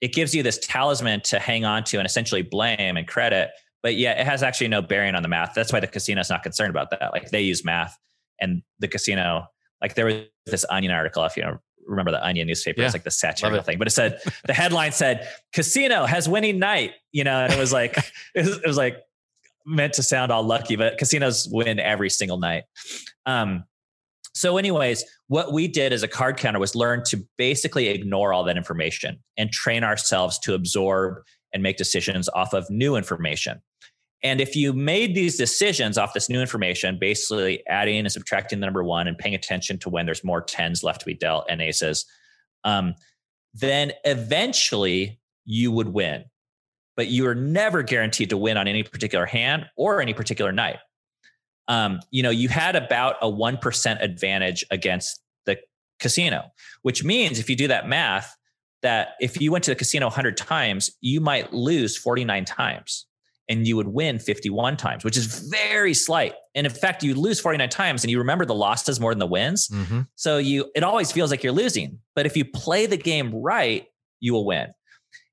[0.00, 3.50] It gives you this talisman to hang on to and essentially blame and credit
[3.82, 5.54] but yeah it has actually no bearing on the math.
[5.54, 7.12] That's why the casino is not concerned about that.
[7.12, 7.98] Like they use math
[8.40, 9.46] and the casino
[9.80, 10.16] like there was
[10.46, 12.86] this onion article if you know remember the onion newspaper Yeah.
[12.86, 16.92] it's like the satirical thing but it said the headline said casino has winning night
[17.12, 17.96] you know and it was like
[18.34, 18.98] it was, it was like
[19.66, 22.64] meant to sound all lucky but casinos win every single night.
[23.26, 23.64] Um
[24.34, 28.44] so anyways what we did as a card counter was learn to basically ignore all
[28.44, 31.22] that information and train ourselves to absorb
[31.52, 33.60] and make decisions off of new information
[34.22, 38.66] and if you made these decisions off this new information, basically adding and subtracting the
[38.66, 41.60] number one and paying attention to when there's more tens left to be dealt and
[41.60, 42.06] aces,
[42.62, 42.94] um,
[43.52, 46.24] then eventually you would win.
[46.96, 50.78] But you are never guaranteed to win on any particular hand or any particular night.
[51.66, 55.58] Um, you know, you had about a 1% advantage against the
[55.98, 56.52] casino,
[56.82, 58.36] which means if you do that math,
[58.82, 63.06] that if you went to the casino 100 times, you might lose 49 times
[63.52, 66.34] and you would win 51 times, which is very slight.
[66.54, 69.26] And in fact, you lose 49 times and you remember the losses more than the
[69.26, 69.68] wins.
[69.70, 71.98] hmm So you it always feels like you're losing.
[72.16, 73.86] But if you play the game right,
[74.20, 74.68] you will win.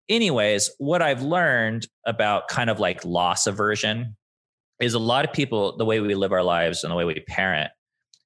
[0.09, 4.17] Anyways, what I've learned about kind of like loss aversion
[4.79, 7.13] is a lot of people, the way we live our lives and the way we
[7.27, 7.71] parent,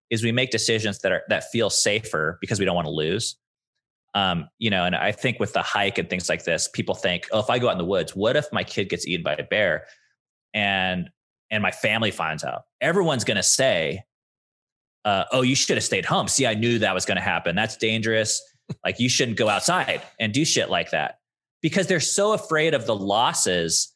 [0.09, 3.37] is we make decisions that are that feel safer because we don't want to lose.
[4.15, 7.27] Um, you know, and I think with the hike and things like this, people think,
[7.31, 9.33] oh, if I go out in the woods, what if my kid gets eaten by
[9.33, 9.85] a bear?
[10.53, 11.09] And
[11.49, 12.63] and my family finds out.
[12.81, 14.03] Everyone's gonna say,
[15.05, 16.27] uh, oh, you should have stayed home.
[16.27, 17.55] See, I knew that was going to happen.
[17.55, 18.41] That's dangerous.
[18.85, 21.19] like, you shouldn't go outside and do shit like that
[21.61, 23.93] because they're so afraid of the losses.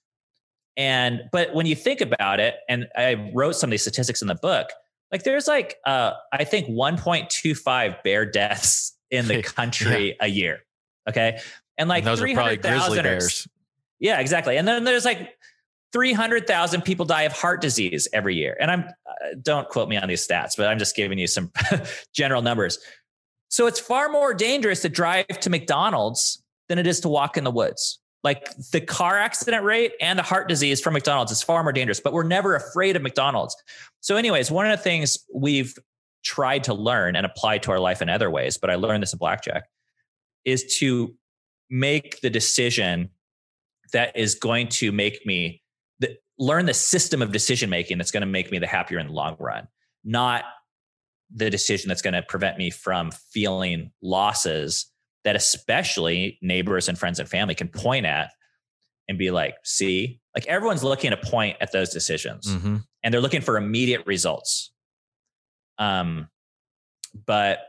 [0.75, 4.27] And, but when you think about it, and I wrote some of these statistics in
[4.27, 4.67] the book,
[5.11, 10.59] like there's like, uh, I think 1.25 bear deaths in the country a year.
[11.07, 11.39] Okay.
[11.77, 13.47] And like And those are probably 300,000 grizzly bears.
[13.99, 14.57] yeah, exactly.
[14.57, 15.37] And then there's like
[15.93, 18.57] 300,000 people die of heart disease every year.
[18.59, 21.51] And I'm uh, don't quote me on these stats, but I'm just giving you some
[22.13, 22.79] general numbers.
[23.49, 27.43] So it's far more dangerous to drive to McDonald's than it is to walk in
[27.43, 27.99] the woods.
[28.23, 32.01] Like the car accident rate and the heart disease from McDonald's is far more dangerous,
[32.01, 33.55] but we're never afraid of McDonald's.
[34.01, 35.77] So, anyways, one of the things we've
[36.23, 39.13] tried to learn and apply to our life in other ways, but I learned this
[39.13, 39.69] in blackjack,
[40.45, 41.15] is to
[41.69, 43.09] make the decision
[43.93, 45.61] that is going to make me
[45.99, 49.07] the, learn the system of decision making that's going to make me the happier in
[49.07, 49.67] the long run,
[50.03, 50.43] not
[51.33, 54.91] the decision that's going to prevent me from feeling losses
[55.23, 58.31] that especially neighbors and friends and family can point at
[59.09, 62.83] and be like, see, like everyone's looking to point at those decisions Mhm.
[63.03, 64.71] and they're looking for immediate results.
[65.77, 66.27] Um,
[67.25, 67.59] but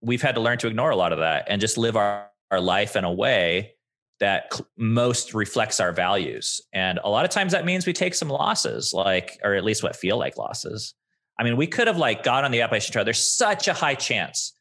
[0.00, 2.60] we've had to learn to ignore a lot of that and just live our, our
[2.60, 3.74] life in a way
[4.20, 6.60] that cl- most reflects our values.
[6.72, 9.82] And a lot of times that means we take some losses, like, or at least
[9.82, 10.94] what feel like losses.
[11.38, 13.04] I mean, we could have like got on the Appalachian Trail.
[13.04, 14.52] There's such a high chance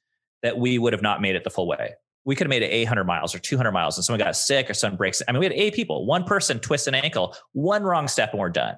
[0.44, 1.94] that we would have not made it the full way.
[2.26, 4.74] We could have made it 800 miles or 200 miles and someone got sick or
[4.74, 5.22] someone breaks.
[5.28, 8.40] I mean, we had eight people, one person twists an ankle, one wrong step and
[8.40, 8.76] we're done.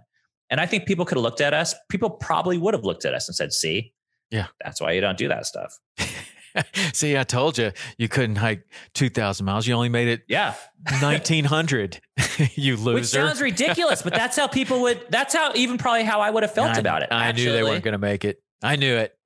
[0.51, 1.73] And I think people could have looked at us.
[1.89, 3.93] People probably would have looked at us and said, see,
[4.29, 4.47] Yeah.
[4.63, 5.79] that's why you don't do that stuff.
[6.93, 9.65] See, I told you you couldn't hike 2,000 miles.
[9.65, 10.53] You only made it Yeah.
[10.99, 12.01] 1,900.
[12.55, 12.93] you loser.
[12.95, 16.43] Which sounds ridiculous, but that's how people would, that's how even probably how I would
[16.43, 17.09] have felt I, about it.
[17.09, 18.43] I knew they weren't going to make it.
[18.61, 19.17] I knew it.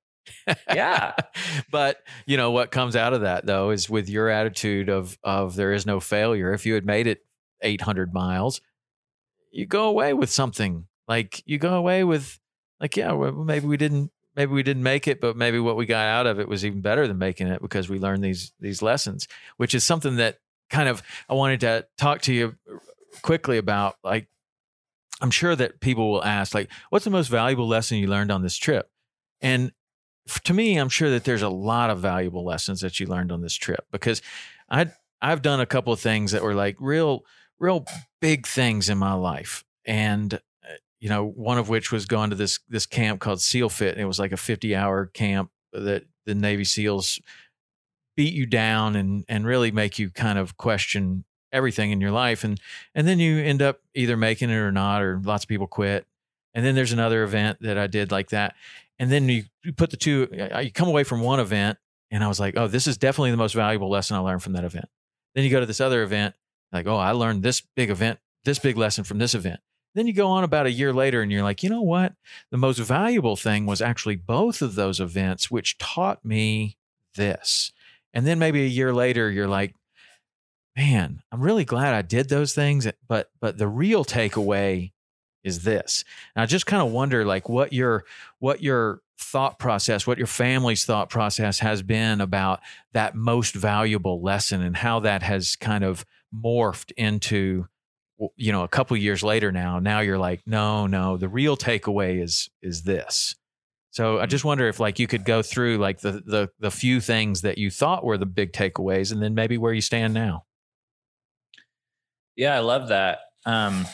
[0.72, 1.14] Yeah.
[1.72, 5.56] but you know what comes out of that though is with your attitude of of
[5.56, 6.52] there is no failure.
[6.52, 7.24] If you had made it
[7.62, 8.60] 800 miles,
[9.50, 10.86] you go away with something.
[11.08, 12.38] Like you go away with
[12.80, 15.86] like yeah, well, maybe we didn't maybe we didn't make it, but maybe what we
[15.86, 18.82] got out of it was even better than making it because we learned these these
[18.82, 19.26] lessons,
[19.56, 20.38] which is something that
[20.70, 22.56] kind of I wanted to talk to you
[23.22, 24.28] quickly about like
[25.20, 28.42] I'm sure that people will ask like what's the most valuable lesson you learned on
[28.42, 28.90] this trip?
[29.40, 29.72] And
[30.44, 33.42] to me, I'm sure that there's a lot of valuable lessons that you learned on
[33.42, 34.22] this trip because
[34.68, 34.90] I
[35.22, 37.24] I've done a couple of things that were like real
[37.58, 37.86] real
[38.20, 40.40] big things in my life, and
[41.00, 44.00] you know one of which was going to this this camp called SEAL Fit, and
[44.00, 47.20] it was like a 50 hour camp that the Navy SEALs
[48.16, 52.44] beat you down and and really make you kind of question everything in your life,
[52.44, 52.60] and
[52.94, 56.06] and then you end up either making it or not, or lots of people quit.
[56.54, 58.54] And then there's another event that I did like that
[58.98, 60.28] and then you, you put the two
[60.62, 61.78] you come away from one event
[62.10, 64.54] and i was like oh this is definitely the most valuable lesson i learned from
[64.54, 64.86] that event
[65.34, 66.34] then you go to this other event
[66.72, 69.60] like oh i learned this big event this big lesson from this event
[69.96, 72.12] then you go on about a year later and you're like you know what?
[72.50, 76.76] The most valuable thing was actually both of those events which taught me
[77.14, 77.72] this.
[78.12, 79.74] And then maybe a year later you're like
[80.76, 84.92] man i'm really glad i did those things but but the real takeaway
[85.42, 86.04] is this.
[86.34, 88.04] And i just kind of wonder like what your
[88.38, 92.60] what your thought process what your family's thought process has been about
[92.92, 97.66] that most valuable lesson and how that has kind of morphed into
[98.36, 102.22] you know a couple years later now now you're like no no the real takeaway
[102.22, 103.34] is is this
[103.90, 107.00] so i just wonder if like you could go through like the the the few
[107.00, 110.44] things that you thought were the big takeaways and then maybe where you stand now
[112.36, 113.18] Yeah, I love that.
[113.46, 113.86] Um,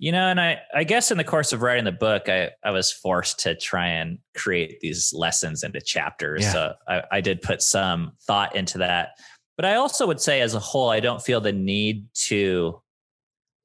[0.00, 2.70] you know, and I, I guess in the course of writing the book, I, I
[2.70, 6.42] was forced to try and create these lessons into chapters.
[6.42, 6.52] Yeah.
[6.52, 9.10] So I, I did put some thought into that.
[9.56, 12.80] But I also would say, as a whole, I don't feel the need to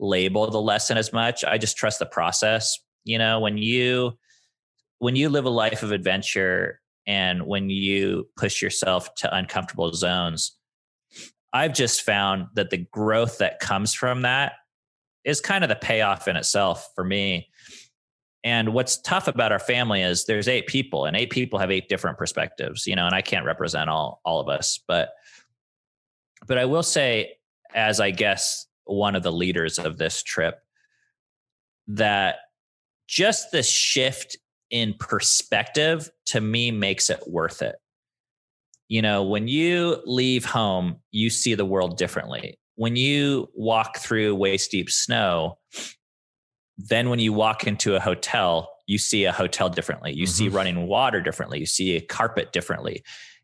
[0.04, 1.44] label the lesson as much.
[1.44, 2.78] I just trust the process.
[3.06, 4.18] You know, when you
[5.00, 10.56] when you live a life of adventure and when you push yourself to uncomfortable zones,
[11.52, 14.54] I've just found that the growth that comes from that
[15.26, 17.50] is kind of the payoff in itself for me.
[18.46, 21.88] And what's tough about our family is there's eight people and eight people have eight
[21.88, 25.10] different perspectives, you know, and I can't represent all all of us, but
[26.46, 27.38] but I will say
[27.74, 30.60] as I guess one of the leaders of this trip
[31.88, 32.38] that
[33.08, 34.38] just the shift
[34.70, 37.76] in perspective to me makes it worth it.
[38.88, 42.60] You know, when you leave home, you see the world differently.
[42.76, 45.60] When you walk through waist deep snow,
[46.78, 50.14] then when you walk into a hotel, you see a hotel differently.
[50.14, 50.54] You see Mhm.
[50.54, 51.60] running water differently.
[51.60, 53.04] You see a carpet differently.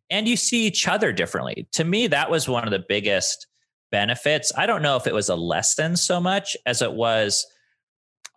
[0.10, 1.68] And you see each other differently.
[1.74, 3.48] To me, that was one of the biggest
[3.92, 4.52] benefits.
[4.58, 7.46] I don't know if it was a lesson so much as it was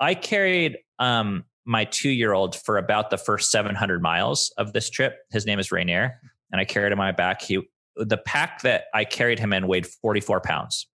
[0.02, 4.90] I carried um, my two year old for about the first 700 miles of this
[4.90, 5.18] trip.
[5.30, 6.20] His name is Rainier,
[6.50, 7.40] and I carried him on my back.
[7.40, 7.62] He,
[7.94, 10.88] the pack that I carried him in weighed 44 pounds.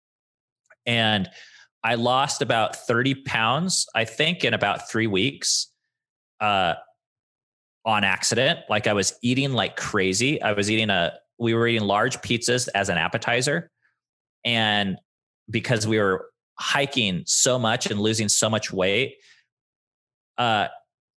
[0.85, 1.29] And
[1.85, 5.71] I lost about 30 pounds, I think, in about three weeks
[6.41, 6.73] uh,
[7.85, 8.59] on accident.
[8.69, 10.41] Like I was eating like crazy.
[10.41, 13.71] I was eating a, we were eating large pizzas as an appetizer.
[14.47, 14.97] And
[15.49, 19.15] because we were hiking so much and losing so much weight,
[20.37, 20.67] uh,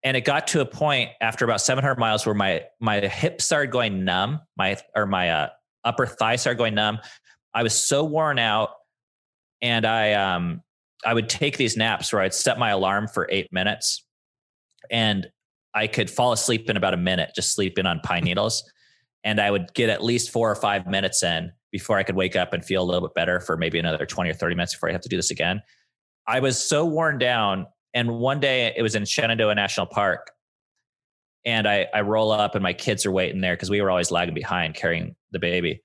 [0.04, 3.72] and it got to a point after about 700 miles where my my hips started
[3.72, 5.50] going numb, my or my uh,
[5.84, 6.98] upper thigh started going numb.
[7.54, 8.72] I was so worn out,
[9.62, 10.64] and I um
[11.06, 14.04] I would take these naps where I'd set my alarm for eight minutes,
[14.90, 15.28] and
[15.76, 18.64] I could fall asleep in about a minute, just sleeping on pine needles.
[19.24, 22.36] and I would get at least four or five minutes in before I could wake
[22.36, 24.90] up and feel a little bit better for maybe another 20 or 30 minutes before
[24.90, 25.62] I have to do this again.
[26.28, 27.68] I was so worn down.
[27.94, 30.32] And one day it was in Shenandoah National Park.
[31.46, 34.12] And I, I roll up and my kids are waiting there because we were always
[34.12, 35.84] lagging behind carrying the baby.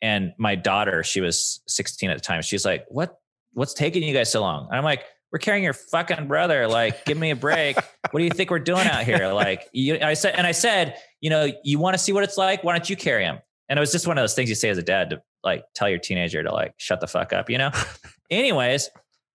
[0.00, 2.40] And my daughter, she was 16 at the time.
[2.42, 3.16] She's like, What
[3.52, 4.68] what's taking you guys so long?
[4.68, 6.66] And I'm like, we're carrying your fucking brother.
[6.66, 7.76] Like, give me a break.
[8.10, 9.32] what do you think we're doing out here?
[9.32, 12.36] Like, you, I said, and I said, you know, you want to see what it's
[12.36, 12.64] like?
[12.64, 13.38] Why don't you carry him?
[13.70, 15.64] And it was just one of those things you say as a dad to like
[15.74, 17.70] tell your teenager to like shut the fuck up, you know?
[18.30, 18.90] Anyways,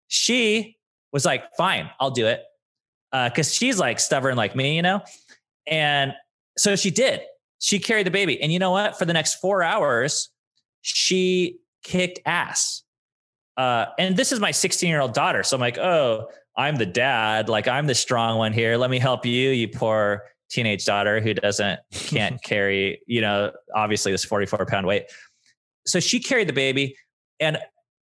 [0.07, 0.77] she
[1.11, 2.43] was like, fine, I'll do it.
[3.11, 5.01] Uh, cause she's like stubborn like me, you know?
[5.65, 6.13] And
[6.57, 7.21] so she did.
[7.57, 8.39] She carried the baby.
[8.39, 8.99] And you know what?
[8.99, 10.29] For the next four hours,
[10.81, 12.83] she kicked ass
[13.57, 15.43] uh, and this is my 16 year old daughter.
[15.43, 17.49] So I'm like, oh, I'm the dad.
[17.49, 18.77] Like I'm the strong one here.
[18.77, 20.23] Let me help you, you poor
[20.55, 25.05] teenage daughter who doesn't can't carry, you know, obviously this 44 pound weight.
[25.85, 26.95] So she carried the baby.
[27.39, 27.57] And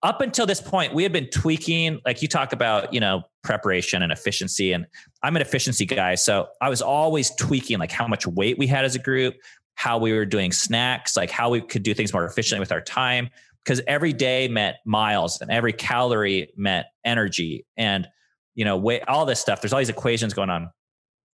[0.04, 4.02] up until this point, we had been tweaking, like you talk about, you know, preparation
[4.02, 4.74] and efficiency.
[4.74, 4.86] And
[5.24, 6.16] I'm an efficiency guy.
[6.16, 9.36] So I was always tweaking like how much weight we had as a group,
[9.76, 12.82] how we were doing snacks, like how we could do things more efficiently with our
[12.82, 13.30] time
[13.64, 18.08] because every day meant miles and every calorie meant energy and
[18.56, 20.70] you know way, all this stuff there's all these equations going on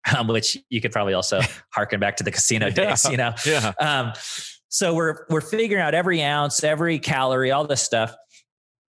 [0.17, 1.41] um, which you could probably also
[1.71, 3.33] harken back to the casino days yeah, you know?
[3.45, 3.73] Yeah.
[3.79, 4.13] Um,
[4.69, 8.15] so we're we're figuring out every ounce every calorie all this stuff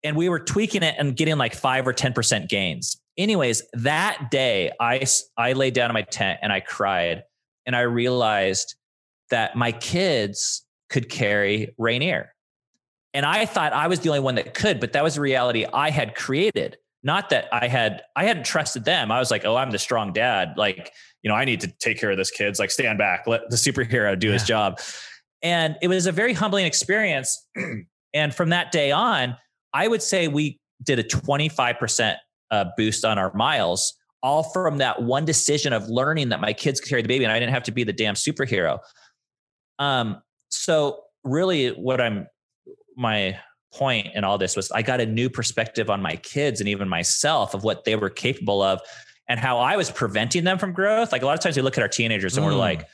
[0.04, 3.00] and we were tweaking it and getting like 5 or 10% gains.
[3.18, 5.06] Anyways that day i
[5.38, 7.24] i laid down in my tent and i cried
[7.66, 8.76] and i realized
[9.30, 12.34] that my kids could carry rainier.
[13.14, 15.66] And I thought I was the only one that could, but that was a reality
[15.72, 16.78] I had created.
[17.04, 19.12] Not that I had I hadn't trusted them.
[19.12, 20.54] I was like, oh, I'm the strong dad.
[20.58, 20.92] Like,
[21.24, 22.60] you know, I need to take care of this kids.
[22.60, 24.34] Like, stand back, let the superhero do yeah.
[24.34, 24.80] his job.
[25.42, 27.48] And it was a very humbling experience.
[28.14, 29.38] and from that day on,
[29.74, 32.16] I would say we did a 25%
[32.52, 33.94] uh, boost on our miles,
[34.24, 37.32] all from that one decision of learning that my kids could carry the baby and
[37.32, 38.80] I didn't have to be the damn superhero.
[39.78, 42.28] Um, so really what I'm
[42.98, 43.40] my
[43.74, 46.90] point in all this was I got a new perspective on my kids and even
[46.90, 48.82] myself of what they were capable of
[49.28, 51.12] and how I was preventing them from growth.
[51.12, 52.50] Like a lot of times we look at our teenagers and mm.
[52.50, 52.88] we're like,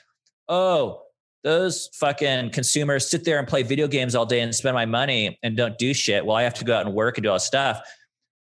[0.49, 1.01] oh,
[1.43, 5.39] those fucking consumers sit there and play video games all day and spend my money
[5.43, 6.25] and don't do shit.
[6.25, 7.81] Well, I have to go out and work and do all this stuff.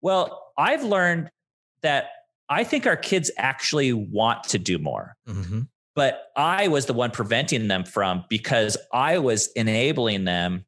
[0.01, 1.31] Well, I've learned
[1.83, 2.09] that
[2.49, 5.17] I think our kids actually want to do more.
[5.29, 5.63] Mm-hmm.
[5.95, 10.65] But I was the one preventing them from because I was enabling them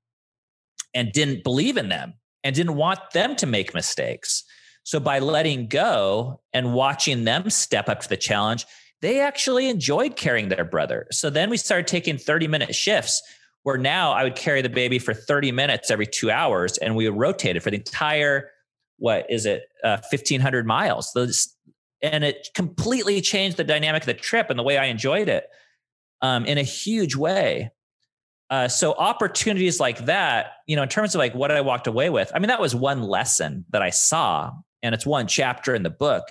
[0.96, 4.42] and didn't believe in them and didn't want them to make mistakes.
[4.82, 8.66] So by letting go and watching them step up to the challenge,
[9.02, 11.06] they actually enjoyed carrying their brother.
[11.12, 13.22] So then we started taking 30 minute shifts
[13.62, 17.08] where now I would carry the baby for 30 minutes every two hours and we
[17.08, 18.50] would rotate it for the entire,
[18.98, 21.10] what is it, uh, 1500 miles.
[21.14, 21.52] Those,
[22.00, 25.44] and it completely changed the dynamic of the trip and the way I enjoyed it
[26.22, 27.70] um, in a huge way.
[28.48, 32.10] Uh, so opportunities like that, you know, in terms of like what I walked away
[32.10, 34.52] with, I mean, that was one lesson that I saw,
[34.82, 36.24] and it's one chapter in the book.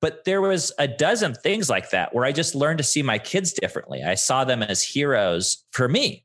[0.00, 3.18] But there was a dozen things like that where I just learned to see my
[3.18, 4.02] kids differently.
[4.02, 6.24] I saw them as heroes for me,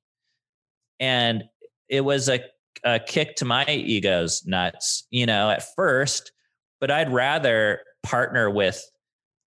[0.99, 1.43] and
[1.89, 2.41] it was a,
[2.83, 6.31] a kick to my ego's nuts, you know, at first.
[6.79, 8.83] But I'd rather partner with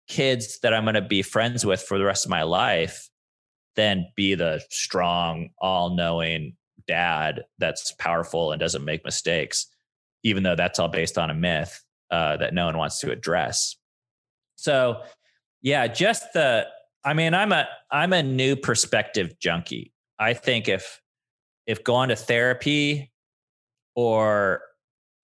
[0.08, 3.08] kids that I'm going to be friends with for the rest of my life
[3.78, 6.56] then be the strong, all knowing
[6.88, 9.68] dad that's powerful and doesn't make mistakes,
[10.24, 11.80] even though that's all based on a myth
[12.10, 13.76] uh, that no one wants to address.
[14.56, 15.02] So,
[15.62, 16.66] yeah, just the,
[17.04, 19.92] I mean, I'm a, I'm a new perspective junkie.
[20.18, 21.00] I think if,
[21.68, 23.12] if going to therapy
[23.94, 24.60] or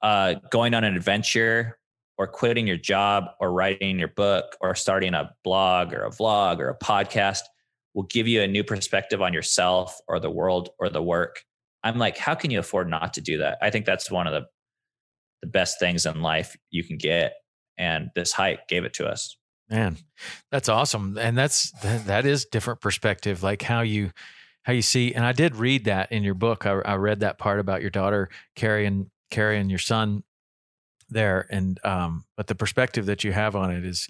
[0.01, 1.77] uh, going on an adventure
[2.19, 6.61] or quitting your job or writing your book or starting a blog or a vlog
[6.61, 7.41] or a podcast
[7.95, 11.45] will give you a new perspective on yourself or the world or the work.
[11.83, 13.59] I'm like, how can you afford not to do that?
[13.63, 14.47] I think that's one of the
[15.45, 17.35] the best things in life you can get.
[17.77, 19.37] And this hike gave it to us.
[19.69, 19.99] Man,
[20.51, 21.19] that's awesome.
[21.19, 24.13] And that's that, is different perspective, like how you
[24.63, 25.13] how you see.
[25.15, 26.67] And I did read that in your book.
[26.67, 30.23] I, I read that part about your daughter carrying carrying your son
[31.09, 34.09] there, and um, but the perspective that you have on it is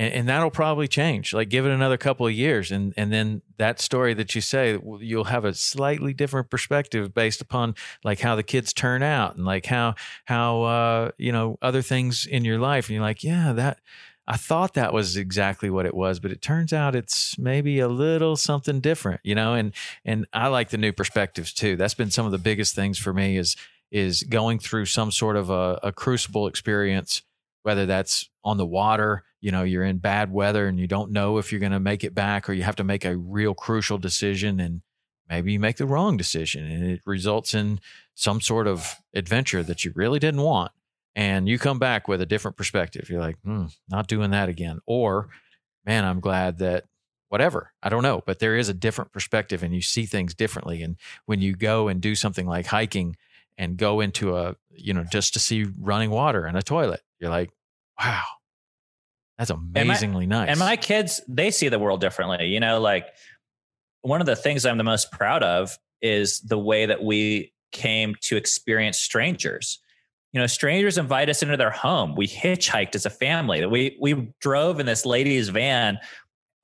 [0.00, 1.34] and, and, that'll probably change.
[1.34, 4.78] Like give it another couple of years, and and then that story that you say,
[5.00, 9.44] you'll have a slightly different perspective based upon like how the kids turn out and
[9.44, 9.94] like how
[10.24, 13.80] how uh, you know other things in your life, and you're like, yeah, that
[14.26, 17.88] I thought that was exactly what it was, but it turns out it's maybe a
[17.88, 19.52] little something different, you know.
[19.52, 19.72] And
[20.06, 21.76] and I like the new perspectives too.
[21.76, 23.54] That's been some of the biggest things for me is
[23.90, 27.22] is going through some sort of a, a crucible experience,
[27.62, 31.38] whether that's on the water, you know, you're in bad weather and you don't know
[31.38, 33.98] if you're going to make it back, or you have to make a real crucial
[33.98, 34.82] decision, and
[35.28, 37.80] maybe you make the wrong decision, and it results in
[38.14, 40.72] some sort of adventure that you really didn't want
[41.16, 43.08] and you come back with a different perspective.
[43.10, 44.80] You're like, hmm, not doing that again.
[44.86, 45.28] Or,
[45.84, 46.84] man, I'm glad that
[47.28, 50.82] whatever, I don't know, but there is a different perspective and you see things differently.
[50.82, 50.96] And
[51.26, 53.16] when you go and do something like hiking
[53.60, 57.28] and go into a, you know, just to see running water and a toilet, you're
[57.28, 57.50] like,
[58.02, 58.22] wow,
[59.36, 60.48] that's amazingly and my, nice.
[60.48, 62.46] And my kids, they see the world differently.
[62.46, 63.08] You know, like
[64.00, 68.14] one of the things I'm the most proud of is the way that we came
[68.22, 69.78] to experience strangers.
[70.32, 72.14] You know strangers invite us into their home.
[72.14, 73.66] We hitchhiked as a family.
[73.66, 75.98] We we drove in this lady's van.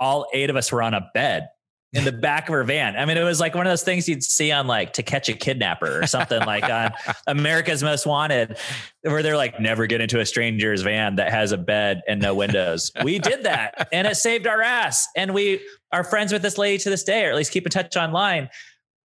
[0.00, 1.48] All eight of us were on a bed
[1.96, 4.08] in the back of her van i mean it was like one of those things
[4.08, 6.90] you'd see on like to catch a kidnapper or something like on
[7.26, 8.56] america's most wanted
[9.02, 12.34] where they're like never get into a stranger's van that has a bed and no
[12.34, 15.60] windows we did that and it saved our ass and we
[15.92, 18.48] are friends with this lady to this day or at least keep in touch online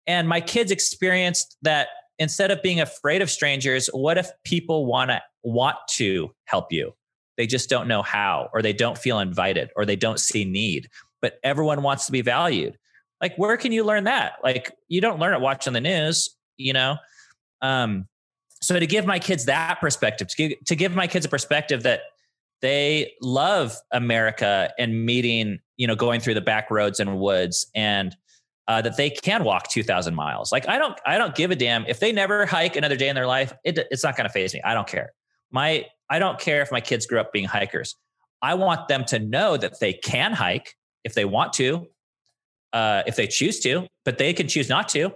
[0.06, 1.88] and my kids experienced that
[2.18, 6.92] instead of being afraid of strangers, what if people want to want to help you?
[7.36, 10.88] They just don't know how, or they don't feel invited, or they don't see need.
[11.22, 12.76] But everyone wants to be valued.
[13.20, 14.34] Like, where can you learn that?
[14.42, 16.96] Like, you don't learn it watching the news, you know.
[17.62, 18.06] Um,
[18.62, 21.82] so to give my kids that perspective, to give, to give my kids a perspective
[21.84, 22.00] that
[22.62, 28.16] they love America and meeting, you know, going through the back roads and woods and
[28.68, 30.50] uh, that they can walk 2000 miles.
[30.52, 33.14] Like I don't, I don't give a damn if they never hike another day in
[33.14, 33.52] their life.
[33.64, 34.60] It, it's not going to phase me.
[34.64, 35.12] I don't care.
[35.50, 37.94] My, I don't care if my kids grew up being hikers.
[38.42, 40.74] I want them to know that they can hike
[41.06, 41.86] if they want to,
[42.72, 45.14] uh, if they choose to, but they can choose not to.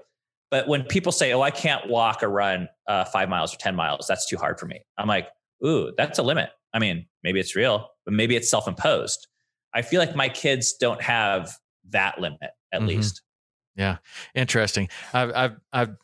[0.51, 3.75] But when people say, "Oh, I can't walk or run uh, five miles or ten
[3.75, 4.81] miles," that's too hard for me.
[4.97, 5.29] I'm like,
[5.65, 9.27] "Ooh, that's a limit." I mean, maybe it's real, but maybe it's self-imposed.
[9.75, 11.57] I feel like my kids don't have
[11.91, 12.39] that limit,
[12.73, 12.87] at mm-hmm.
[12.87, 13.23] least.
[13.77, 13.99] Yeah,
[14.35, 14.89] interesting.
[15.13, 15.97] I've, I've, I've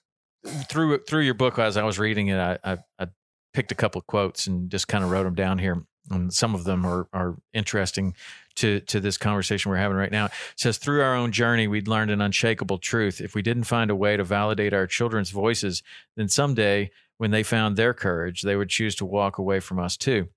[0.69, 3.07] through through your book as I was reading it, I, I, I
[3.55, 5.85] picked a couple of quotes and just kind of wrote them down here.
[6.11, 8.15] And some of them are are interesting
[8.57, 10.27] to to this conversation we're having right now.
[10.27, 13.21] It says through our own journey, we'd learned an unshakable truth.
[13.21, 15.83] If we didn't find a way to validate our children's voices,
[16.17, 19.97] then someday when they found their courage, they would choose to walk away from us
[19.97, 20.29] too.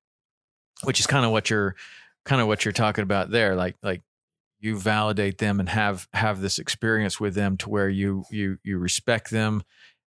[0.84, 1.76] Which is kind of what you're
[2.26, 3.56] kind of what you're talking about there.
[3.56, 4.02] Like like
[4.60, 8.78] you validate them and have have this experience with them to where you you you
[8.78, 9.64] respect them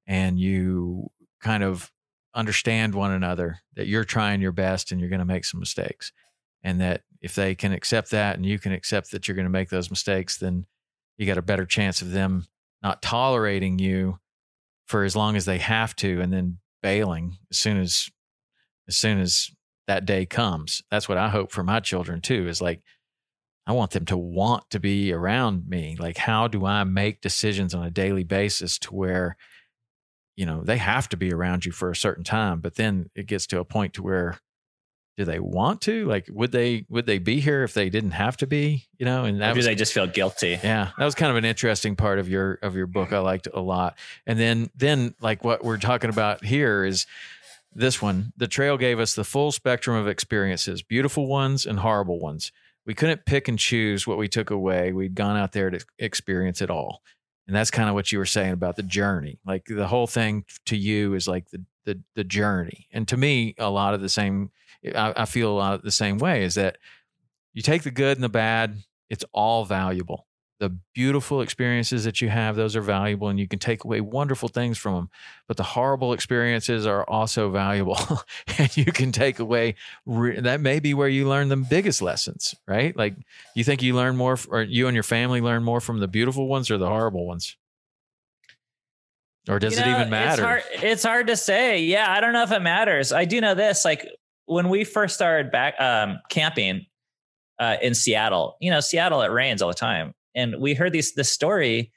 [0.07, 1.11] and you
[1.41, 1.91] kind of
[2.35, 6.13] understand one another that you're trying your best and you're going to make some mistakes
[6.63, 9.51] and that if they can accept that and you can accept that you're going to
[9.51, 10.67] make those mistakes then
[11.17, 12.47] you got a better chance of them
[12.83, 14.19] not tolerating you
[14.87, 18.11] for as long as they have to and then bailing as soon as
[18.89, 19.51] as soon as
[19.87, 22.83] that day comes that's what i hope for my children too is like
[23.67, 25.97] I want them to want to be around me.
[25.99, 29.37] Like, how do I make decisions on a daily basis to where,
[30.35, 33.27] you know, they have to be around you for a certain time, but then it
[33.27, 34.39] gets to a point to where
[35.17, 36.07] do they want to?
[36.07, 38.87] Like, would they would they be here if they didn't have to be?
[38.99, 40.59] You know, and that do was, they just feel guilty?
[40.63, 43.13] Yeah, that was kind of an interesting part of your of your book.
[43.13, 43.99] I liked a lot.
[44.27, 47.07] And then then like what we're talking about here is
[47.75, 48.33] this one.
[48.37, 52.53] The trail gave us the full spectrum of experiences, beautiful ones and horrible ones
[52.85, 54.93] we couldn't pick and choose what we took away.
[54.93, 57.03] We'd gone out there to experience it all.
[57.47, 59.39] And that's kind of what you were saying about the journey.
[59.45, 62.87] Like the whole thing to you is like the the the journey.
[62.93, 64.51] And to me, a lot of the same
[64.95, 66.79] I, I feel a lot of the same way is that
[67.53, 68.79] you take the good and the bad,
[69.11, 70.27] it's all valuable
[70.63, 74.49] the beautiful experiences that you have those are valuable and you can take away wonderful
[74.49, 75.11] things from them
[75.49, 77.99] but the horrible experiences are also valuable
[78.59, 79.75] and you can take away
[80.07, 82.97] re- that may be where you learn the biggest lessons right?
[82.97, 83.17] Like
[83.55, 86.47] you think you learn more or you and your family learn more from the beautiful
[86.49, 87.57] ones or the horrible ones?
[89.49, 90.31] Or does you know, it even matter?
[90.33, 91.83] it's hard, it's hard to say.
[91.83, 93.13] Yeah i don't know if it matters.
[93.13, 94.07] I do know this like
[94.47, 96.87] when we first started back um, camping
[97.59, 98.57] uh, in Seattle.
[98.61, 101.93] You know, Seattle it rains all the time, and we heard these this story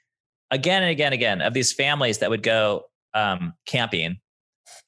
[0.50, 2.84] again and again and again of these families that would go
[3.14, 4.18] um, camping,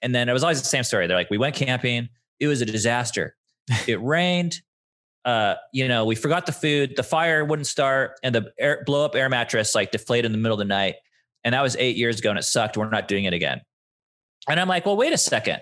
[0.02, 1.06] and then it was always the same story.
[1.06, 2.08] They're like, we went camping,
[2.40, 3.36] it was a disaster.
[3.86, 4.56] it rained.
[5.24, 9.04] Uh, you know, we forgot the food, the fire wouldn't start, and the air, blow
[9.04, 10.94] up air mattress like deflated in the middle of the night.
[11.44, 12.76] And that was eight years ago, and it sucked.
[12.76, 13.60] We're not doing it again.
[14.48, 15.60] And I'm like, well, wait a second.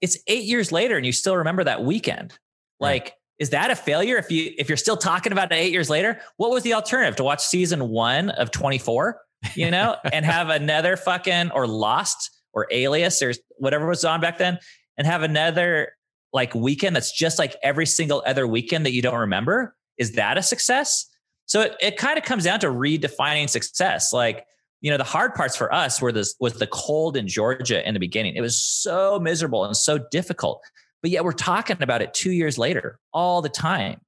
[0.00, 2.38] It's eight years later, and you still remember that weekend.
[2.78, 5.88] Like, is that a failure if you if you're still talking about it eight years
[5.88, 6.20] later?
[6.36, 7.16] What was the alternative?
[7.16, 9.20] To watch season one of 24
[9.54, 14.38] you know and have another fucking or lost or alias or whatever was on back
[14.38, 14.58] then
[14.96, 15.92] and have another
[16.32, 19.74] like weekend that's just like every single other weekend that you don't remember?
[19.96, 21.06] Is that a success?
[21.46, 24.12] So it, it kind of comes down to redefining success.
[24.12, 24.44] Like
[24.80, 27.94] you know the hard parts for us were this was the cold in georgia in
[27.94, 28.36] the beginning.
[28.36, 30.62] It was so miserable and so difficult
[31.02, 34.00] but yet we're talking about it two years later all the time.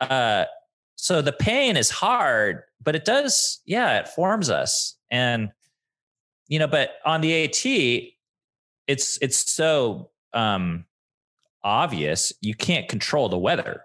[0.00, 0.44] Uh,
[0.96, 4.96] so the pain is hard, but it does, yeah, it forms us.
[5.10, 5.50] And,
[6.48, 7.64] you know, but on the AT,
[8.86, 10.84] it's, it's so, um,
[11.62, 13.82] obvious you can't control the weather.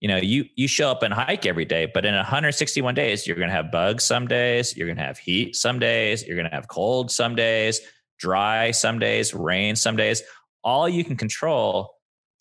[0.00, 3.36] You know, you, you show up and hike every day, but in 161 days, you're
[3.36, 6.48] going to have bugs some days, you're going to have heat some days, you're going
[6.48, 7.80] to have cold some days,
[8.18, 10.22] dry some days, rain some days
[10.66, 11.94] all you can control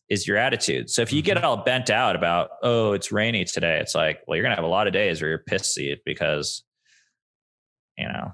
[0.09, 0.89] is your attitude.
[0.89, 1.45] So if you get mm-hmm.
[1.45, 4.67] all bent out about, oh, it's rainy today, it's like, well, you're gonna have a
[4.67, 6.63] lot of days where you're pissy because,
[7.97, 8.31] you know,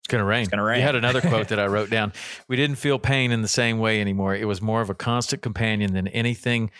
[0.00, 0.40] it's gonna rain.
[0.40, 0.80] It's gonna rain.
[0.80, 2.12] You had another quote that I wrote down.
[2.48, 4.34] We didn't feel pain in the same way anymore.
[4.34, 6.70] It was more of a constant companion than anything.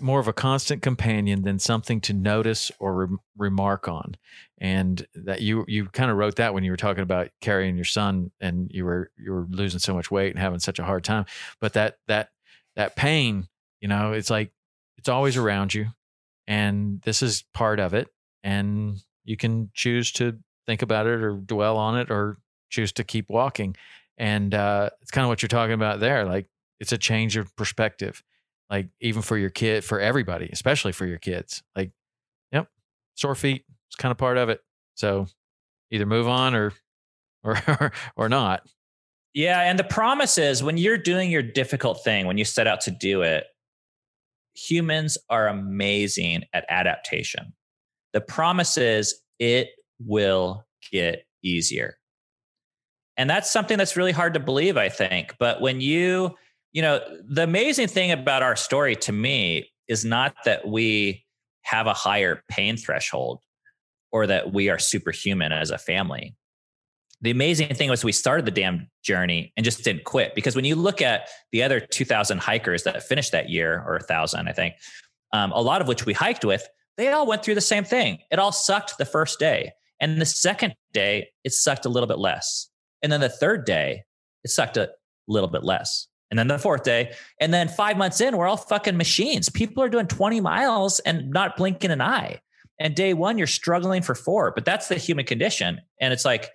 [0.00, 4.16] More of a constant companion than something to notice or re- remark on,
[4.58, 7.84] and that you you kind of wrote that when you were talking about carrying your
[7.84, 11.04] son and you were you were losing so much weight and having such a hard
[11.04, 11.24] time.
[11.60, 12.30] But that that
[12.74, 13.48] that pain,
[13.80, 14.52] you know, it's like
[14.98, 15.86] it's always around you.
[16.46, 18.08] And this is part of it.
[18.42, 22.38] And you can choose to think about it or dwell on it or
[22.70, 23.76] choose to keep walking.
[24.18, 26.24] And uh, it's kind of what you're talking about there.
[26.24, 26.46] Like
[26.80, 28.22] it's a change of perspective,
[28.70, 31.62] like even for your kid, for everybody, especially for your kids.
[31.74, 31.92] Like,
[32.52, 32.68] yep,
[33.14, 34.60] sore feet, it's kind of part of it.
[34.94, 35.26] So
[35.90, 36.72] either move on or,
[37.44, 38.62] or, or not.
[39.34, 39.60] Yeah.
[39.60, 42.90] And the promise is when you're doing your difficult thing, when you set out to
[42.90, 43.44] do it,
[44.54, 47.52] humans are amazing at adaptation.
[48.14, 49.68] The promise is it
[50.00, 51.98] will get easier.
[53.18, 55.34] And that's something that's really hard to believe, I think.
[55.38, 56.34] But when you,
[56.76, 61.24] you know, the amazing thing about our story to me is not that we
[61.62, 63.40] have a higher pain threshold
[64.12, 66.36] or that we are superhuman as a family.
[67.22, 70.66] The amazing thing was we started the damn journey and just didn't quit because when
[70.66, 74.74] you look at the other 2000 hikers that finished that year or 1000 i think
[75.32, 78.18] um, a lot of which we hiked with they all went through the same thing.
[78.30, 82.18] It all sucked the first day and the second day it sucked a little bit
[82.18, 82.68] less.
[83.02, 84.04] And then the third day
[84.44, 84.90] it sucked a
[85.26, 88.56] little bit less and then the fourth day and then five months in we're all
[88.56, 92.40] fucking machines people are doing 20 miles and not blinking an eye
[92.78, 96.50] and day one you're struggling for four but that's the human condition and it's like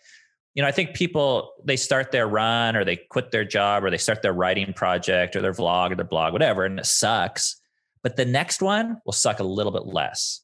[0.54, 3.90] you know, I think people they start their run or they quit their job or
[3.90, 7.56] they start their writing project or their vlog or their blog, whatever, and it sucks.
[8.04, 10.42] But the next one will suck a little bit less.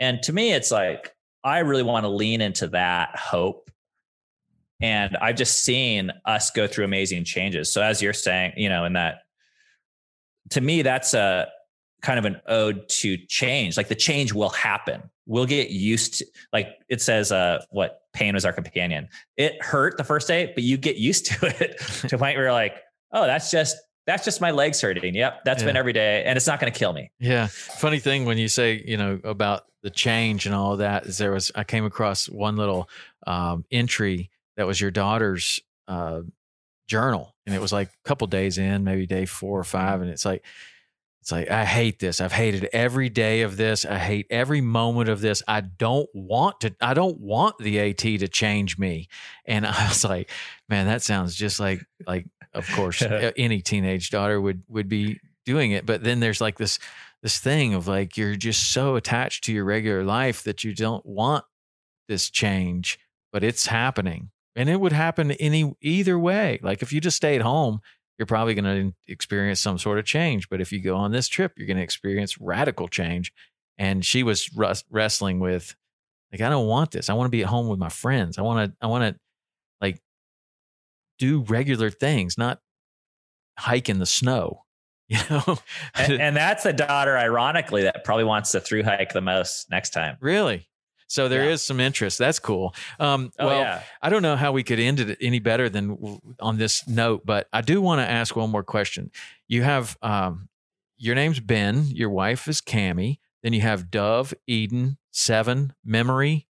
[0.00, 1.14] And to me, it's like
[1.44, 3.70] I really want to lean into that hope.
[4.80, 7.72] And I've just seen us go through amazing changes.
[7.72, 9.22] So as you're saying, you know, in that
[10.50, 11.48] to me, that's a
[12.00, 13.76] kind of an ode to change.
[13.76, 15.02] Like the change will happen.
[15.26, 19.08] We'll get used to like it says uh what pain was our companion.
[19.36, 22.44] It hurt the first day, but you get used to it to the point where
[22.44, 22.76] you're like,
[23.12, 23.76] oh, that's just
[24.06, 25.14] that's just my legs hurting.
[25.14, 25.66] Yep, that's yeah.
[25.66, 27.10] been every day, and it's not going to kill me.
[27.18, 31.18] Yeah, funny thing when you say you know about the change and all that is
[31.18, 32.88] there was I came across one little
[33.26, 36.20] um, entry that was your daughter's uh,
[36.86, 40.10] journal, and it was like a couple days in, maybe day four or five, and
[40.10, 40.44] it's like
[41.28, 42.22] it's like, I hate this.
[42.22, 43.84] I've hated every day of this.
[43.84, 45.42] I hate every moment of this.
[45.46, 49.08] I don't want to, I don't want the AT to change me.
[49.44, 50.30] And I was like,
[50.70, 52.24] man, that sounds just like, like,
[52.54, 53.02] of course,
[53.36, 55.84] any teenage daughter would, would be doing it.
[55.84, 56.78] But then there's like this,
[57.22, 61.04] this thing of like, you're just so attached to your regular life that you don't
[61.04, 61.44] want
[62.08, 62.98] this change,
[63.34, 64.30] but it's happening.
[64.58, 66.58] And it would happen any either way.
[66.62, 67.80] Like if you just stayed home
[68.18, 70.48] you're probably going to experience some sort of change.
[70.48, 73.32] But if you go on this trip, you're going to experience radical change.
[73.78, 74.50] And she was
[74.90, 75.76] wrestling with,
[76.32, 77.08] like, I don't want this.
[77.08, 78.36] I want to be at home with my friends.
[78.36, 79.20] I want to, I want to,
[79.80, 80.02] like,
[81.18, 82.58] do regular things, not
[83.56, 84.64] hike in the snow.
[85.10, 85.58] You know,
[85.94, 89.94] and, and that's a daughter, ironically, that probably wants to through hike the most next
[89.94, 90.18] time.
[90.20, 90.68] Really?
[91.08, 91.52] So there yeah.
[91.52, 92.18] is some interest.
[92.18, 92.74] That's cool.
[93.00, 93.82] Um, oh, well, yeah.
[94.00, 97.48] I don't know how we could end it any better than on this note, but
[97.52, 99.10] I do want to ask one more question.
[99.48, 100.48] You have um,
[100.98, 101.86] your name's Ben.
[101.86, 103.18] Your wife is Cami.
[103.42, 106.46] Then you have Dove, Eden, Seven, Memory,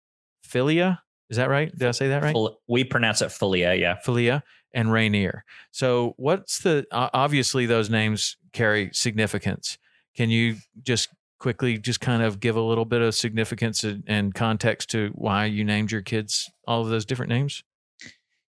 [0.47, 0.99] Philia.
[1.31, 1.77] Is that right?
[1.77, 2.37] Did I say that right?
[2.69, 3.79] We pronounce it Philia.
[3.79, 4.43] Yeah, Philia
[4.75, 5.45] and Rainier.
[5.71, 9.79] So what's the obviously those names carry significance.
[10.15, 11.09] Can you just
[11.43, 15.65] quickly just kind of give a little bit of significance and context to why you
[15.65, 17.65] named your kids all of those different names?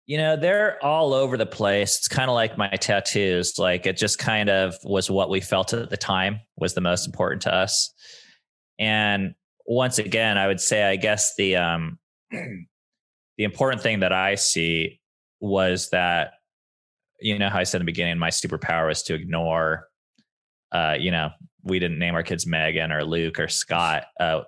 [0.07, 1.99] You know, they're all over the place.
[1.99, 3.59] It's kind of like my tattoos.
[3.59, 7.05] Like it just kind of was what we felt at the time was the most
[7.05, 7.93] important to us.
[8.79, 9.35] And
[9.67, 11.99] once again, I would say, I guess the um,
[12.31, 12.65] the
[13.37, 14.99] important thing that I see
[15.39, 16.31] was that,
[17.19, 19.87] you know, how I said in the beginning, my superpower is to ignore,
[20.71, 21.29] uh, you know,
[21.63, 24.05] we didn't name our kids Megan or Luke or Scott.
[24.19, 24.41] Uh,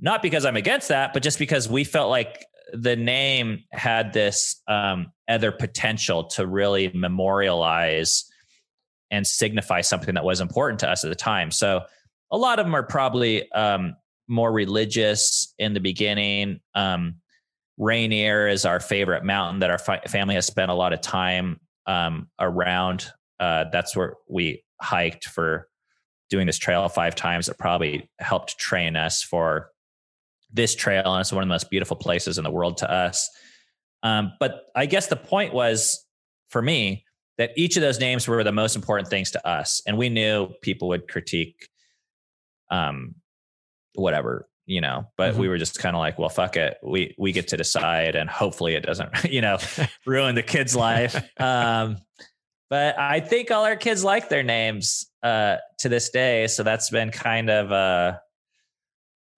[0.00, 4.60] not because I'm against that, but just because we felt like the name had this
[4.68, 8.30] um, other potential to really memorialize
[9.10, 11.50] and signify something that was important to us at the time.
[11.50, 11.82] So
[12.30, 13.94] a lot of them are probably um,
[14.28, 16.60] more religious in the beginning.
[16.74, 17.16] Um,
[17.78, 21.60] Rainier is our favorite mountain that our fi- family has spent a lot of time
[21.86, 23.06] um, around.
[23.38, 25.68] Uh, that's where we hiked for
[26.30, 27.48] doing this trail five times.
[27.48, 29.70] It probably helped train us for
[30.52, 33.28] this trail, and it's one of the most beautiful places in the world to us.
[34.02, 36.04] Um, but I guess the point was
[36.48, 37.04] for me
[37.38, 40.48] that each of those names were the most important things to us, and we knew
[40.62, 41.68] people would critique,
[42.70, 43.14] um,
[43.94, 45.40] whatever you know but mm-hmm.
[45.40, 48.28] we were just kind of like well fuck it we we get to decide and
[48.28, 49.56] hopefully it doesn't you know
[50.06, 51.96] ruin the kid's life um
[52.68, 56.46] but i think all our kids like their names uh to this day.
[56.46, 58.20] So that's been kind of a,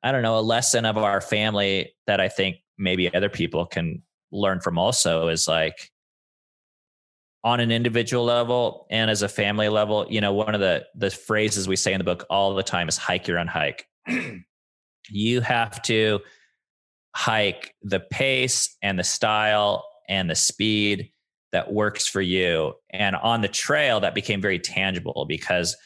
[0.02, 4.02] I don't know a lesson of our family that i think maybe other people can
[4.30, 5.90] learn from also is like
[7.44, 11.10] on an individual level and as a family level you know one of the the
[11.10, 13.86] phrases we say in the book all the time is hike your own hike.
[15.10, 16.20] You have to
[17.14, 21.10] hike the pace and the style and the speed
[21.52, 22.74] that works for you.
[22.90, 25.76] And on the trail, that became very tangible because,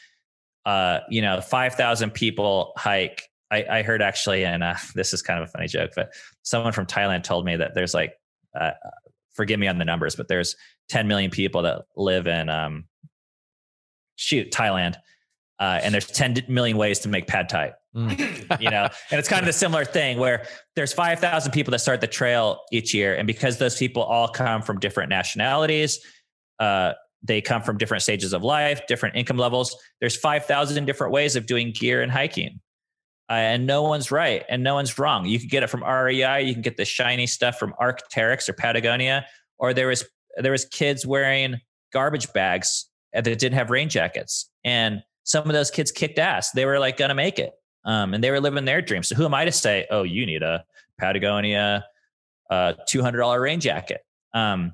[0.65, 3.23] uh, you know, 5,000 people hike.
[3.51, 6.13] I, I heard actually, and uh, this is kind of a funny joke, but
[6.43, 8.13] someone from Thailand told me that there's like,
[8.59, 8.71] uh,
[9.33, 10.55] forgive me on the numbers, but there's
[10.89, 12.85] 10 million people that live in, um,
[14.15, 14.95] shoot, Thailand.
[15.59, 17.73] Uh, and there's 10 million ways to make pad thai.
[17.95, 18.59] Mm.
[18.61, 20.45] you know, and it's kind of a similar thing where
[20.75, 23.15] there's 5,000 people that start the trail each year.
[23.15, 25.99] And because those people all come from different nationalities,
[26.59, 29.75] uh, they come from different stages of life, different income levels.
[30.01, 32.59] There's 5,000 different ways of doing gear and hiking.
[33.29, 35.25] Uh, and no one's right and no one's wrong.
[35.25, 38.53] You can get it from REI, you can get the shiny stuff from Arc'teryx or
[38.53, 39.25] Patagonia,
[39.57, 40.03] or there was
[40.37, 41.61] there was kids wearing
[41.93, 44.49] garbage bags that didn't have rain jackets.
[44.65, 46.51] And some of those kids kicked ass.
[46.51, 47.53] They were like gonna make it
[47.85, 49.07] um, and they were living their dreams.
[49.07, 50.63] So who am I to say, oh, you need a
[50.99, 51.85] Patagonia
[52.49, 54.05] uh, $200 rain jacket?
[54.33, 54.73] Um,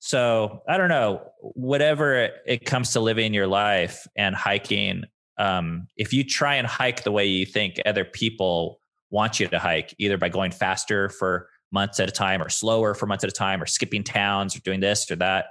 [0.00, 5.04] so I don't know, whatever it comes to living your life and hiking,
[5.38, 9.58] um, if you try and hike the way you think other people want you to
[9.58, 13.30] hike, either by going faster for months at a time or slower for months at
[13.30, 15.46] a time or skipping towns or doing this or that,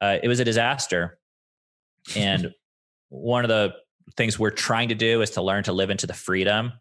[0.00, 1.18] uh, it was a disaster.
[2.16, 2.54] And
[3.10, 3.74] one of the
[4.16, 6.72] things we're trying to do is to learn to live into the freedom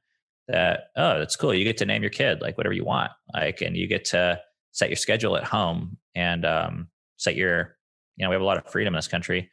[0.49, 1.53] that oh that's cool.
[1.53, 3.11] You get to name your kid like whatever you want.
[3.33, 4.41] Like and you get to
[4.71, 6.87] set your schedule at home and um,
[7.17, 7.77] set your
[8.17, 9.49] you know we have a lot of freedom in this country.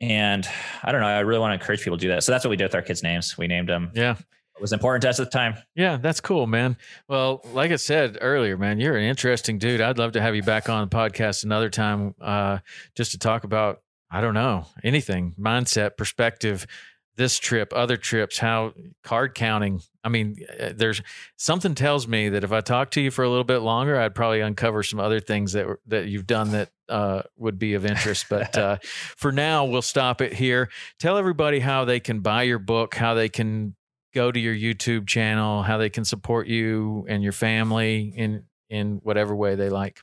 [0.00, 0.46] And
[0.82, 2.24] i don't know i really want to encourage people to do that.
[2.24, 3.38] So that's what we did with our kids names.
[3.38, 4.16] We named them yeah.
[4.56, 5.56] It was important to us at the time.
[5.74, 6.76] Yeah that's cool man.
[7.06, 9.80] Well like i said earlier man you're an interesting dude.
[9.80, 12.58] I'd love to have you back on the podcast another time uh,
[12.96, 13.82] just to talk about
[14.14, 16.68] I don't know, anything, mindset, perspective,
[17.16, 18.72] this trip, other trips, how
[19.02, 19.82] card counting.
[20.04, 21.02] I mean, eh, there's
[21.36, 24.14] something tells me that if I talk to you for a little bit longer, I'd
[24.14, 28.26] probably uncover some other things that that you've done that uh, would be of interest.
[28.30, 30.70] But uh, for now, we'll stop it here.
[31.00, 33.74] Tell everybody how they can buy your book, how they can
[34.14, 39.00] go to your YouTube channel, how they can support you and your family in in
[39.02, 40.02] whatever way they like.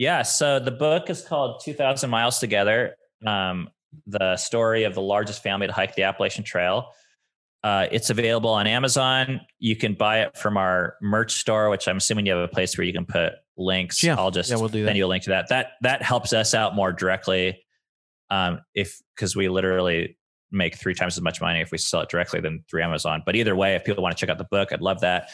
[0.00, 0.22] Yeah.
[0.22, 2.96] So the book is called 2000 Miles Together
[3.26, 3.68] um,
[4.06, 6.94] The Story of the Largest Family to Hike the Appalachian Trail.
[7.62, 9.42] Uh, it's available on Amazon.
[9.58, 12.78] You can buy it from our merch store, which I'm assuming you have a place
[12.78, 14.02] where you can put links.
[14.02, 14.14] Yeah.
[14.16, 14.88] I'll just yeah, we'll do that.
[14.88, 15.50] send you a link to that.
[15.50, 17.62] That that helps us out more directly.
[18.30, 20.16] Um, if because we literally
[20.50, 23.22] make three times as much money if we sell it directly than through Amazon.
[23.26, 25.28] But either way, if people want to check out the book, I'd love that.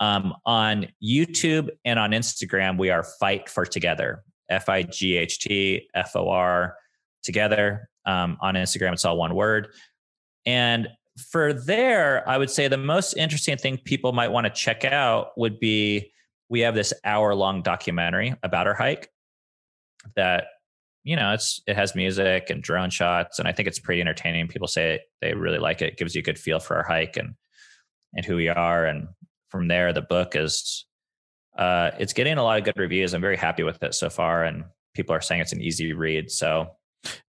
[0.00, 5.38] Um, on YouTube and on Instagram, we are Fight for Together, F I G H
[5.40, 6.76] T F O R
[7.22, 7.88] together.
[8.06, 9.68] Um, on Instagram, it's all one word.
[10.46, 10.88] And
[11.30, 15.36] for there, I would say the most interesting thing people might want to check out
[15.36, 16.12] would be
[16.48, 19.10] we have this hour long documentary about our hike
[20.16, 20.46] that
[21.08, 24.46] you know, it's it has music and drone shots, and I think it's pretty entertaining.
[24.46, 25.92] People say they really like it.
[25.92, 27.34] it gives you a good feel for our hike and
[28.14, 28.84] and who we are.
[28.84, 29.08] And
[29.48, 30.86] from there, the book is
[31.56, 33.14] uh, it's getting a lot of good reviews.
[33.14, 34.64] I'm very happy with it so far, and
[34.94, 36.30] people are saying it's an easy read.
[36.30, 36.70] So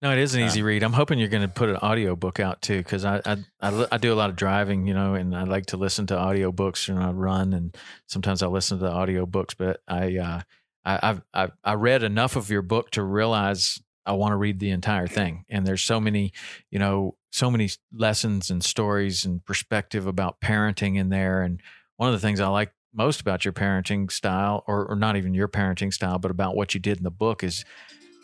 [0.01, 0.83] no, it is an easy read.
[0.83, 3.87] I'm hoping you're going to put an audio book out too, because I, I, I
[3.91, 6.51] I do a lot of driving, you know, and I like to listen to audio
[6.51, 7.77] books and I run, and
[8.07, 9.53] sometimes I listen to the audio books.
[9.53, 10.41] But I uh,
[10.85, 14.59] I I've, I've I read enough of your book to realize I want to read
[14.59, 15.45] the entire thing.
[15.49, 16.33] And there's so many,
[16.71, 21.43] you know, so many lessons and stories and perspective about parenting in there.
[21.43, 21.61] And
[21.99, 25.33] one of the things I like most about your parenting style, or, or not even
[25.33, 27.65] your parenting style, but about what you did in the book is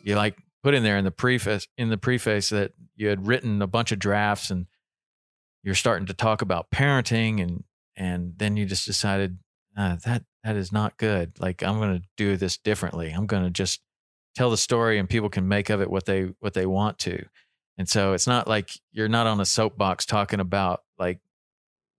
[0.02, 3.62] you like put in there in the preface in the preface that you had written
[3.62, 4.68] a bunch of drafts and
[5.62, 7.66] you're starting to talk about parenting and
[7.98, 9.40] and then you just decided
[9.78, 11.34] ah, that that is not good.
[11.38, 13.12] Like I'm going to do this differently.
[13.12, 13.82] I'm going to just
[14.36, 17.26] tell the story and people can make of it what they what they want to.
[17.78, 21.20] And so it's not like you're not on a soapbox talking about like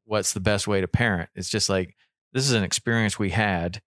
[0.06, 1.28] what's the best way to parent.
[1.34, 1.94] It's just like
[2.32, 3.82] this is an experience we had.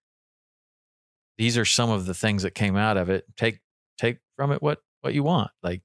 [1.38, 3.26] These are some of the things that came out of it.
[3.38, 3.60] Take
[3.98, 5.52] take from it what what you want.
[5.64, 5.82] Like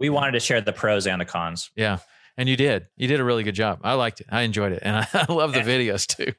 [0.00, 1.70] we wanted to share the pros and the cons.
[1.76, 1.98] Yeah.
[2.36, 2.88] And you did.
[2.96, 3.80] You did a really good job.
[3.84, 4.26] I liked it.
[4.30, 4.80] I enjoyed it.
[4.82, 6.32] And I, I love the videos too.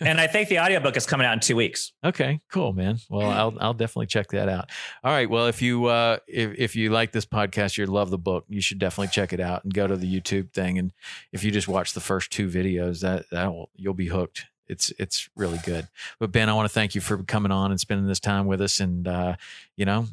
[0.04, 1.92] and I think the audiobook is coming out in two weeks.
[2.04, 2.98] Okay, cool, man.
[3.08, 4.70] Well, I'll I'll definitely check that out.
[5.04, 5.30] All right.
[5.30, 8.60] Well, if you uh if, if you like this podcast, you love the book, you
[8.60, 10.78] should definitely check it out and go to the YouTube thing.
[10.78, 10.92] And
[11.32, 14.46] if you just watch the first two videos, that that will you'll be hooked.
[14.66, 15.88] It's it's really good.
[16.18, 18.60] But Ben, I want to thank you for coming on and spending this time with
[18.60, 18.80] us.
[18.80, 19.36] And uh,
[19.76, 20.06] you know,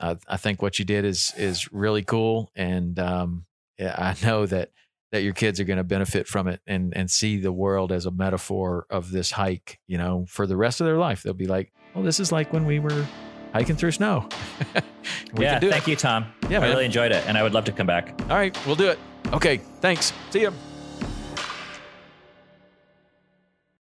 [0.00, 2.50] I, I think what you did is is really cool.
[2.54, 3.44] And um,
[3.80, 4.70] I know that
[5.12, 8.06] that your kids are going to benefit from it and and see the world as
[8.06, 11.22] a metaphor of this hike you know for the rest of their life.
[11.22, 13.06] They'll be like well this is like when we were
[13.52, 14.28] hiking through snow.
[15.36, 15.90] Yeah thank it.
[15.90, 16.26] you tom.
[16.48, 16.70] Yeah i man.
[16.70, 18.14] really enjoyed it and i would love to come back.
[18.30, 18.98] All right we'll do it.
[19.32, 20.12] Okay thanks.
[20.30, 20.52] See you